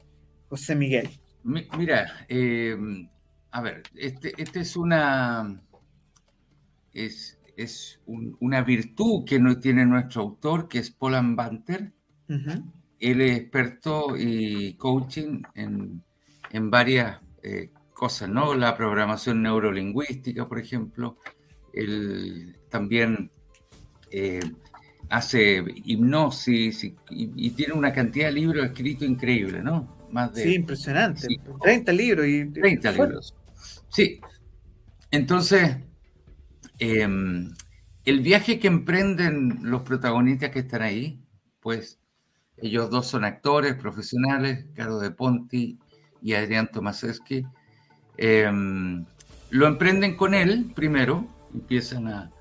José 0.49 0.75
Miguel? 0.75 1.09
Mira, 1.43 2.25
eh, 2.27 2.77
a 3.51 3.61
ver, 3.61 3.83
este, 3.95 4.33
este, 4.37 4.61
es 4.61 4.75
una 4.75 5.61
es, 6.93 7.99
una 8.07 8.61
virtud 8.61 9.25
que 9.25 9.39
no 9.39 9.59
tiene 9.59 9.85
nuestro 9.85 10.21
autor, 10.21 10.67
que 10.67 10.79
es 10.79 10.91
Paul 10.91 11.35
Banter. 11.35 11.91
Él 12.99 13.21
es 13.21 13.37
experto 13.37 14.15
y 14.17 14.73
coaching 14.75 15.41
en, 15.55 16.03
varias 16.69 17.19
eh, 17.43 17.71
cosas, 17.93 18.29
¿no? 18.29 18.53
La 18.53 18.77
programación 18.77 19.41
neurolingüística, 19.41 20.47
por 20.47 20.59
ejemplo. 20.59 21.17
Él 21.73 22.57
también 22.69 23.29
eh, 24.11 24.39
hace 25.09 25.63
hipnosis 25.85 26.93
y, 27.09 27.49
tiene 27.51 27.73
una 27.73 27.91
cantidad 27.91 28.27
de 28.27 28.33
libros 28.33 28.65
escritos 28.65 29.07
increíble, 29.07 29.61
¿no? 29.61 29.97
Más 30.11 30.33
de, 30.33 30.43
sí, 30.43 30.55
impresionante. 30.55 31.27
30 31.61 31.91
libros. 31.91 32.25
Y, 32.27 32.45
30 32.45 32.91
libros. 32.91 33.35
Sí. 33.89 34.21
Entonces, 35.11 35.77
em, 36.79 37.51
el 38.05 38.21
viaje 38.21 38.59
que 38.59 38.67
emprenden 38.67 39.59
los 39.63 39.81
protagonistas 39.81 40.51
que 40.51 40.59
están 40.59 40.81
ahí, 40.81 41.21
pues 41.59 41.99
ellos 42.57 42.89
dos 42.89 43.07
son 43.07 43.23
actores 43.25 43.75
profesionales, 43.75 44.65
Caro 44.75 44.99
de 44.99 45.11
Ponti 45.11 45.79
y 46.21 46.33
Adrián 46.33 46.69
Tomaseski, 46.71 47.45
em, 48.17 49.05
lo 49.49 49.67
emprenden 49.67 50.15
con 50.15 50.33
él 50.33 50.71
primero, 50.75 51.27
empiezan 51.53 52.07
a, 52.07 52.31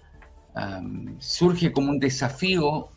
surge 1.20 1.70
como 1.70 1.90
un 1.90 2.00
desafío 2.00 2.88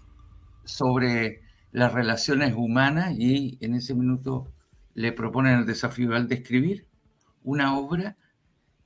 sobre 0.66 1.42
las 1.72 1.94
relaciones 1.94 2.56
humanas 2.56 3.14
y 3.18 3.58
en 3.62 3.76
ese 3.76 3.94
minuto 3.94 4.52
le 4.96 5.12
proponen 5.12 5.60
el 5.60 5.66
desafío 5.66 6.16
al 6.16 6.28
de 6.28 6.36
escribir 6.36 6.88
una 7.44 7.78
obra 7.78 8.18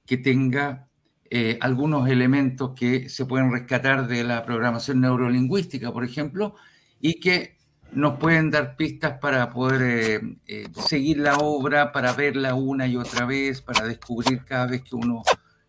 que 0.05 0.17
tenga 0.17 0.87
eh, 1.29 1.57
algunos 1.59 2.07
elementos 2.07 2.73
que 2.75 3.09
se 3.09 3.25
pueden 3.25 3.51
rescatar 3.51 4.07
de 4.07 4.23
la 4.23 4.45
programación 4.45 5.01
neurolingüística, 5.01 5.91
por 5.91 6.05
ejemplo, 6.05 6.55
y 7.01 7.19
que 7.19 7.57
nos 7.91 8.19
pueden 8.19 8.51
dar 8.51 8.75
pistas 8.75 9.17
para 9.19 9.49
poder 9.49 9.81
eh, 9.81 10.37
eh, 10.47 10.67
seguir 10.87 11.17
la 11.17 11.37
obra, 11.37 11.91
para 11.91 12.13
verla 12.13 12.53
una 12.53 12.87
y 12.87 12.95
otra 12.95 13.25
vez, 13.25 13.61
para 13.61 13.83
descubrir 13.85 14.43
cada 14.45 14.67
vez 14.67 14.83
que 14.83 14.95
uno 14.95 15.23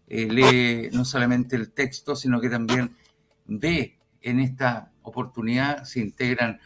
lee 0.09 0.89
no 0.93 1.05
solamente 1.05 1.57
el 1.57 1.72
texto, 1.72 2.14
sino 2.14 2.41
que 2.41 2.49
también 2.49 2.95
ve 3.47 3.99
en 4.22 4.39
esta 4.39 4.93
oportunidad, 5.03 5.82
se 5.84 6.01
integran 6.01 6.61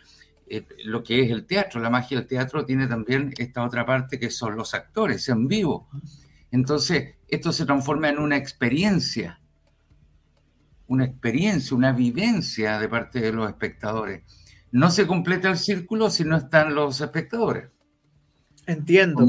lo 0.84 1.02
que 1.02 1.22
es 1.22 1.30
el 1.30 1.46
teatro. 1.46 1.80
La 1.80 1.88
magia 1.88 2.18
del 2.18 2.26
teatro 2.26 2.66
tiene 2.66 2.86
también 2.86 3.32
esta 3.38 3.64
otra 3.64 3.86
parte 3.86 4.18
que 4.18 4.30
son 4.30 4.56
los 4.56 4.74
actores 4.74 5.26
en 5.30 5.48
vivo. 5.48 5.88
Entonces, 6.50 7.14
esto 7.28 7.52
se 7.52 7.64
transforma 7.64 8.08
en 8.08 8.18
una 8.18 8.36
experiencia, 8.36 9.40
una 10.88 11.04
experiencia, 11.04 11.76
una 11.76 11.92
vivencia 11.92 12.78
de 12.78 12.88
parte 12.88 13.20
de 13.20 13.32
los 13.32 13.48
espectadores. 13.48 14.22
No 14.72 14.90
se 14.90 15.06
completa 15.06 15.48
el 15.48 15.58
círculo 15.58 16.10
si 16.10 16.24
no 16.24 16.36
están 16.36 16.74
los 16.74 17.00
espectadores. 17.00 17.70
Entiendo. 18.66 19.26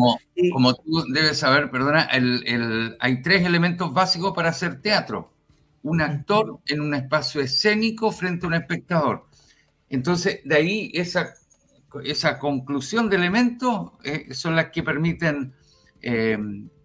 Como, 0.52 0.74
tú 0.76 1.04
debes 1.14 1.38
saber, 1.38 1.72
perdona, 1.72 2.08
hay 3.00 3.22
tres 3.22 3.46
elementos 3.46 3.94
básicos 3.94 4.34
para 4.34 4.50
hacer 4.50 4.82
teatro. 4.82 5.34
Un 5.84 6.02
actor 6.02 6.60
en 6.68 6.82
un 6.82 6.94
espacio 6.94 7.42
escénico 7.42 8.12
frente 8.12 8.46
a 8.46 8.50
un 8.50 8.54
espectador. 8.56 9.28
Entonces, 9.90 10.42
de 10.46 10.56
ahí 10.56 10.92
esa, 10.94 11.34
esa 12.04 12.40
conclusión 12.40 13.10
de 13.10 13.16
elementos 13.16 13.92
eh, 14.04 14.34
son 14.34 14.56
las 14.56 14.70
que 14.70 14.84
permiten 14.84 15.54
eh, 16.02 16.38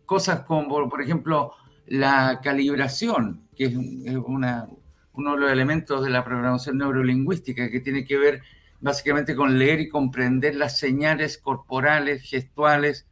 cosas 0.07 0.41
como, 0.41 0.89
por 0.89 1.03
ejemplo, 1.03 1.53
la 1.87 2.41
calibración, 2.43 3.47
que 3.55 3.65
es 3.67 3.75
una, 4.17 4.69
uno 5.13 5.33
de 5.33 5.41
los 5.41 5.51
elementos 5.51 6.03
de 6.03 6.11
la 6.11 6.25
programación 6.25 6.79
neurolingüística, 6.79 7.71
que 7.71 7.81
tiene 7.81 8.05
que 8.05 8.17
ver 8.17 8.43
básicamente 8.81 9.35
con 9.35 9.59
leer 9.59 9.81
y 9.81 9.89
comprender 9.89 10.55
las 10.55 10.79
señales 10.79 11.39
corporales, 11.39 12.23
gestuales 12.23 13.07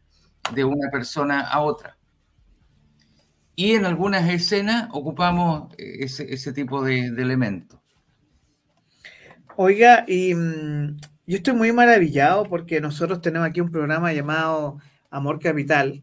de 0.53 0.64
una 0.64 0.90
persona 0.90 1.40
a 1.40 1.61
otra. 1.61 1.97
Y 3.57 3.72
en 3.72 3.84
algunas 3.84 4.28
escenas 4.28 4.88
ocupamos 4.92 5.72
ese, 5.78 6.53
tipo 6.53 6.82
de, 6.82 7.07
elementos. 7.07 7.78
Oiga, 9.57 10.05
y 10.09 10.34
mm, 10.34 10.97
yo 11.26 11.36
estoy 11.36 11.55
muy 11.55 11.72
maravillado 11.72 12.45
porque 12.45 12.80
nosotros 12.80 13.20
tenemos 13.20 13.49
aquí 13.49 13.61
un 13.61 13.70
programa 13.70 14.12
llamado 14.12 14.78
Amor 15.11 15.38
Capital 15.38 16.03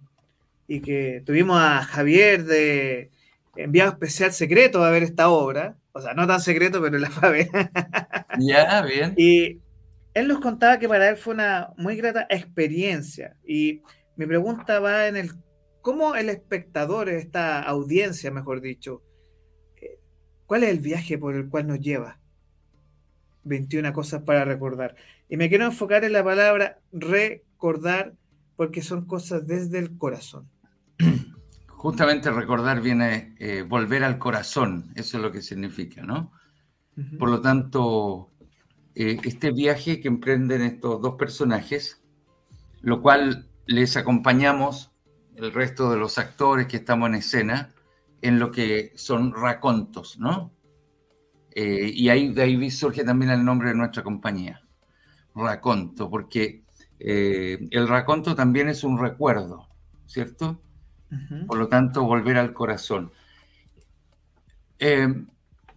y 0.71 0.79
que 0.79 1.21
tuvimos 1.25 1.59
a 1.59 1.83
Javier 1.83 2.45
de 2.45 3.11
enviado 3.57 3.91
especial 3.91 4.31
secreto 4.31 4.81
a 4.81 4.89
ver 4.89 5.03
esta 5.03 5.27
obra, 5.27 5.75
o 5.91 5.99
sea, 5.99 6.13
no 6.13 6.25
tan 6.25 6.39
secreto, 6.39 6.81
pero 6.81 6.97
la 6.97 7.09
fue 7.09 7.27
a 7.27 7.31
ver. 7.31 7.49
Ya, 8.39 8.81
bien. 8.81 9.13
Y 9.17 9.59
él 10.13 10.29
nos 10.29 10.39
contaba 10.39 10.79
que 10.79 10.87
para 10.87 11.09
él 11.09 11.17
fue 11.17 11.33
una 11.33 11.73
muy 11.75 11.97
grata 11.97 12.25
experiencia. 12.29 13.35
Y 13.45 13.81
mi 14.15 14.25
pregunta 14.25 14.79
va 14.79 15.07
en 15.09 15.17
el 15.17 15.31
cómo 15.81 16.15
el 16.15 16.29
espectador, 16.29 17.09
esta 17.09 17.61
audiencia, 17.61 18.31
mejor 18.31 18.61
dicho, 18.61 19.03
eh, 19.81 19.99
¿cuál 20.45 20.63
es 20.63 20.69
el 20.69 20.79
viaje 20.79 21.17
por 21.17 21.35
el 21.35 21.49
cual 21.49 21.67
nos 21.67 21.81
lleva? 21.81 22.17
21 23.43 23.91
cosas 23.91 24.23
para 24.23 24.45
recordar. 24.45 24.95
Y 25.27 25.35
me 25.35 25.49
quiero 25.49 25.65
enfocar 25.65 26.05
en 26.05 26.13
la 26.13 26.23
palabra 26.23 26.79
recordar 26.93 28.13
porque 28.55 28.81
son 28.81 29.05
cosas 29.05 29.45
desde 29.45 29.77
el 29.77 29.97
corazón. 29.97 30.50
Justamente 31.81 32.29
recordar 32.29 32.79
viene 32.79 33.35
eh, 33.39 33.63
volver 33.67 34.03
al 34.03 34.19
corazón, 34.19 34.91
eso 34.93 35.17
es 35.17 35.23
lo 35.23 35.31
que 35.31 35.41
significa, 35.41 36.03
¿no? 36.03 36.31
Por 37.17 37.29
lo 37.29 37.41
tanto, 37.41 38.29
eh, 38.93 39.17
este 39.23 39.51
viaje 39.51 39.99
que 39.99 40.07
emprenden 40.07 40.61
estos 40.61 41.01
dos 41.01 41.15
personajes, 41.15 42.03
lo 42.81 43.01
cual 43.01 43.47
les 43.65 43.97
acompañamos 43.97 44.91
el 45.35 45.51
resto 45.51 45.89
de 45.89 45.97
los 45.97 46.19
actores 46.19 46.67
que 46.67 46.77
estamos 46.77 47.09
en 47.09 47.15
escena 47.15 47.71
en 48.21 48.37
lo 48.37 48.51
que 48.51 48.91
son 48.95 49.33
racontos, 49.33 50.19
¿no? 50.19 50.51
Eh, 51.55 51.91
y 51.95 52.09
ahí, 52.09 52.31
de 52.31 52.43
ahí 52.43 52.69
surge 52.69 53.03
también 53.03 53.31
el 53.31 53.43
nombre 53.43 53.69
de 53.69 53.75
nuestra 53.75 54.03
compañía, 54.03 54.61
raconto, 55.33 56.11
porque 56.11 56.63
el 56.99 57.87
raconto 57.87 58.35
también 58.35 58.69
es 58.69 58.83
un 58.83 58.99
recuerdo, 58.99 59.67
¿cierto? 60.05 60.61
Por 61.47 61.57
lo 61.57 61.67
tanto, 61.67 62.03
volver 62.03 62.37
al 62.37 62.53
corazón. 62.53 63.11
Eh, 64.79 65.07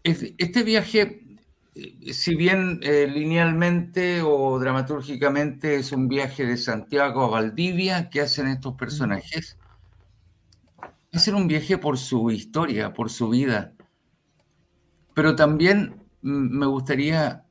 este 0.03 0.62
viaje, 0.62 1.39
eh, 1.74 2.12
si 2.12 2.37
bien 2.37 2.80
eh, 2.82 3.07
linealmente 3.07 4.22
o 4.22 4.59
dramatúrgicamente 4.59 5.76
es 5.76 5.93
un 5.93 6.09
viaje 6.09 6.47
de 6.47 6.57
Santiago 6.57 7.24
a 7.24 7.28
Valdivia 7.28 8.11
que 8.11 8.20
hacen 8.20 8.47
estos 8.47 8.74
personajes, 8.76 9.59
hacen 11.12 11.35
un 11.35 11.49
viaje 11.49 11.78
por 11.78 11.99
su 11.99 12.30
historia, 12.30 12.93
por 12.93 13.11
su 13.11 13.28
vida. 13.28 13.72
Pero 15.14 15.35
también 15.37 16.03
mm, 16.22 16.59
me 16.59 16.66
gustaría 16.66 17.45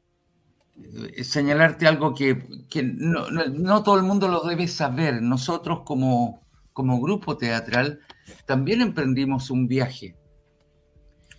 señalarte 1.23 1.87
algo 1.87 2.13
que, 2.13 2.43
no, 2.83 3.83
todo 3.83 3.97
el 3.97 4.03
mundo 4.03 4.27
lo 4.27 4.43
debe 4.43 4.67
saber. 4.67 5.21
Nosotros 5.21 5.81
como, 5.85 6.42
como 6.73 6.99
grupo 6.99 7.37
teatral, 7.37 7.99
también 8.45 8.81
emprendimos 8.81 9.49
un 9.49 9.67
viaje. 9.67 10.15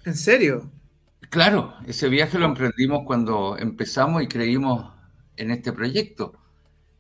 ¿En 0.05 0.15
serio? 0.15 0.71
Claro, 1.31 1.75
ese 1.87 2.09
viaje 2.09 2.39
lo 2.39 2.47
emprendimos 2.47 3.03
cuando 3.05 3.59
empezamos 3.59 4.23
y 4.23 4.29
creímos 4.29 4.93
en 5.37 5.51
este 5.51 5.73
proyecto. 5.73 6.35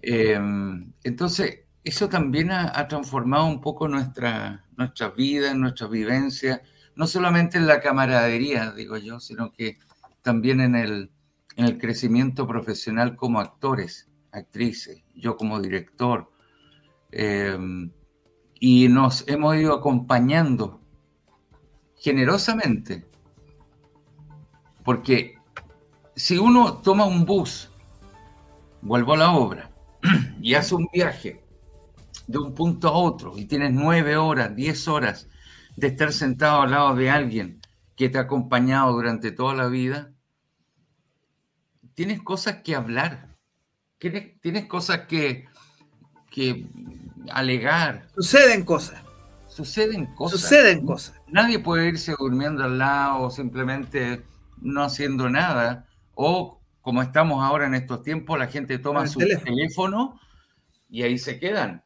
Em, 0.03 0.93
entonces, 1.05 1.61
eso 1.85 2.09
también 2.09 2.51
ha, 2.51 2.89
transformado 2.89 3.47
un 3.47 3.61
poco 3.61 3.89
nuestra, 3.89 4.65
nuestra 4.77 5.11
vida, 5.11 5.55
nuestra 5.55 5.87
vivencia, 5.87 6.63
no 6.97 7.07
solamente 7.07 7.59
en 7.59 7.67
la 7.67 7.81
camaradería, 7.81 8.73
digo 8.73 8.97
yo, 8.97 9.21
sino 9.21 9.53
que 9.53 9.79
también 10.23 10.61
en 10.61 10.75
el, 10.75 11.11
en 11.57 11.67
el 11.67 11.79
crecimiento 11.79 12.47
profesional 12.47 13.17
como 13.17 13.41
actores, 13.41 14.09
actrices, 14.33 15.03
yo 15.15 15.37
como 15.37 15.61
director. 15.61 16.31
Eh, 17.13 17.59
y 18.61 18.89
nos 18.89 19.27
hemos 19.29 19.57
ido 19.57 19.75
acompañando 19.75 20.81
generosamente. 21.97 23.07
Porque 24.85 25.39
si 26.15 26.39
uno 26.39 26.79
toma 26.79 27.07
un 27.07 27.25
bus, 27.25 27.71
vuelvo 28.83 29.15
a 29.15 29.19
la 29.19 29.33
obra, 29.33 29.71
y 30.41 30.55
hace 30.55 30.75
un 30.75 30.89
viaje 30.93 31.43
de 32.27 32.39
un 32.39 32.55
punto 32.55 32.89
a 32.89 32.93
otro, 32.93 33.37
y 33.37 33.47
tienes 33.47 33.73
nueve 33.73 34.17
horas, 34.17 34.55
diez 34.55 34.87
horas 34.89 35.29
de 35.77 35.89
estar 35.89 36.13
sentado 36.13 36.63
al 36.63 36.71
lado 36.71 36.95
de 36.95 37.11
alguien 37.11 37.61
que 37.97 38.09
te 38.09 38.19
ha 38.19 38.23
acompañado 38.23 38.93
durante 38.93 39.33
toda 39.33 39.55
la 39.55 39.69
vida, 39.69 40.13
tienes 41.95 42.23
cosas 42.23 42.63
que 42.63 42.75
hablar, 42.75 43.37
tienes, 43.99 44.41
tienes 44.41 44.67
cosas 44.67 45.01
que, 45.07 45.47
que 46.31 46.67
alegar. 47.31 48.07
Suceden 48.15 48.65
cosas. 48.65 49.01
Suceden 49.49 50.07
cosas. 50.15 50.41
Suceden 50.41 50.85
cosas. 50.85 51.21
Nadie 51.29 51.59
puede 51.59 51.89
irse 51.89 52.15
durmiendo 52.19 52.65
al 52.65 52.79
lado 52.79 53.23
o 53.23 53.31
simplemente 53.31 54.25
no 54.61 54.83
haciendo 54.83 55.31
nada. 55.31 55.87
O 56.15 56.61
como 56.81 57.03
estamos 57.03 57.43
ahora 57.43 57.67
en 57.67 57.75
estos 57.75 58.03
tiempos, 58.03 58.39
la 58.39 58.49
gente 58.49 58.79
toma 58.79 59.07
su 59.07 59.21
teléfono. 59.21 60.21
y 60.91 61.03
ahí 61.03 61.19
se 61.19 61.39
quedan. 61.39 61.85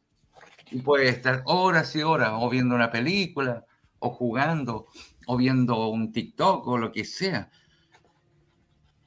Y 0.71 0.81
puede 0.81 1.09
estar 1.09 1.41
horas 1.45 1.95
y 1.95 2.03
horas 2.03 2.31
o 2.33 2.49
viendo 2.49 2.75
una 2.75 2.91
película 2.91 3.65
o 3.99 4.09
jugando 4.11 4.87
o 5.25 5.37
viendo 5.37 5.89
un 5.89 6.11
TikTok 6.11 6.67
o 6.67 6.77
lo 6.77 6.91
que 6.91 7.05
sea. 7.05 7.49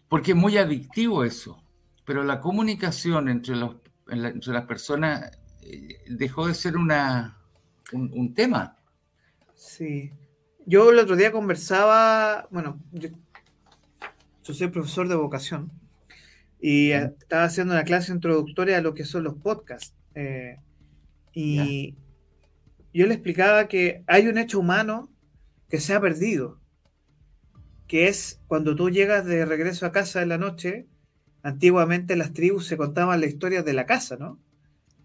Porque 0.08 0.32
es 0.32 0.36
muy 0.36 0.56
adictivo 0.56 1.24
eso. 1.24 1.62
Pero 2.04 2.24
la 2.24 2.40
comunicación 2.40 3.28
entre, 3.28 3.56
los, 3.56 3.76
entre 4.08 4.52
las 4.52 4.66
personas 4.66 5.30
dejó 6.08 6.46
de 6.46 6.54
ser 6.54 6.76
una, 6.76 7.38
un, 7.92 8.34
tema. 8.34 8.76
Sí. 9.54 10.12
Yo 10.66 10.90
el 10.90 10.98
otro 10.98 11.16
día 11.16 11.32
conversaba, 11.32 12.48
bueno, 12.50 12.80
yo, 12.92 13.08
soy 14.42 14.68
profesor 14.68 15.08
de 15.08 15.14
vocación 15.14 15.70
y 16.60 16.92
estaba 16.92 17.44
haciendo 17.44 17.74
una 17.74 17.84
clase 17.84 18.12
introductoria 18.12 18.78
a 18.78 18.80
lo 18.80 18.94
que 18.94 19.04
son 19.04 19.24
los 19.24 19.34
podcasts. 19.34 19.94
Eh, 20.14 20.58
y 21.32 21.96
yo 22.92 23.06
le 23.06 23.14
explicaba 23.14 23.66
que 23.68 24.04
hay 24.06 24.28
un 24.28 24.38
hecho 24.38 24.60
humano 24.60 25.10
que 25.68 25.80
se 25.80 25.94
ha 25.94 26.00
perdido, 26.00 26.60
que 27.88 28.08
es 28.08 28.40
cuando 28.46 28.76
tú 28.76 28.90
llegas 28.90 29.24
de 29.24 29.44
regreso 29.44 29.86
a 29.86 29.92
casa 29.92 30.22
en 30.22 30.28
la 30.28 30.38
noche, 30.38 30.86
antiguamente 31.42 32.14
las 32.14 32.32
tribus 32.32 32.66
se 32.66 32.76
contaban 32.76 33.20
la 33.20 33.26
historia 33.26 33.62
de 33.62 33.72
la 33.72 33.86
casa, 33.86 34.16
¿no? 34.16 34.38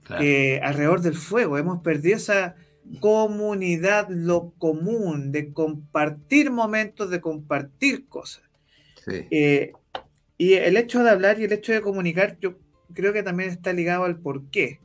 Alrededor 0.10 1.02
del 1.02 1.16
fuego. 1.16 1.58
Hemos 1.58 1.82
perdido 1.82 2.18
esa 2.18 2.56
comunidad, 3.00 4.08
lo 4.10 4.52
común, 4.58 5.32
de 5.32 5.52
compartir 5.54 6.52
momentos, 6.52 7.10
de 7.10 7.22
compartir 7.22 8.08
cosas. 8.08 8.44
Eh, 9.08 9.72
y 10.38 10.54
el 10.54 10.78
hecho 10.78 11.04
de 11.04 11.10
hablar 11.10 11.40
y 11.40 11.46
el 11.46 11.54
hecho 11.54 11.74
de 11.74 11.82
comunicar, 11.82 12.38
yo 12.40 12.58
creo 12.94 13.14
que 13.14 13.24
también 13.24 13.50
está 13.50 13.74
ligado 13.74 14.04
al 14.04 14.20
porqué. 14.20 14.80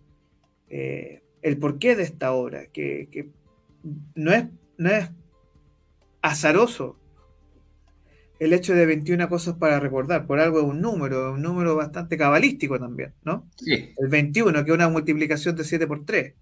Eh, 0.69 1.23
el 1.43 1.59
porqué 1.59 1.97
de 1.97 2.05
esta 2.05 2.33
obra, 2.33 2.67
que, 2.67 3.31
no, 4.15 4.33
es, 4.33 4.47
no 4.79 4.91
es 4.91 5.11
azaroso, 6.23 6.99
el 8.43 8.53
hecho 8.53 8.75
de 8.75 8.87
21 8.87 9.29
cosas 9.29 9.55
para 9.55 9.79
recordar. 9.79 10.27
Por 10.27 10.41
algo 10.41 10.59
es 10.59 10.65
un 10.65 10.81
número, 10.81 11.35
un 11.35 11.43
número 11.43 11.77
bastante 11.77 12.19
cabalístico 12.19 12.77
también, 12.77 13.15
¿no? 13.23 13.49
Sí. 13.57 13.95
El 13.97 14.09
21, 14.09 14.65
que 14.65 14.71
es 14.73 14.75
una 14.75 14.89
multiplicación 14.89 15.55
de 15.55 15.63
7 15.63 15.87
por 15.87 16.05
3. 16.05 16.35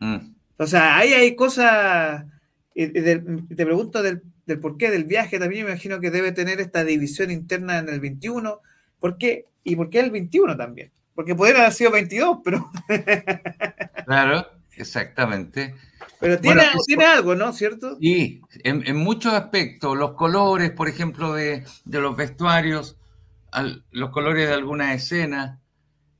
Mm. 0.00 0.16
O 0.58 0.66
sea, 0.66 0.98
ahí 0.98 1.14
hay 1.14 1.34
cosas. 1.34 2.26
Y, 2.74 2.88
te 2.88 3.64
pregunto 3.64 4.02
del, 4.02 4.20
del 4.44 4.58
porqué 4.58 4.90
del 4.90 5.04
viaje 5.04 5.38
también, 5.38 5.64
me 5.64 5.70
imagino 5.70 5.98
que 5.98 6.10
debe 6.10 6.32
tener 6.32 6.60
esta 6.60 6.84
división 6.84 7.30
interna 7.30 7.78
en 7.78 7.88
el 7.88 8.00
21. 8.00 8.60
¿Por 8.98 9.16
qué? 9.16 9.46
¿Y 9.64 9.76
por 9.76 9.88
qué 9.88 10.00
el 10.00 10.10
21 10.10 10.58
también? 10.58 10.92
Porque 11.14 11.34
podría 11.34 11.60
haber 11.60 11.72
sido 11.72 11.90
22, 11.90 12.40
pero. 12.44 12.70
claro, 14.04 14.46
exactamente. 14.76 15.74
Pero 16.20 16.38
tiene, 16.38 16.64
tiene 16.86 17.06
algo, 17.06 17.34
¿no? 17.34 17.52
¿Cierto? 17.52 17.96
Sí, 17.98 18.42
en, 18.62 18.96
muchos 18.96 19.32
aspectos, 19.32 19.96
los 19.96 20.12
colores, 20.12 20.70
por 20.70 20.88
ejemplo, 20.88 21.32
de, 21.32 21.64
los 21.86 22.14
vestuarios, 22.14 22.98
los 23.90 24.10
colores 24.10 24.46
de 24.46 24.54
alguna 24.54 24.92
escena, 24.92 25.62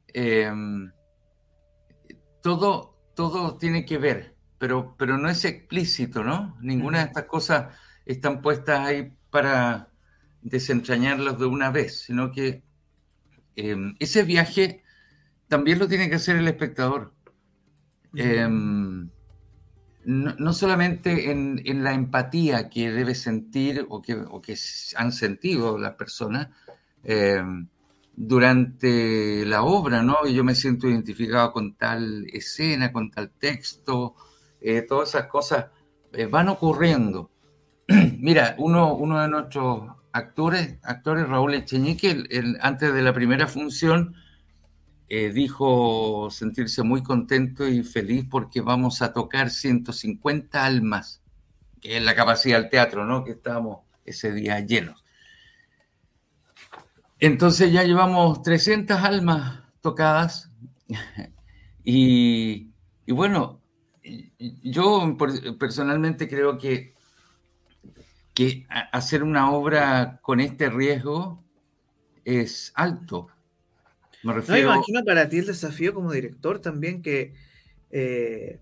em, 0.08 0.90
todo, 2.42 2.96
todo 3.14 3.58
tiene 3.58 3.84
que 3.84 3.98
ver, 3.98 4.34
pero, 4.58 4.96
pero 4.98 5.18
no 5.18 5.28
es 5.28 5.44
explícito, 5.44 6.24
¿no? 6.24 6.56
Ninguna 6.62 7.00
de 7.00 7.04
estas 7.04 7.24
cosas 7.24 7.76
están 8.06 8.40
puestas 8.40 8.80
ahí 8.80 9.12
para 9.30 9.90
desentrañarlos 10.40 11.38
de 11.38 11.44
una 11.44 11.70
vez, 11.70 12.00
sino 12.00 12.32
que 12.32 12.62
em, 13.54 13.94
ese 13.98 14.22
viaje 14.22 14.82
también 15.48 15.78
lo 15.78 15.88
tiene 15.88 16.08
que 16.08 16.16
hacer 16.16 16.36
el 16.36 16.48
espectador 16.48 17.12
no, 20.10 20.52
solamente 20.52 21.30
en, 21.30 21.84
la 21.84 21.92
empatía 21.92 22.68
que 22.68 22.90
debe 22.90 23.14
sentir 23.14 23.86
o 23.88 24.02
que, 24.02 24.56
han 24.96 25.12
sentido 25.12 25.78
las 25.78 25.94
personas, 25.94 26.48
eh, 27.04 27.42
durante 28.16 29.46
la 29.46 29.62
obra, 29.62 30.02
¿no? 30.02 30.26
Yo 30.26 30.42
me 30.42 30.54
siento 30.54 30.88
identificado 30.88 31.52
con 31.52 31.74
tal 31.74 32.26
escena, 32.32 32.92
con 32.92 33.10
tal 33.10 33.30
texto, 33.30 34.14
eh, 34.60 34.82
todas 34.82 35.10
esas 35.10 35.26
cosas 35.26 35.66
eh, 36.12 36.26
van 36.26 36.48
ocurriendo. 36.48 37.30
Mira, 38.18 38.56
uno, 38.58 38.94
uno 38.94 39.20
de 39.22 39.28
nuestros 39.28 39.90
actores, 40.12 40.78
actores 40.82 41.28
Raúl 41.28 41.54
Echeñique, 41.54 42.24
antes 42.60 42.92
de 42.92 43.02
la 43.02 43.14
primera 43.14 43.46
función, 43.46 44.16
eh, 45.10 45.30
dijo 45.30 46.30
sentirse 46.30 46.82
muy 46.82 47.02
contento 47.02 47.68
y 47.68 47.82
feliz 47.82 48.24
porque 48.30 48.62
vamos 48.62 49.02
a 49.02 49.12
tocar 49.12 49.50
150 49.50 50.64
almas, 50.64 51.22
que 51.80 51.98
es 51.98 52.02
la 52.02 52.14
capacidad 52.14 52.58
del 52.58 52.70
teatro, 52.70 53.04
¿no? 53.04 53.24
Que 53.24 53.32
estábamos 53.32 53.80
ese 54.06 54.32
día 54.32 54.60
llenos. 54.60 55.04
Entonces 57.18 57.70
ya 57.70 57.84
llevamos 57.84 58.40
300 58.42 58.98
almas 58.98 59.60
tocadas 59.82 60.50
y, 61.84 62.70
y 63.04 63.12
bueno, 63.12 63.60
yo 64.62 65.16
personalmente 65.58 66.26
creo 66.26 66.56
que 66.56 66.94
que 68.34 68.66
hacer 68.92 69.22
una 69.22 69.50
obra 69.50 70.18
con 70.22 70.40
este 70.40 70.70
riesgo 70.70 71.42
es 72.24 72.72
alto. 72.74 73.28
Me 74.22 74.34
refiero... 74.34 74.68
No, 74.68 74.74
imagino 74.74 75.04
para 75.04 75.28
ti 75.28 75.38
el 75.38 75.46
desafío 75.46 75.94
como 75.94 76.12
director 76.12 76.60
también 76.60 77.02
que 77.02 77.34
eh, 77.90 78.60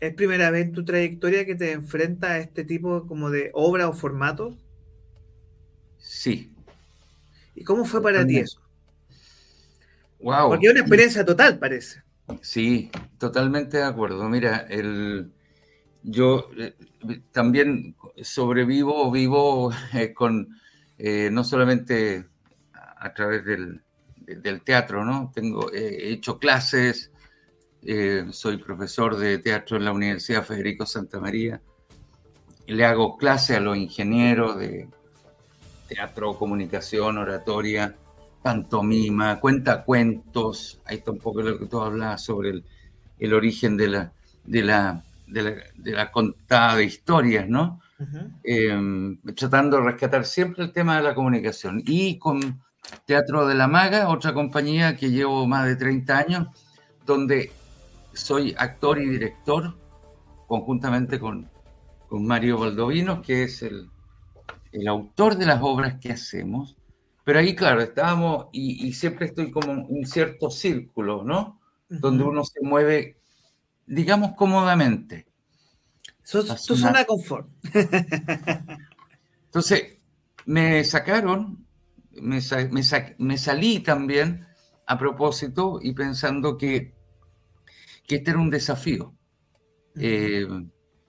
es 0.00 0.14
primera 0.14 0.50
vez 0.50 0.66
en 0.66 0.72
tu 0.72 0.84
trayectoria 0.84 1.44
que 1.44 1.54
te 1.54 1.72
enfrentas 1.72 2.30
a 2.30 2.38
este 2.38 2.64
tipo 2.64 3.06
como 3.06 3.30
de 3.30 3.50
obra 3.54 3.88
o 3.88 3.92
formato. 3.92 4.56
Sí. 5.98 6.52
¿Y 7.54 7.64
cómo 7.64 7.84
fue 7.84 8.02
para 8.02 8.26
ti 8.26 8.38
eso? 8.38 8.60
Wow. 10.20 10.48
Porque 10.48 10.66
es 10.66 10.72
una 10.72 10.80
experiencia 10.80 11.24
total, 11.24 11.58
parece. 11.58 12.02
Sí, 12.42 12.90
totalmente 13.18 13.78
de 13.78 13.84
acuerdo. 13.84 14.28
Mira, 14.28 14.66
el, 14.68 15.32
yo 16.02 16.50
eh, 16.56 16.74
también 17.32 17.96
sobrevivo, 18.22 19.10
vivo 19.10 19.72
eh, 19.94 20.12
con, 20.14 20.48
eh, 20.98 21.30
no 21.30 21.44
solamente 21.44 22.26
a, 22.72 23.12
través 23.14 23.44
del, 23.44 23.82
teatro, 24.64 25.04
¿no? 25.04 25.30
Tengo, 25.34 25.72
he 25.72 26.12
hecho 26.12 26.38
clases, 26.38 27.10
soy 28.30 28.56
profesor 28.58 29.16
de 29.16 29.38
teatro 29.38 29.76
en 29.76 29.84
la 29.84 29.92
Universidad 29.92 30.44
Federico 30.44 30.86
Santa 30.86 31.20
María, 31.20 31.60
le 32.66 32.84
hago 32.84 33.16
clases 33.16 33.58
a 33.58 33.60
los 33.60 33.76
ingenieros 33.76 34.58
de 34.58 34.88
teatro, 35.88 36.36
comunicación, 36.36 37.18
oratoria, 37.18 37.94
pantomima, 38.42 39.38
cuenta 39.38 39.84
cuentos, 39.84 40.80
ahí 40.84 40.98
está 40.98 41.12
un 41.12 41.18
poco 41.18 41.42
lo 41.42 41.58
que 41.58 41.66
tú 41.66 41.80
hablas 41.80 42.24
sobre 42.24 42.50
el, 42.50 42.64
el 43.18 43.34
origen 43.34 43.76
de 43.76 43.88
la, 43.88 44.12
de 44.44 44.62
la 44.62 45.04
de 45.26 45.92
la, 45.92 46.10
contada 46.10 46.76
de 46.76 46.84
historias, 46.84 47.48
¿no? 47.48 47.80
Em, 48.44 49.18
tratando 49.34 49.78
de 49.78 49.84
rescatar 49.84 50.24
siempre 50.24 50.64
el 50.64 50.72
tema 50.72 50.96
de 50.96 51.02
la 51.02 51.14
comunicación. 51.14 51.82
Y 51.84 52.18
con 52.18 52.62
Teatro 53.04 53.46
de 53.46 53.54
la 53.54 53.68
Maga, 53.68 54.08
otra 54.08 54.34
compañía 54.34 54.96
que 54.96 55.10
llevo 55.10 55.46
más 55.46 55.66
de 55.66 55.76
30 55.76 56.18
años, 56.18 56.48
donde 57.04 57.52
soy 58.12 58.54
actor 58.58 59.00
y 59.00 59.08
director, 59.08 59.76
conjuntamente 60.46 61.18
con, 61.18 61.48
con 62.08 62.26
Mario 62.26 62.58
Valdovinos, 62.58 63.24
que 63.24 63.44
es 63.44 63.62
el, 63.62 63.90
el, 64.72 64.88
autor 64.88 65.36
de 65.36 65.46
las 65.46 65.60
obras 65.62 66.00
que 66.00 66.12
hacemos. 66.12 66.76
Pero 67.24 67.40
ahí, 67.40 67.54
claro, 67.54 67.82
estábamos, 67.82 68.46
y, 68.52 68.92
siempre 68.92 69.26
estoy 69.26 69.50
como 69.50 69.72
en 69.72 69.86
un 69.88 70.06
cierto 70.06 70.50
círculo, 70.50 71.24
¿no? 71.24 71.60
Donde 71.88 72.24
uno 72.24 72.44
se 72.44 72.60
mueve 72.62 73.16
digamos 73.86 74.32
cómodamente. 74.36 75.26
tu 76.30 76.76
zona 76.76 77.00
de 77.00 77.06
confort. 77.06 77.48
Entonces, 79.46 79.98
me 80.44 80.84
sacaron, 80.84 81.65
me, 82.20 83.36
salí 83.38 83.80
también 83.80 84.46
a 84.86 84.98
propósito 84.98 85.78
y 85.82 85.92
pensando 85.92 86.56
que, 86.56 86.94
que 88.06 88.16
este 88.16 88.30
era 88.30 88.40
un 88.40 88.50
desafío. 88.50 89.14
Eh, 89.98 90.46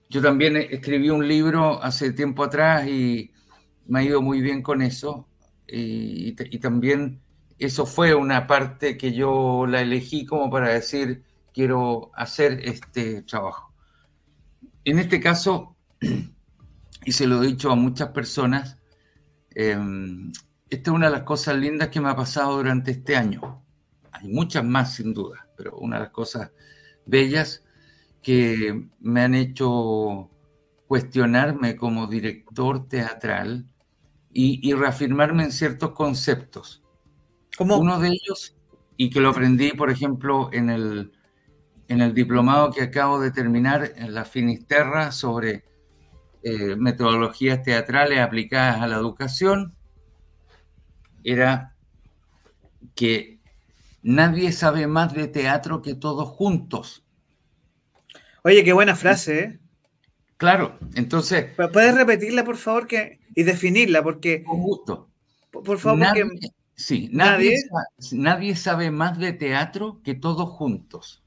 yo 0.09 0.21
también 0.21 0.57
escribí 0.57 1.09
un 1.09 1.27
libro 1.27 1.83
hace 1.83 2.13
tiempo 2.13 2.43
atrás 2.43 2.87
y 2.87 3.31
me 3.87 3.99
ha 3.99 4.03
ido 4.03 4.21
muy 4.21 4.41
bien 4.41 4.61
con 4.61 4.81
eso. 4.81 5.27
y, 5.67 6.33
también 6.59 7.21
eso 7.59 7.85
fue 7.85 8.13
una 8.13 8.45
parte 8.47 8.97
que 8.97 9.13
yo 9.13 9.65
la 9.67 9.81
elegí 9.81 10.25
como 10.25 10.49
para 10.49 10.69
decir, 10.69 11.23
quiero 11.53 12.11
hacer 12.13 12.59
este 12.63 13.23
trabajo. 13.23 13.73
En 14.85 14.99
este 14.99 15.19
caso, 15.19 15.75
y 17.05 17.11
se 17.11 17.27
lo 17.27 17.41
he 17.41 17.47
dicho 17.47 17.71
a 17.71 17.75
muchas 17.75 18.09
personas, 18.09 18.77
em, 19.55 20.31
esta 20.69 20.91
es 20.91 20.95
una 20.95 21.07
de 21.07 21.13
las 21.13 21.23
cosas 21.23 21.57
lindas 21.57 21.89
que 21.89 22.01
me 22.01 22.09
ha 22.09 22.15
pasado 22.15 22.57
durante 22.57 22.91
este 22.91 23.15
año. 23.15 23.63
Hay 24.11 24.27
muchas 24.27 24.63
más, 24.63 24.95
sin 24.95 25.13
duda, 25.13 25.47
pero 25.55 25.77
una 25.77 25.97
de 25.97 26.03
las 26.03 26.11
cosas 26.11 26.51
bellas 27.05 27.63
que 28.21 28.89
me 28.99 29.21
han 29.21 29.35
hecho 29.35 30.29
cuestionarme 30.87 31.75
como 31.75 32.07
director 32.07 32.87
teatral 32.87 33.65
y, 34.33 34.73
reafirmarme 34.73 35.43
en 35.45 35.51
ciertos 35.51 35.91
conceptos. 35.93 36.83
como 37.57 37.77
Uno 37.77 37.99
de 37.99 38.09
ellos, 38.09 38.55
y 38.95 39.09
que 39.09 39.19
lo 39.19 39.29
aprendí, 39.29 39.71
por 39.71 39.89
ejemplo, 39.89 40.49
en 40.53 40.69
el, 40.69 41.11
en 41.87 42.01
el 42.01 42.13
diplomado 42.13 42.71
que 42.71 42.83
acabo 42.83 43.19
de 43.19 43.31
terminar 43.31 43.93
en 43.95 44.13
la 44.13 44.25
Finisterra 44.25 45.11
sobre 45.11 45.63
eh, 46.43 46.75
metodologías 46.75 47.63
teatrales 47.63 48.19
aplicadas 48.19 48.81
a 48.81 48.87
la 48.87 48.97
educación, 48.97 49.76
era 51.31 51.75
que 52.95 53.39
nadie 54.01 54.51
sabe 54.51 54.87
más 54.87 55.13
de 55.13 55.27
teatro 55.27 55.81
que 55.81 55.93
todos 55.95 56.29
juntos. 56.29 57.05
Oye, 58.43 58.63
qué 58.63 58.73
buena 58.73 58.95
frase, 58.95 59.39
¿eh? 59.39 59.59
Claro, 60.37 60.77
entonces... 60.95 61.53
¿Puedes 61.55 61.95
repetirla, 61.95 62.43
por 62.43 62.57
favor, 62.57 62.87
que, 62.87 63.19
y 63.35 63.43
definirla? 63.43 64.03
Porque... 64.03 64.43
Con 64.43 64.61
gusto. 64.61 65.09
Por, 65.51 65.79
favor, 65.79 65.99
nadie, 65.99 66.23
Sí, 66.75 67.09
nadie, 67.11 67.55
nadie 68.11 68.55
sabe 68.55 68.91
más 68.91 69.17
de 69.17 69.33
teatro 69.33 69.99
que 70.03 70.13
todos 70.13 70.47
juntos. 70.47 71.23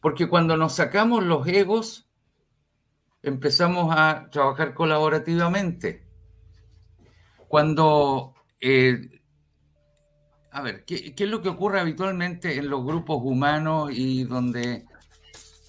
Porque 0.00 0.28
cuando 0.28 0.56
nos 0.56 0.76
sacamos 0.76 1.22
los 1.22 1.46
egos, 1.46 2.08
empezamos 3.22 3.94
a 3.96 4.30
trabajar 4.30 4.72
colaborativamente. 4.72 6.06
Cuando, 7.48 8.34
eh, 8.60 9.20
a 10.50 10.62
ver, 10.62 10.84
¿qué, 10.84 11.14
es 11.16 11.28
lo 11.28 11.42
que 11.42 11.48
ocurre 11.48 11.80
habitualmente 11.80 12.56
en 12.56 12.68
los 12.68 12.84
grupos 12.84 13.20
humanos 13.22 13.90
y 13.92 14.24
donde 14.24 14.84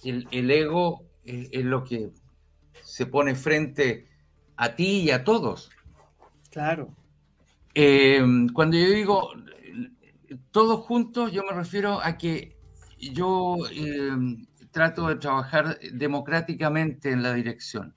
el, 0.04 0.52
ego 0.52 1.04
es, 1.24 1.64
lo 1.64 1.84
que 1.84 2.12
se 2.84 3.06
pone 3.06 3.36
frente 3.36 4.08
a 4.56 4.76
ti 4.76 5.02
y 5.02 5.12
a 5.12 5.24
todos? 5.24 5.70
Claro. 6.50 6.96
Eh, 7.76 8.22
cuando 8.54 8.78
yo 8.78 8.90
digo 8.90 9.32
todos 10.52 10.80
juntos, 10.82 11.32
yo 11.32 11.44
me 11.44 11.54
refiero 11.54 12.00
a 12.02 12.18
que 12.18 12.58
yo 12.98 13.58
em, 13.72 14.46
trato 14.72 15.08
de 15.08 15.16
trabajar 15.16 15.80
democráticamente 15.94 17.12
en 17.12 17.24
la 17.24 17.34
dirección. 17.34 17.96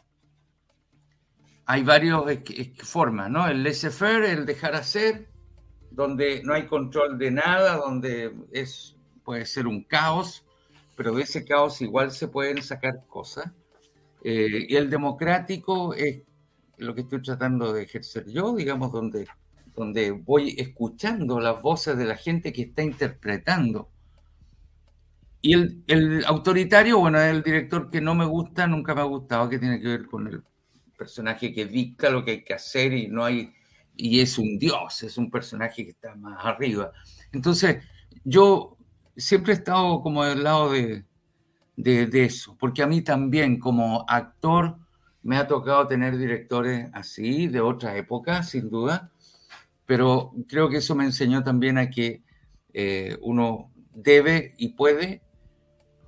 Hay 1.73 1.85
varias 1.85 2.21
formas, 2.83 3.31
¿no? 3.31 3.49
El 3.49 3.63
laissez-faire, 3.63 4.27
el 4.27 4.45
dejar 4.45 4.75
hacer, 4.75 5.31
donde 5.91 6.43
no 6.43 6.53
hay 6.53 6.67
control 6.67 7.17
de 7.17 7.31
nada, 7.31 7.77
donde 7.77 8.31
es, 8.53 8.95
puede 9.25 9.47
ser 9.47 9.67
un 9.67 9.83
caos, 9.83 10.45
pero 10.97 11.15
de 11.15 11.23
ese 11.23 11.47
caos 11.47 11.81
igual 11.81 12.11
se 12.11 12.29
pueden 12.29 12.63
sacar 12.63 13.07
cosas. 13.09 13.51
Eh, 14.23 14.67
y 14.69 14.77
el 14.77 14.91
democrático 14.91 15.95
es 15.95 16.21
lo 16.77 16.95
que 16.95 17.01
estoy 17.01 17.23
tratando 17.23 17.73
de 17.73 17.85
ejercer 17.85 18.27
yo, 18.31 18.55
digamos, 18.55 18.93
donde, 18.93 19.27
donde 19.75 20.11
voy 20.11 20.55
escuchando 20.59 21.41
las 21.41 21.63
voces 21.63 21.97
de 21.97 22.05
la 22.05 22.19
gente 22.19 22.53
que 22.53 22.65
está 22.65 22.83
interpretando 22.83 23.89
y 25.41 25.55
el, 25.55 26.23
autoritario, 26.27 27.01
bueno, 27.01 27.19
es 27.19 27.31
el 27.31 27.43
director 27.43 27.91
que 27.91 28.03
no 28.03 28.15
me 28.15 28.27
gusta, 28.27 28.69
nunca 28.69 28.95
me 28.95 29.01
ha 29.01 29.05
gustado, 29.05 29.49
que 29.49 29.59
tiene 29.59 29.81
que 29.81 29.89
ver 29.89 30.07
con 30.07 30.29
el 30.29 30.45
personaje 31.03 31.53
que 31.53 31.67
dicta 31.67 32.11
lo 32.11 32.25
que 32.25 32.31
hay 32.31 32.45
que 32.45 32.55
hacer 32.55 32.93
y 32.93 33.09
no 33.09 33.25
hay, 33.25 33.53
y 33.97 34.21
es 34.21 34.39
un 34.39 34.57
dios, 34.57 35.03
es 35.03 35.19
un 35.19 35.31
personaje 35.31 35.85
que 35.85 35.91
está 35.91 36.15
más 36.15 36.39
arriba. 36.45 36.93
Entonces, 37.33 37.83
yo 38.25 38.77
siempre 39.17 39.53
he 39.53 39.57
estado 39.57 40.01
como 40.01 40.25
del 40.25 40.45
lado 40.45 40.71
de, 40.71 41.05
de, 41.77 42.25
eso, 42.25 42.57
porque 42.57 42.85
a 42.85 42.87
mí 42.87 43.03
también 43.03 43.59
como 43.59 44.05
actor 44.09 44.79
me 45.25 45.37
ha 45.39 45.49
tocado 45.49 45.89
tener 45.89 46.17
directores 46.17 46.89
así, 46.93 47.49
de 47.49 47.61
otra 47.61 47.97
época, 47.97 48.45
sin 48.45 48.71
duda, 48.71 49.11
pero 49.85 50.33
creo 50.49 50.69
que 50.69 50.77
eso 50.77 50.95
me 50.95 51.05
enseñó 51.05 51.43
también 51.43 51.79
a 51.79 51.91
que 51.91 52.23
eh, 52.73 53.19
uno 53.23 53.73
debe 53.93 54.55
y 54.57 54.69
puede 54.69 55.21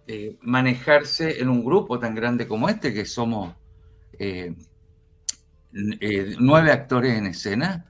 eh, 0.07 0.39
manejarse 0.41 1.41
en 1.41 1.49
un 1.49 1.65
grupo 1.65 1.99
tan 1.99 2.15
grande 2.15 2.47
como 2.47 2.69
este, 2.69 2.95
que 2.95 3.05
somos 3.05 3.57
eh, 4.19 4.55
nueve 6.39 6.71
actores 6.71 7.19
en 7.19 7.27
escena, 7.27 7.85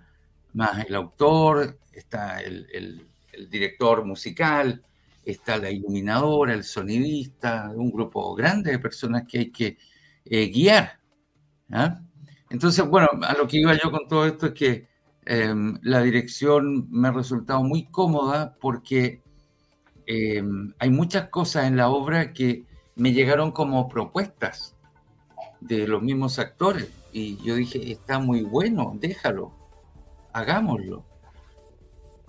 más 0.54 0.84
el 0.86 0.94
autor, 0.94 1.78
está 1.92 2.40
el, 2.40 3.06
director 3.50 4.04
musical, 4.04 4.82
está 5.24 5.58
la 5.58 5.70
iluminadora, 5.70 6.54
el 6.54 6.64
sonidista, 6.64 7.70
un 7.74 7.90
grupo 7.90 8.34
grande 8.34 8.70
de 8.70 8.78
personas 8.78 9.24
que 9.28 9.38
hay 9.38 9.50
que 9.50 9.76
guiar. 10.24 11.00
¿ah? 11.72 12.00
Entonces, 12.54 12.86
bueno, 12.86 13.08
a 13.22 13.34
lo 13.34 13.48
que 13.48 13.58
iba 13.58 13.74
yo 13.74 13.90
con 13.90 14.06
todo 14.06 14.26
esto 14.26 14.46
es 14.46 14.52
que 14.52 14.86
em, 15.26 15.76
la 15.82 16.02
dirección 16.02 16.88
me 16.88 17.08
ha 17.08 17.10
resultado 17.10 17.64
muy 17.64 17.86
cómoda 17.86 18.54
porque 18.60 19.22
em, 20.06 20.72
hay 20.78 20.90
muchas 20.90 21.28
cosas 21.30 21.66
en 21.66 21.76
la 21.76 21.88
obra 21.88 22.32
que 22.32 22.64
me 22.94 23.12
llegaron 23.12 23.50
como 23.50 23.88
propuestas 23.88 24.76
de 25.60 25.88
los 25.88 26.00
mismos 26.00 26.38
actores. 26.38 26.88
Y 27.14 27.36
yo 27.44 27.54
dije, 27.54 27.92
está 27.92 28.18
muy 28.18 28.42
bueno, 28.42 28.92
déjalo, 28.96 29.52
hagámoslo. 30.32 31.04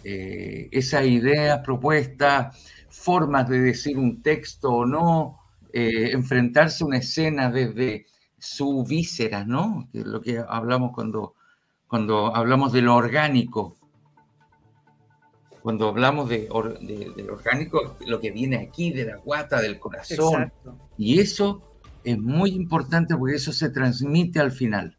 Eh, 0.03 0.69
esas 0.71 1.07
ideas, 1.07 1.61
propuestas, 1.65 2.55
formas 2.91 3.49
de 3.49 3.61
decir 3.61 3.97
un 3.97 4.21
texto 4.21 4.71
o 4.71 4.85
no, 4.85 5.39
eh, 5.73 6.11
enfrentarse 6.11 6.83
a 6.83 6.87
una 6.87 6.99
escena 6.99 7.49
desde 7.49 8.05
su 8.37 8.85
víscera, 8.85 9.43
¿no? 9.43 9.89
Que 9.91 10.01
es 10.01 10.05
lo 10.05 10.21
que 10.21 10.37
hablamos 10.47 10.91
cuando, 10.93 11.33
cuando 11.87 12.35
hablamos 12.35 12.71
de 12.71 12.83
lo 12.83 12.95
orgánico. 12.95 13.77
Cuando 15.63 15.87
hablamos 15.87 16.29
de, 16.29 16.47
lo 16.47 17.33
orgánico, 17.33 17.97
lo 18.05 18.19
que 18.19 18.29
viene 18.29 18.57
aquí, 18.57 18.91
de 18.91 19.05
la 19.05 19.15
guata, 19.15 19.59
del 19.59 19.79
corazón. 19.79 20.53
Y 20.95 21.19
eso 21.19 21.74
es 22.05 22.19
muy 22.19 22.51
importante 22.51 23.15
porque 23.17 23.35
eso 23.35 23.51
se 23.51 23.69
transmite 23.69 24.39
al 24.39 24.51
final. 24.51 24.97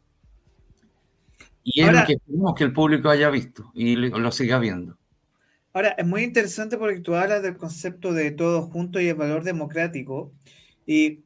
Y 1.63 1.81
es 1.81 1.91
lo 1.91 2.05
que 2.05 2.17
queremos 2.25 2.55
que 2.55 2.63
el 2.63 2.73
público 2.73 3.09
haya 3.09 3.29
visto 3.29 3.71
y 3.73 3.95
lo 3.95 4.31
siga 4.31 4.59
viendo. 4.59 4.97
Ahora, 5.73 5.89
es 5.89 6.05
muy 6.05 6.23
interesante 6.23 6.77
porque 6.77 7.01
tú 7.01 7.15
hablas 7.15 7.43
del 7.43 7.57
concepto 7.57 8.13
de 8.13 8.31
todo 8.31 8.63
junto 8.63 8.99
y 8.99 9.09
el 9.09 9.15
valor 9.15 9.43
democrático. 9.43 10.31
Y 10.85 11.23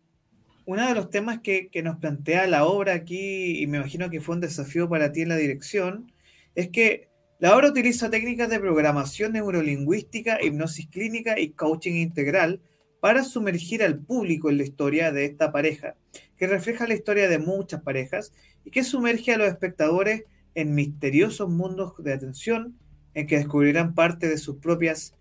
uno 0.65 0.87
de 0.87 0.95
los 0.95 1.09
temas 1.09 1.39
que, 1.41 1.69
nos 1.83 1.97
plantea 1.97 2.47
la 2.47 2.65
obra 2.65 2.93
aquí, 2.93 3.61
y 3.61 3.67
me 3.67 3.77
imagino 3.77 4.09
que 4.09 4.19
fue 4.19 4.35
un 4.35 4.41
desafío 4.41 4.89
para 4.89 5.11
ti 5.11 5.21
en 5.21 5.29
la 5.29 5.37
dirección, 5.37 6.11
es 6.55 6.69
que 6.69 7.09
la 7.39 7.55
obra 7.55 7.69
utiliza 7.69 8.09
técnicas 8.09 8.49
de 8.49 8.59
programación 8.59 9.33
neurolingüística, 9.33 10.43
hipnosis 10.43 10.87
clínica 10.87 11.39
y 11.39 11.51
coaching 11.51 11.93
integral 11.93 12.61
para 13.01 13.23
sumergir 13.23 13.83
al 13.83 13.99
público 13.99 14.49
en 14.49 14.57
la 14.57 14.63
historia 14.63 15.11
de 15.11 15.25
esta 15.25 15.51
pareja, 15.51 15.95
que 16.37 16.47
refleja 16.47 16.87
la 16.87 16.93
historia 16.93 17.27
de 17.27 17.39
muchas 17.39 17.81
parejas 17.81 18.31
y 18.63 18.69
que 18.69 18.83
sumerge 18.83 19.33
a 19.33 19.37
los 19.37 19.47
espectadores 19.47 20.23
en 20.55 20.75
misteriosos 20.75 21.49
mundos 21.49 21.93
de 21.97 22.13
atención 22.13 22.77
en 23.15 23.27
que 23.27 23.37
descubrirán 23.37 23.95
parte 23.95 24.29
de 24.29 24.37
sus 24.37 24.57
propias 24.57 25.15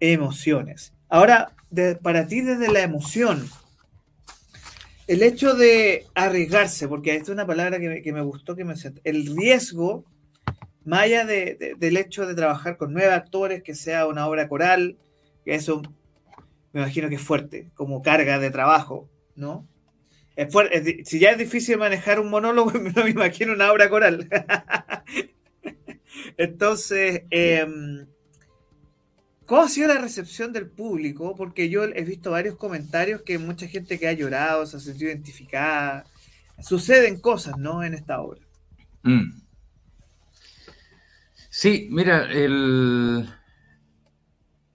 emociones. 0.00 0.92
Ahora, 1.08 1.54
para 2.02 2.26
ti 2.26 2.40
desde 2.40 2.70
la 2.70 2.82
emoción, 2.82 3.48
el 5.06 5.22
hecho 5.22 5.54
de 5.54 6.06
arriesgarse, 6.14 6.88
porque 6.88 7.12
esta 7.12 7.24
es 7.24 7.28
una 7.30 7.46
palabra 7.46 7.78
que 7.78 8.12
me, 8.12 8.22
gustó, 8.22 8.56
que 8.56 8.64
me 8.64 8.74
el 9.04 9.36
riesgo, 9.36 10.04
más 10.84 11.02
allá 11.02 11.24
del 11.24 11.96
hecho 11.96 12.26
de 12.26 12.34
trabajar 12.34 12.76
con 12.76 12.92
nueve 12.92 13.12
actores, 13.12 13.62
que 13.62 13.76
sea 13.76 14.08
una 14.08 14.26
obra 14.26 14.48
coral, 14.48 14.96
que 15.44 15.54
eso 15.54 15.82
me 16.72 16.80
imagino 16.80 17.08
que 17.08 17.16
es 17.16 17.22
fuerte, 17.22 17.70
como 17.74 18.02
carga 18.02 18.38
de 18.38 18.50
trabajo, 18.50 19.08
¿no? 19.34 19.66
si 21.04 21.18
ya 21.18 21.32
es 21.32 21.38
difícil 21.38 21.76
manejar 21.76 22.18
un 22.18 22.30
monólogo, 22.30 22.72
no 22.72 22.80
me 23.04 23.10
imagino 23.10 23.52
una 23.52 23.70
obra 23.70 23.90
coral. 23.90 24.26
Entonces, 26.38 27.24
eh, 27.30 27.66
¿Cómo 29.50 29.62
ha 29.62 29.68
sido 29.68 29.88
la 29.88 30.00
recepción 30.00 30.52
del 30.52 30.70
público? 30.70 31.34
Porque 31.34 31.68
yo 31.68 31.82
he 31.82 32.04
visto 32.04 32.30
varios 32.30 32.54
comentarios 32.54 33.22
que 33.22 33.36
mucha 33.36 33.66
gente 33.66 33.98
que 33.98 34.06
ha 34.06 34.12
llorado, 34.12 34.64
se 34.64 34.76
ha 34.76 34.78
sentido 34.78 35.10
identificada. 35.10 36.04
Suceden 36.60 37.20
cosas, 37.20 37.58
¿no? 37.58 37.82
En 37.82 37.94
esta 37.94 38.20
obra. 38.20 38.40
Mm. 39.02 39.42
Sí, 41.48 41.88
mira, 41.90 42.30
el... 42.30 43.28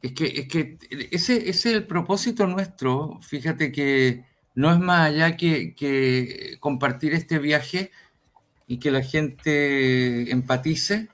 es, 0.05 0.13
que, 0.13 0.25
es 0.25 0.47
que 0.47 0.77
ese, 1.11 1.49
es 1.49 1.65
el 1.65 1.87
propósito 1.87 2.45
nuestro. 2.45 3.19
Fíjate 3.21 3.71
que 3.71 4.23
no 4.53 4.71
es 4.71 4.79
más 4.79 5.09
allá 5.09 5.35
que, 5.35 6.57
compartir 6.59 7.13
este 7.13 7.39
viaje 7.39 7.91
y 8.67 8.77
que 8.77 8.91
la 8.91 9.01
gente 9.01 10.31
empatice. 10.31 11.09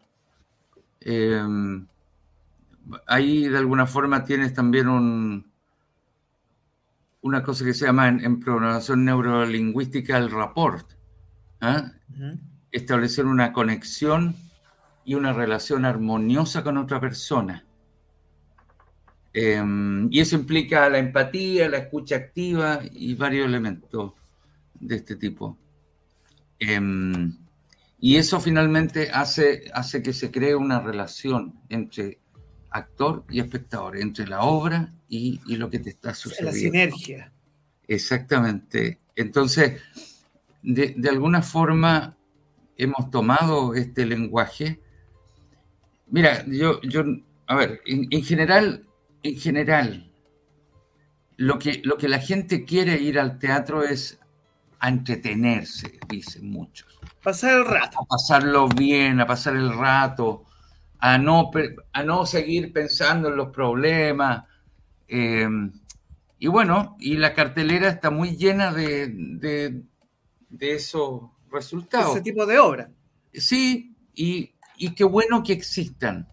Em, 0.99 1.87
ahí 3.07 3.47
de 3.47 3.57
alguna 3.57 3.87
forma 3.87 4.25
tienes 4.25 4.53
también 4.53 4.89
un, 4.89 5.49
una 7.21 7.43
cosa 7.43 7.63
que 7.63 7.73
se 7.73 7.85
llama 7.85 8.09
en, 8.09 8.41
programación 8.41 9.05
neurolingüística 9.05 10.17
el 10.17 10.29
rapport. 10.31 10.91
¿ah? 11.61 11.93
Establecer 12.73 13.25
una 13.25 13.53
conexión 13.53 14.35
y 15.05 15.15
una 15.15 15.31
relación 15.31 15.85
armoniosa 15.85 16.61
con 16.61 16.77
otra 16.77 16.99
persona. 16.99 17.65
Em, 19.33 20.07
y 20.11 20.19
eso 20.19 20.35
implica 20.35 20.89
la 20.89 20.97
empatía, 20.97 21.69
la 21.69 21.77
escucha 21.77 22.17
activa 22.17 22.81
y 22.91 23.15
varios 23.15 23.47
elementos 23.47 24.13
de 24.79 24.95
este 24.97 25.15
tipo. 25.15 25.57
Em, 26.59 27.37
y 27.99 28.17
eso 28.17 28.39
finalmente 28.39 29.09
hace, 29.11 29.71
hace 29.73 30.03
que 30.03 30.11
se 30.11 30.31
cree 30.31 30.55
una 30.55 30.79
relación 30.79 31.53
entre 31.69 32.19
actor 32.71 33.23
y 33.29 33.39
espectador, 33.39 33.97
entre 33.97 34.27
la 34.27 34.41
obra 34.41 34.93
y, 35.07 35.39
lo 35.55 35.69
que 35.69 35.79
te 35.79 35.91
está 35.91 36.13
sucediendo. 36.13 36.51
La 36.51 36.57
sinergia. 36.57 37.31
Exactamente. 37.87 38.99
Entonces, 39.15 39.81
de, 40.63 40.95
alguna 41.09 41.41
forma 41.41 42.17
hemos 42.77 43.09
tomado 43.11 43.75
este 43.75 44.05
lenguaje. 44.05 44.79
Mira, 46.07 46.45
yo, 46.47 46.81
yo 46.81 47.03
a 47.47 47.55
ver, 47.55 47.81
en, 47.85 48.23
general, 48.23 48.85
en 49.23 49.35
general, 49.37 50.11
lo 51.37 51.59
que, 51.59 51.81
lo 51.83 51.97
que 51.97 52.07
la 52.07 52.19
gente 52.19 52.65
quiere 52.65 52.99
ir 52.99 53.19
al 53.19 53.39
teatro 53.39 53.83
es 53.83 54.19
a 54.79 54.89
entretenerse, 54.89 55.99
dicen 56.07 56.49
muchos. 56.49 56.99
Pasar 57.23 57.57
el 57.57 57.65
rato. 57.65 57.99
A 57.99 58.05
pasarlo 58.05 58.67
bien, 58.67 59.19
a 59.21 59.27
pasar 59.27 59.55
el 59.55 59.77
rato, 59.77 60.45
a 60.99 61.17
no, 61.17 61.51
a 61.93 62.03
no 62.03 62.25
seguir 62.25 62.73
pensando 62.73 63.29
en 63.29 63.35
los 63.35 63.49
problemas. 63.49 64.43
Em, 65.07 65.71
y 66.39 66.47
bueno, 66.47 66.95
y 66.99 67.17
la 67.17 67.33
cartelera 67.33 67.89
está 67.89 68.09
muy 68.09 68.35
llena 68.35 68.73
de, 68.73 69.07
de, 69.07 70.73
esos 70.73 71.21
resultados. 71.51 72.15
Ese 72.15 72.21
tipo 72.21 72.45
de 72.45 72.57
obra. 72.57 72.91
Sí, 73.33 73.95
y, 74.13 74.53
qué 74.95 75.03
bueno 75.03 75.43
que 75.43 75.53
existan. 75.53 76.27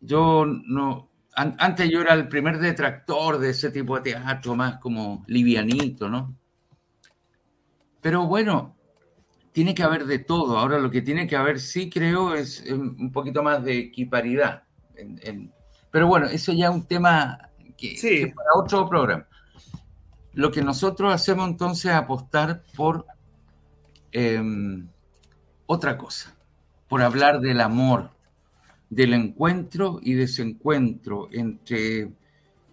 Yo 0.00 0.44
no, 0.46 1.10
antes 1.34 1.90
yo 1.90 2.00
era 2.00 2.14
el 2.14 2.28
primer 2.28 2.58
detractor 2.58 3.38
de 3.38 3.50
ese 3.50 3.70
tipo 3.70 3.96
de 3.96 4.12
teatro, 4.12 4.54
más 4.54 4.78
como 4.78 5.24
livianito, 5.26 6.08
¿no? 6.08 6.36
Pero 8.00 8.26
bueno, 8.26 8.76
tiene 9.52 9.74
que 9.74 9.82
haber 9.82 10.06
de 10.06 10.18
todo. 10.18 10.58
Ahora 10.58 10.78
lo 10.78 10.90
que 10.90 11.02
tiene 11.02 11.26
que 11.26 11.36
haber, 11.36 11.60
sí 11.60 11.88
creo, 11.88 12.34
es 12.34 12.64
un 12.70 13.12
poquito 13.12 13.42
más 13.42 13.62
de 13.64 13.78
equiparidad. 13.78 14.64
pero 15.90 16.06
bueno, 16.06 16.26
eso 16.26 16.52
ya 16.52 16.66
es 16.66 16.74
un 16.74 16.86
tema 16.86 17.38
que, 17.76 18.32
para 18.34 18.48
otro 18.54 18.88
programa. 18.88 19.26
Lo 20.34 20.50
que 20.50 20.62
nosotros 20.62 21.12
hacemos 21.14 21.48
entonces 21.48 21.86
es 21.86 21.96
apostar 21.96 22.62
por 22.74 23.06
em, 24.12 24.88
otra 25.66 25.96
cosa, 25.98 26.34
por 26.88 27.02
hablar 27.02 27.40
del 27.40 27.60
amor, 27.60 28.10
del 28.92 29.14
encuentro 29.14 30.00
y 30.02 30.12
desencuentro 30.12 31.28
entre, 31.32 32.12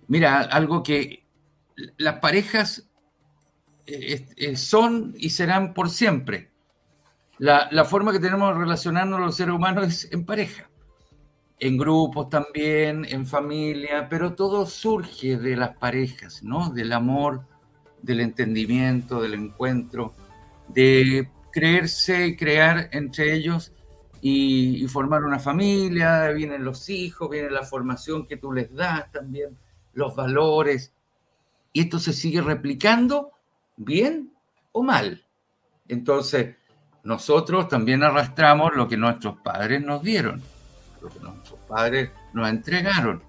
mira, 0.08 0.42
algo 0.42 0.84
que 0.84 1.24
las 1.98 2.20
parejas 2.20 2.90
eh, 3.88 4.28
eh, 4.36 4.58
son 4.58 5.14
y 5.18 5.30
serán 5.30 5.74
por 5.74 5.90
siempre 5.90 6.50
la, 7.38 7.86
forma 7.86 8.12
que 8.12 8.20
tenemos 8.20 8.54
de 8.54 8.60
relacionarnos 8.60 9.22
los 9.22 9.38
seres 9.38 9.56
humanos 9.56 9.88
es 9.88 10.12
en 10.12 10.26
pareja, 10.26 10.70
en 11.58 11.78
grupos 11.78 12.30
también, 12.30 13.06
en 13.06 13.26
familia, 13.26 14.08
pero 14.10 14.34
todo 14.34 14.66
surge 14.66 15.38
de 15.38 15.56
las 15.56 15.78
parejas, 15.78 16.44
¿no? 16.44 16.70
Del 16.70 16.92
amor, 16.92 17.46
del 18.02 18.20
entendimiento, 18.20 19.22
del 19.22 19.36
encuentro, 19.36 20.14
de 20.68 21.30
creerse 21.54 22.28
y 22.28 22.36
crear 22.36 22.90
entre 22.92 23.34
ellos 23.34 23.72
y, 24.22 24.88
formar 24.88 25.24
una 25.24 25.40
familia, 25.40 26.30
vienen 26.30 26.64
los 26.64 26.90
hijos, 26.90 27.30
viene 27.30 27.50
la 27.50 27.64
formación 27.64 28.26
que 28.26 28.38
tú 28.38 28.52
les 28.52 28.74
das 28.74 29.12
también, 29.12 29.58
los 29.94 30.16
valores, 30.16 30.94
y 31.72 31.82
esto 31.82 32.00
se 32.00 32.14
sigue 32.14 32.42
replicando 32.42 33.32
bien 33.78 34.34
o 34.72 34.84
mal. 34.84 35.26
Entonces, 35.88 36.56
nosotros 37.04 37.68
también 37.68 38.04
arrastramos 38.04 38.76
lo 38.76 38.88
que 38.88 38.98
nuestros 38.98 39.38
padres 39.38 39.82
nos 39.84 40.04
dieron, 40.04 40.42
lo 41.02 41.10
que 41.10 41.20
nuestros 41.20 41.60
padres 41.68 42.12
nos 42.34 42.50
entregaron. 42.50 43.24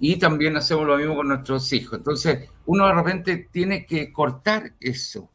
Y 0.00 0.16
también 0.16 0.56
hacemos 0.56 0.86
lo 0.86 0.96
mismo 0.96 1.14
con 1.14 1.28
nuestros 1.28 1.72
hijos. 1.72 1.98
Entonces, 1.98 2.50
uno 2.66 2.86
de 2.86 2.94
repente 2.94 3.48
tiene 3.50 3.86
que 3.86 4.12
cortar 4.12 4.72
eso, 4.80 5.30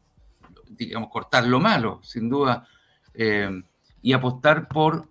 digamos, 0.68 1.08
cortar 1.10 1.44
lo 1.46 1.58
malo, 1.58 2.00
sin 2.02 2.28
duda. 2.28 2.68
Eh, 3.14 3.62
y 4.02 4.12
apostar 4.12 4.68
por, 4.68 5.08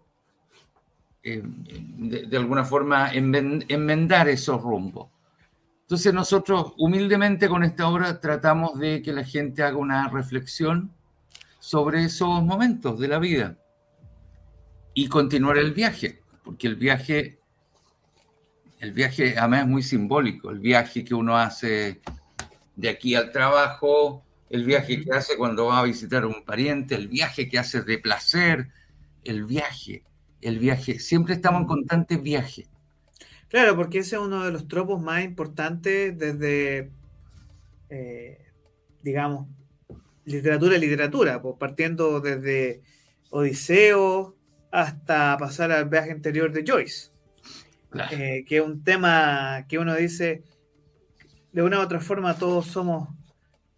eh, 1.23 1.41
de, 1.43 2.37
alguna 2.37 2.63
forma, 2.63 3.11
enmendar 3.11 4.29
esos 4.29 4.61
rumbos. 4.61 5.09
Entonces 5.81 6.13
nosotros 6.13 6.73
humildemente 6.77 7.49
con 7.49 7.63
esta 7.63 7.87
obra 7.87 8.19
tratamos 8.19 8.77
de 8.77 9.01
que 9.01 9.11
la 9.11 9.23
gente 9.23 9.63
haga 9.63 9.77
una 9.77 10.07
reflexión 10.07 10.91
sobre 11.59 12.03
esos 12.03 12.43
momentos 12.43 12.99
de 12.99 13.07
la 13.07 13.17
vida 13.17 13.57
y 14.93 15.07
continuar 15.07 15.57
el 15.57 15.73
viaje, 15.73 16.21
porque 16.43 16.67
el 16.67 16.75
viaje, 16.75 17.39
el 18.79 18.91
viaje 18.91 19.35
además 19.37 19.61
es 19.61 19.67
muy 19.67 19.81
simbólico, 19.81 20.51
el 20.51 20.59
viaje 20.59 21.03
que 21.03 21.15
uno 21.15 21.35
hace 21.35 22.01
de 22.75 22.89
aquí 22.89 23.15
al 23.15 23.31
trabajo, 23.31 24.23
el 24.49 24.65
viaje 24.65 25.01
que 25.01 25.11
hace 25.11 25.37
cuando 25.37 25.65
va 25.65 25.79
a 25.79 25.83
visitar 25.83 26.23
a 26.23 26.27
un 26.27 26.43
pariente, 26.45 26.95
el 26.95 27.07
viaje 27.07 27.49
que 27.49 27.59
hace 27.59 27.81
de 27.81 27.97
placer, 27.97 28.69
el 29.23 29.45
viaje, 29.45 30.03
el 30.41 30.59
viaje. 30.59 30.99
Siempre 30.99 31.35
estamos 31.35 31.61
en 31.61 31.67
constante 31.67 32.17
viaje. 32.17 32.67
Claro, 33.49 33.75
porque 33.75 33.99
ese 33.99 34.15
es 34.15 34.21
uno 34.21 34.43
de 34.43 34.51
los 34.51 34.67
tropos 34.67 35.01
más 35.01 35.23
importantes 35.23 36.17
desde, 36.17 36.91
eh, 37.89 38.45
digamos, 39.01 39.47
literatura 40.25 40.77
y 40.77 40.79
literatura, 40.79 41.41
pues 41.41 41.55
partiendo 41.59 42.21
desde 42.21 42.81
Odiseo 43.31 44.35
hasta 44.71 45.35
pasar 45.37 45.71
al 45.71 45.89
viaje 45.89 46.11
interior 46.11 46.51
de 46.51 46.63
Joyce, 46.65 47.09
eh, 48.11 48.45
que 48.47 48.57
es 48.57 48.61
un 48.61 48.83
tema 48.83 49.65
que 49.67 49.79
uno 49.79 49.95
dice, 49.95 50.43
de 51.51 51.63
una 51.63 51.79
u 51.79 51.81
otra 51.81 51.99
forma 51.99 52.37
todos 52.37 52.67
somos 52.67 53.09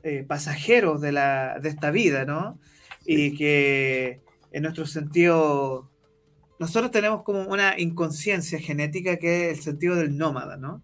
eh, 0.04 0.26
pasajeros 0.28 1.00
de, 1.00 1.14
la, 1.14 1.60
de 1.60 1.70
esta 1.70 1.92
vida, 1.92 2.26
¿no? 2.26 2.60
Y 3.06 3.38
que 3.38 4.22
en 4.52 4.64
nuestro 4.64 4.86
sentido, 4.86 5.90
nosotros 6.60 6.92
tenemos 6.92 7.24
como 7.24 7.44
una 7.44 7.80
inconsciencia 7.80 8.60
genética 8.60 9.18
que 9.18 9.50
es 9.50 9.58
el 9.58 9.64
sentido 9.64 9.96
del 9.96 10.18
nómada, 10.18 10.58
¿no? 10.58 10.84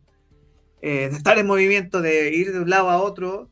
Eh, 0.81 1.09
de 1.09 1.17
estar 1.17 1.37
en 1.37 1.47
movimiento, 1.47 2.01
de 2.01 2.33
ir 2.33 2.53
de 2.53 2.59
un 2.59 2.69
lado 2.69 2.89
a 2.89 3.01
otro, 3.01 3.49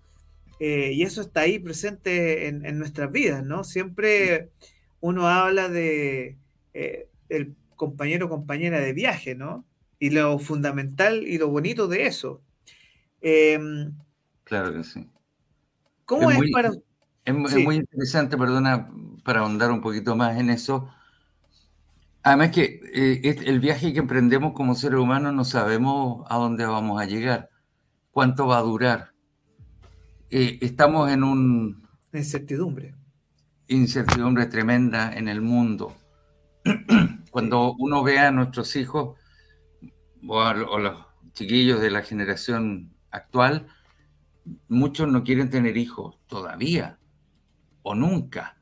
eh, 0.60 0.92
y 0.94 1.04
eso 1.04 1.22
está 1.22 1.42
ahí 1.42 1.60
presente 1.60 2.48
en, 2.48 2.80
nuestras 2.80 3.12
vidas, 3.12 3.44
¿no? 3.44 3.64
Siempre 3.64 4.52
uno 5.02 5.28
habla 5.28 5.68
de 5.68 6.38
eh, 6.74 7.10
el 7.30 7.56
compañero 7.76 8.28
o 8.28 8.30
compañera 8.30 8.80
de 8.80 8.94
viaje, 8.94 9.36
¿no? 9.36 9.66
Y 10.00 10.12
lo 10.12 10.40
fundamental 10.40 11.24
y 11.28 11.38
lo 11.38 11.50
bonito 11.50 11.88
de 11.88 12.06
eso. 12.06 12.42
Em, 13.22 13.94
claro 14.44 14.74
que 14.74 14.84
sí. 14.84 15.10
¿Cómo 16.06 16.32
es, 16.32 16.40
para... 16.52 16.72
Es, 17.26 17.34
muy 17.34 17.78
interesante, 17.78 18.38
perdona, 18.38 18.88
para 19.24 19.40
ahondar 19.40 19.72
un 19.72 19.82
poquito 19.82 20.16
más 20.16 20.38
en 20.38 20.52
eso. 20.52 20.88
Además 22.22 22.52
que 22.52 22.82
eh, 22.94 23.36
el 23.46 23.60
viaje 23.60 23.94
que 23.94 24.00
emprendemos 24.00 24.54
como 24.54 24.76
seres 24.76 25.00
humanos 25.00 25.34
no 25.34 25.44
sabemos 25.44 26.24
a 26.30 26.38
dónde 26.38 26.66
vamos 26.68 27.02
a 27.02 27.06
llegar, 27.06 27.50
cuánto 28.12 28.46
va 28.46 28.60
a 28.60 28.62
durar. 28.62 29.12
Eh, 30.30 30.60
estamos 30.62 31.12
en 31.12 31.24
un... 31.24 31.88
Incertidumbre. 32.14 32.94
Incertidumbre 33.68 34.46
tremenda 34.46 35.12
en 35.12 35.28
el 35.28 35.42
mundo. 35.42 35.96
Cuando 37.32 37.74
uno 37.80 38.04
ve 38.04 38.20
a 38.20 38.32
nuestros 38.32 38.76
hijos 38.76 39.18
o 40.28 40.42
a 40.42 40.54
los 40.54 41.06
chiquillos 41.34 41.82
de 41.82 41.90
la 41.90 42.04
generación 42.04 42.94
actual, 43.10 43.68
muchos 44.68 45.08
no 45.08 45.24
quieren 45.24 45.50
tener 45.50 45.76
hijos 45.76 46.20
todavía 46.28 47.00
o 47.86 47.94
nunca. 47.94 48.58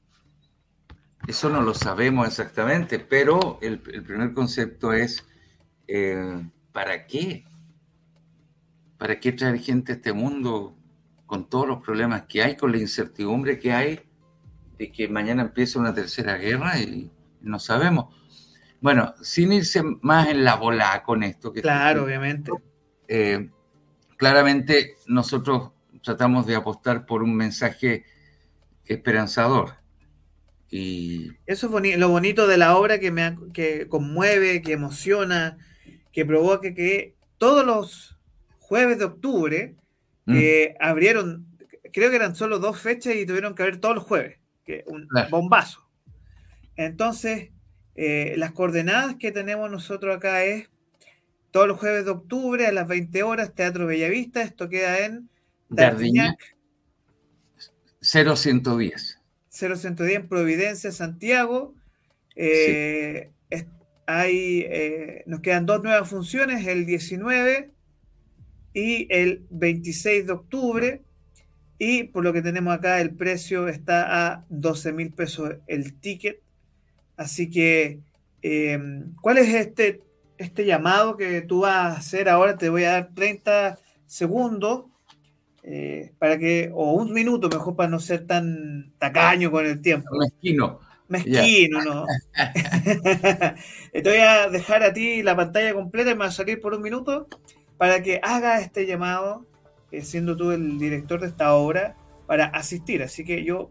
Eso 1.25 1.49
no 1.49 1.61
lo 1.61 1.73
sabemos 1.73 2.27
exactamente, 2.27 2.99
pero 2.99 3.57
el, 3.61 3.79
primer 3.79 4.33
concepto 4.33 4.91
es, 4.91 5.25
eh, 5.87 6.45
¿para 6.73 7.07
qué? 7.07 7.45
¿Para 8.97 9.21
qué 9.21 9.31
traer 9.31 9.59
gente 9.59 9.93
a 9.93 9.95
este 9.95 10.11
mundo 10.11 10.75
con 11.25 11.49
todos 11.49 11.65
los 11.67 11.81
problemas 11.81 12.23
que 12.23 12.43
hay, 12.43 12.57
con 12.57 12.73
la 12.73 12.79
incertidumbre 12.79 13.57
que 13.57 13.71
hay 13.71 14.01
de 14.77 14.91
que 14.91 15.07
mañana 15.07 15.43
empiece 15.43 15.79
una 15.79 15.93
tercera 15.93 16.35
guerra 16.35 16.77
y 16.79 17.09
no 17.39 17.59
sabemos? 17.59 18.13
Bueno, 18.81 19.13
sin 19.21 19.53
irse 19.53 19.81
más 20.01 20.27
en 20.27 20.43
la 20.43 20.55
bola 20.55 21.01
con 21.05 21.23
esto. 21.23 21.53
Que 21.53 21.61
claro, 21.61 22.03
obviamente. 22.03 22.51
Eh, 23.07 23.49
claramente 24.17 24.97
nosotros 25.07 25.71
tratamos 26.01 26.45
de 26.45 26.57
apostar 26.57 27.05
por 27.05 27.23
un 27.23 27.33
mensaje 27.33 28.03
esperanzador. 28.85 29.75
Y... 30.69 31.31
Eso 31.45 31.79
es 31.79 31.97
lo 31.97 32.09
bonito 32.09 32.47
de 32.47 32.57
la 32.57 32.75
obra 32.75 32.99
que 32.99 33.11
me 33.11 33.37
que 33.53 33.87
conmueve, 33.87 34.61
que 34.61 34.73
emociona, 34.73 35.57
que 36.11 36.25
provoca 36.25 36.73
que 36.73 37.15
todos 37.37 37.65
los 37.65 38.17
jueves 38.59 38.97
de 38.97 39.05
octubre 39.05 39.75
mm. 40.25 40.35
eh, 40.35 40.75
abrieron, 40.79 41.45
creo 41.91 42.09
que 42.09 42.15
eran 42.15 42.35
solo 42.35 42.59
dos 42.59 42.79
fechas 42.79 43.15
y 43.15 43.25
tuvieron 43.25 43.53
que 43.53 43.63
abrir 43.63 43.79
todos 43.79 43.95
los 43.95 44.03
jueves, 44.03 44.39
que 44.65 44.83
un 44.87 45.07
bombazo. 45.29 45.87
Entonces, 46.75 47.49
eh, 47.95 48.33
las 48.37 48.51
coordenadas 48.51 49.15
que 49.17 49.31
tenemos 49.31 49.69
nosotros 49.69 50.15
acá 50.15 50.43
es 50.43 50.69
todos 51.51 51.67
los 51.67 51.77
jueves 51.77 52.05
de 52.05 52.11
octubre 52.11 52.65
a 52.65 52.71
las 52.71 52.87
20 52.87 53.21
horas, 53.21 53.53
Teatro 53.53 53.85
Bellavista, 53.85 54.41
esto 54.41 54.69
queda 54.69 55.05
en 55.05 55.29
Dardiñac 55.69 56.52
0110. 58.03 59.19
0110 59.49 60.15
en 60.15 60.27
Providencia, 60.27 60.91
Santiago. 60.91 61.73
Eh, 62.35 63.31
hay, 64.05 64.65
eh, 64.69 65.23
nos 65.27 65.39
quedan 65.39 65.65
dos 65.65 65.81
nuevas 65.81 66.09
funciones, 66.09 66.67
el 66.67 66.85
19 66.85 67.71
y 68.73 69.07
el 69.09 69.45
26 69.49 70.27
de 70.27 70.33
octubre. 70.33 71.01
Y 71.79 72.03
por 72.03 72.23
lo 72.23 72.33
que 72.33 72.41
tenemos 72.41 72.73
acá, 72.73 72.99
el 72.99 73.15
precio 73.15 73.67
está 73.67 74.27
a 74.27 74.45
12 74.49 74.91
mil 74.93 75.11
pesos 75.13 75.55
el 75.67 75.99
ticket. 75.99 76.41
Así 77.15 77.49
que, 77.49 77.99
eh, 78.41 78.79
¿cuál 79.21 79.37
es 79.37 79.53
este, 79.53 80.01
este 80.37 80.65
llamado 80.65 81.15
que 81.15 81.41
tú 81.41 81.61
vas 81.61 81.95
a 81.95 81.97
hacer 81.97 82.29
ahora? 82.29 82.57
Te 82.57 82.69
voy 82.69 82.83
a 82.83 82.91
dar 82.91 83.13
30 83.13 83.79
segundos 84.05 84.85
eh, 85.63 86.11
para 86.19 86.37
que, 86.37 86.69
o 86.73 86.91
un 86.93 87.13
minuto 87.13 87.47
mejor 87.47 87.75
para 87.75 87.89
no 87.89 87.99
ser 87.99 88.27
tan 88.27 88.93
tacaño 88.97 89.49
con 89.49 89.65
el 89.65 89.81
tiempo. 89.81 90.09
Mezquino. 90.17 90.79
Mezquino, 91.07 91.81
¿no? 91.81 92.05
Te 93.93 94.01
voy 94.03 94.17
a 94.17 94.49
dejar 94.49 94.83
a 94.83 94.93
ti 94.93 95.23
la 95.23 95.35
pantalla 95.35 95.73
completa 95.73 96.11
y 96.11 96.15
me 96.15 96.21
va 96.21 96.25
a 96.25 96.31
salir 96.31 96.59
por 96.59 96.73
un 96.73 96.81
minuto 96.81 97.27
para 97.77 98.03
que 98.03 98.19
haga 98.21 98.59
este 98.59 98.85
llamado, 98.85 99.45
eh, 99.91 100.01
siendo 100.01 100.35
tú 100.35 100.51
el 100.51 100.79
director 100.79 101.21
de 101.21 101.27
esta 101.27 101.53
obra, 101.53 101.95
para 102.27 102.45
asistir. 102.45 103.01
Así 103.03 103.23
que 103.23 103.43
yo 103.43 103.69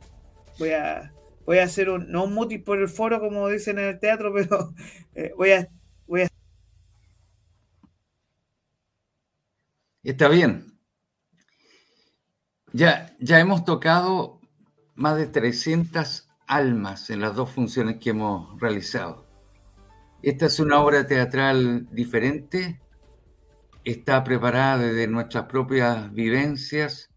voy 0.58 0.70
a, 0.70 1.12
voy 1.44 1.58
a 1.58 1.64
hacer 1.64 1.90
un, 1.90 2.10
no 2.10 2.24
un 2.24 2.34
mutis 2.34 2.62
por 2.62 2.78
el 2.78 2.88
foro, 2.88 3.20
como 3.20 3.48
dicen 3.48 3.78
en 3.78 3.86
el 3.86 4.00
teatro, 4.00 4.32
pero 4.34 4.72
eh, 5.14 5.32
voy 5.36 5.52
a, 5.52 5.68
voy 6.06 6.22
a... 6.22 6.28
Está 10.02 10.28
bien, 10.28 10.71
ya, 12.72 13.14
ya 13.20 13.40
hemos 13.40 13.64
tocado 13.64 14.40
más 14.94 15.16
de 15.16 15.26
300 15.26 16.28
almas 16.46 17.10
en 17.10 17.20
las 17.20 17.34
dos 17.34 17.50
funciones 17.50 17.98
que 17.98 18.10
hemos 18.10 18.60
realizado. 18.60 19.26
Esta 20.22 20.46
es 20.46 20.60
una 20.60 20.80
obra 20.80 21.06
teatral 21.06 21.88
diferente, 21.90 22.80
está 23.84 24.22
preparada 24.22 24.78
desde 24.78 25.08
nuestras 25.08 25.46
propias 25.46 26.12
vivencias 26.12 27.10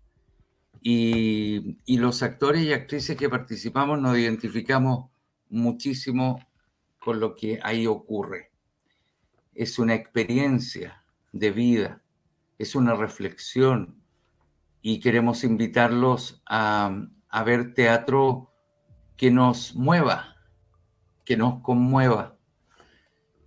y, 0.82 1.78
y, 1.86 1.97
los 1.97 2.24
actores 2.24 2.64
y 2.64 2.74
actrices 2.74 3.18
que 3.18 3.30
participamos 3.30 3.99
nos 3.99 4.18
identificamos 4.18 5.10
muchísimo 5.49 6.45
con 6.99 7.20
lo 7.20 7.36
que 7.36 7.60
ahí 7.64 7.88
ocurre. 7.88 8.51
Es 9.53 9.80
una 9.80 9.93
experiencia 9.93 11.03
de 11.32 11.51
vida, 11.51 12.01
es 12.58 12.76
una 12.76 12.95
reflexión, 12.95 14.05
y 14.88 14.99
queremos 14.99 15.43
invitarlos 15.43 16.43
a, 16.45 17.07
ver 17.43 17.73
teatro 17.73 18.53
que 19.17 19.31
nos 19.31 19.73
mueva, 19.73 20.36
que 21.25 21.36
nos 21.36 21.63
conmueva. 21.63 22.38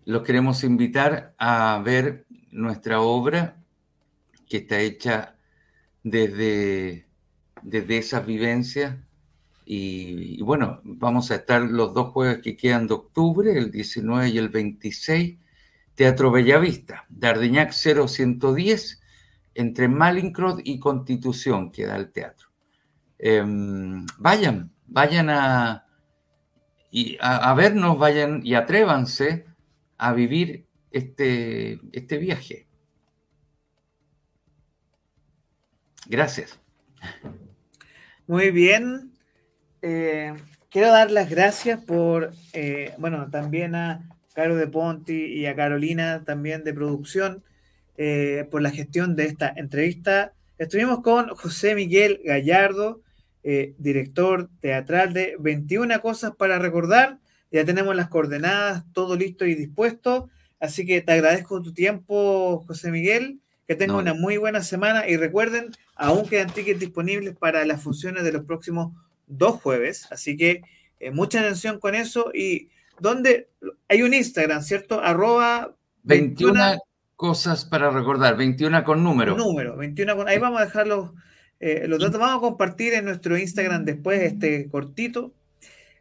Los 0.05 0.24
queremos 0.24 0.64
invitar 0.64 1.36
a 1.39 1.80
ver 1.84 2.26
nuestra 2.51 3.01
obra 3.01 3.62
que 4.49 4.57
está 4.57 4.80
hecha 4.80 5.36
desde, 6.03 7.07
desde 7.62 7.99
esas 7.99 8.26
vivencias. 8.26 8.97
Y, 9.64 10.41
y, 10.41 10.43
bueno, 10.43 10.80
vamos 10.82 11.30
a 11.30 11.36
estar 11.36 11.62
los 11.62 11.95
dos 11.95 12.09
jueves 12.09 12.39
que 12.43 12.57
quedan 12.57 12.89
de 12.89 12.95
octubre, 12.95 13.57
el 13.57 13.70
19 13.70 14.30
y 14.30 14.39
el 14.39 14.49
26, 14.49 15.39
Teatro 15.95 16.32
Bellavista, 16.32 17.07
Dardeñac 17.09 17.70
0110, 17.70 18.97
entre 19.59 19.89
Malincrot 19.89 20.61
y 20.63 20.79
Constitución 20.79 21.73
queda 21.73 21.97
el 21.97 22.13
teatro. 22.13 22.49
Eh, 23.19 23.43
vayan, 24.19 24.71
vayan 24.87 25.31
a, 25.31 25.85
y 26.93 27.19
a, 27.21 27.53
vernos, 27.55 27.99
vayan 27.99 28.41
y 28.45 28.55
atrévanse 28.55 29.47
a 29.97 30.13
vivir 30.13 30.65
este, 30.93 31.81
este 31.91 32.19
viaje. 32.19 32.69
Gracias. 36.07 36.61
Muy 38.29 38.53
bien. 38.53 39.13
Eh, 39.83 40.35
quiero 40.71 40.93
dar 40.93 41.11
las 41.11 41.29
gracias 41.29 41.83
por, 41.83 42.33
eh, 42.53 42.95
bueno, 42.99 43.29
también 43.29 43.75
a 43.75 44.09
Caro 44.35 44.55
de 44.55 44.69
Ponti 44.69 45.25
y 45.25 45.47
a 45.47 45.57
Carolina 45.57 46.23
también 46.25 46.63
de 46.63 46.73
producción 46.73 47.43
eh, 48.01 48.46
por 48.49 48.62
la 48.62 48.70
gestión 48.70 49.16
de 49.16 49.24
esta 49.24 49.53
entrevista. 49.57 50.32
Estuvimos 50.57 51.01
con 51.03 51.30
José 51.30 51.74
Miguel 51.74 52.20
Gallardo, 52.24 53.03
eh, 53.42 53.74
director 53.78 54.49
teatral 54.61 55.12
de 55.12 55.34
21 55.40 56.01
cosas 56.01 56.30
para 56.36 56.61
recordar. 56.61 57.18
Ya 57.51 57.64
tenemos 57.64 57.96
las 57.96 58.09
coordenadas, 58.09 58.84
todo 58.92 59.16
listo 59.16 59.46
y 59.46 59.57
dispuesto. 59.57 60.30
Así 60.61 60.86
que 60.86 61.01
te 61.01 61.11
agradezco 61.11 61.61
tu 61.61 61.74
tiempo, 61.74 62.62
José 62.68 62.92
Miguel. 62.92 63.40
Que 63.66 63.74
tenga 63.74 63.94
no. 63.94 63.99
una 63.99 64.14
muy 64.14 64.36
buena 64.36 64.62
semana 64.62 65.09
y 65.09 65.16
recuerden, 65.16 65.72
aún 65.96 66.28
quedan 66.28 66.53
tickets 66.55 66.78
disponibles 66.78 67.36
para 67.36 67.64
las 67.64 67.82
funciones 67.82 68.22
de 68.22 68.30
los 68.30 68.44
próximos 68.44 68.92
dos 69.26 69.61
jueves. 69.61 70.07
Así 70.12 70.36
que 70.36 70.62
eh, 71.01 71.11
mucha 71.11 71.40
atención 71.40 71.80
con 71.80 71.96
eso. 71.96 72.30
Y 72.32 72.68
donde 73.01 73.49
hay 73.88 74.03
un 74.03 74.14
Instagram, 74.14 74.62
¿cierto? 74.62 75.01
Arroba 75.01 75.74
21, 76.05 76.55
21 76.55 76.88
cosas 77.19 77.64
para 77.64 77.91
recordar, 77.91 78.37
21 78.37 78.85
con 78.85 79.03
número. 79.03 79.37
Número, 79.37 79.77
21 79.77 80.16
con. 80.16 80.29
Ahí 80.29 80.39
vamos 80.39 80.61
a 80.61 80.66
dejar 80.66 80.87
los, 80.87 81.11
eh, 81.59 81.87
los 81.89 81.99
datos. 81.99 82.21
Vamos 82.21 82.39
a 82.39 82.41
compartir 82.41 82.95
en 82.95 83.07
nuestro 83.07 83.37
Instagram 83.37 83.85
después 83.85 84.23
este 84.23 84.71
cortito. 84.71 85.35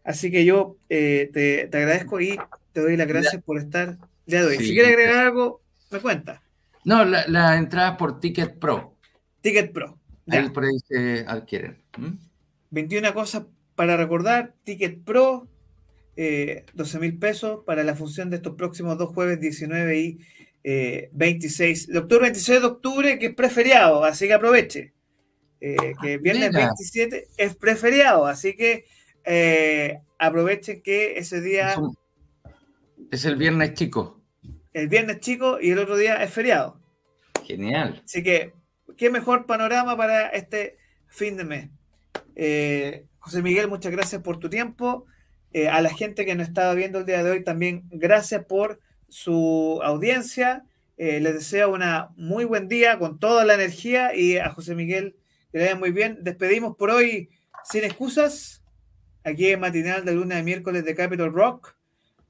Así 0.03 0.29
que 0.29 0.45
yo 0.45 0.77
eh, 0.89 1.31
te, 1.33 1.67
te, 1.69 1.77
agradezco 1.79 2.21
y 2.21 2.37
te 2.71 2.81
doy 2.81 2.95
las 2.95 3.07
gracias 3.07 3.41
por 3.41 3.57
estar. 3.57 3.97
Ya 4.27 4.43
doy. 4.43 4.57
Sí. 4.57 4.67
Si 4.67 4.73
quieres 4.73 4.91
agregar 4.91 5.25
algo, 5.25 5.59
me 5.89 5.99
cuenta. 5.99 6.43
No, 6.85 7.03
la, 7.03 7.27
la, 7.27 7.57
entrada 7.57 7.97
por 7.97 8.19
Ticket 8.19 8.59
Pro. 8.59 8.95
Ticket 9.41 9.73
Pro. 9.73 9.97
Ya. 10.27 10.41
Ahí 10.41 10.49
por 10.49 10.65
ahí 10.65 10.77
se 10.87 11.25
adquieren. 11.27 11.79
¿Mm? 11.97 12.11
21 12.69 13.15
cosas 13.15 13.45
para 13.73 13.97
recordar. 13.97 14.53
Ticket 14.63 15.03
Pro. 15.03 15.47
Eh, 16.15 16.63
12 16.75 16.99
mil 16.99 17.17
pesos 17.17 17.61
para 17.65 17.83
la 17.83 17.95
función 17.95 18.29
de 18.29 18.35
estos 18.35 18.55
próximos 18.55 18.99
dos 18.99 19.09
jueves 19.13 19.39
19 19.39 19.99
y 19.99 20.19
eh, 20.69 21.09
26 21.13 21.87
de 21.87 21.97
octubre, 21.97 22.23
26 22.23 22.59
de 22.59 22.67
octubre, 22.67 23.19
que 23.19 23.27
es 23.27 23.35
preferiado, 23.35 24.03
así 24.03 24.27
que 24.27 24.33
aproveche. 24.33 24.93
Eh, 25.61 25.93
que 26.01 26.17
viernes 26.17 26.49
Mira. 26.49 26.65
27 26.65 27.27
es 27.37 27.55
preferiado, 27.55 28.25
así 28.25 28.53
que 28.53 28.83
eh, 29.23 30.01
aprovechen 30.19 30.81
que 30.81 31.17
ese 31.19 31.39
día... 31.39 31.71
Es, 31.71 31.77
un, 31.77 31.97
es, 33.09 33.23
el 33.23 33.37
viernes 33.37 33.75
chico. 33.75 34.21
El 34.73 34.89
viernes 34.89 35.21
chico 35.21 35.57
y 35.61 35.71
el 35.71 35.79
otro 35.79 35.95
día 35.95 36.21
es 36.21 36.31
feriado. 36.31 36.81
Genial. 37.45 38.01
Así 38.03 38.21
que, 38.21 38.51
qué 38.97 39.09
mejor 39.09 39.45
panorama 39.45 39.95
para 39.95 40.27
este 40.27 40.75
fin 41.07 41.37
de 41.37 41.45
mes. 41.45 41.69
Eh, 42.35 43.05
José 43.19 43.41
Miguel, 43.41 43.69
muchas 43.69 43.93
gracias 43.93 44.21
por 44.21 44.37
tu 44.37 44.49
tiempo. 44.49 45.05
Eh, 45.53 45.69
a 45.69 45.81
la 45.81 45.93
gente 45.93 46.25
que 46.25 46.35
nos 46.35 46.49
estaba 46.49 46.73
viendo 46.73 46.99
el 46.99 47.05
día 47.05 47.23
de 47.23 47.31
hoy 47.31 47.43
también, 47.45 47.83
gracias 47.89 48.43
por 48.43 48.81
su 49.09 49.79
audiencia. 49.83 50.65
Eh, 50.97 51.19
les 51.19 51.33
deseo 51.33 51.73
una 51.73 52.09
muy 52.15 52.45
buen 52.45 52.67
día 52.67 52.97
con 52.97 53.19
toda 53.19 53.45
la 53.45 53.53
energía 53.53 54.15
y 54.15 54.37
a 54.37 54.49
José 54.49 54.73
Miguel 54.73 55.15
que 55.51 55.59
le 55.59 55.65
vaya 55.65 55.75
muy 55.75 55.91
bien. 55.91 56.19
Despedimos 56.21 56.75
por 56.75 56.89
hoy 56.89 57.29
sin 57.63 57.83
excusas. 57.83 58.63
Aquí 59.23 59.49
en 59.49 59.59
Matinal 59.59 60.05
de 60.05 60.13
lunes 60.13 60.37
a 60.37 60.43
miércoles 60.43 60.85
de 60.85 60.95
Capital 60.95 61.33
Rock. 61.33 61.75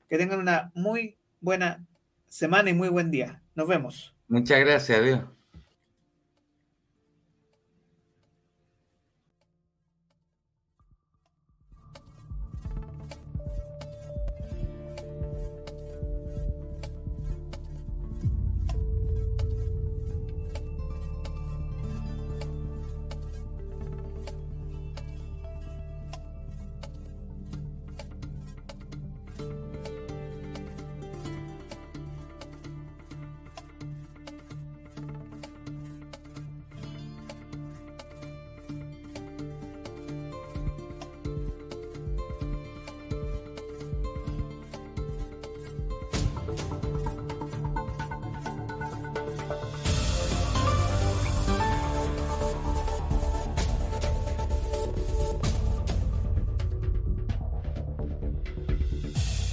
Que 0.09 0.17
tengan 0.17 0.39
una 0.39 0.71
muy 0.73 1.17
buena 1.39 1.85
semana 2.27 2.69
y 2.69 2.73
muy 2.73 2.89
buen 2.89 3.11
día. 3.11 3.41
Nos 3.55 3.67
vemos. 3.67 4.15
Muchas 4.27 4.59
gracias, 4.59 4.97
adiós. 4.97 5.36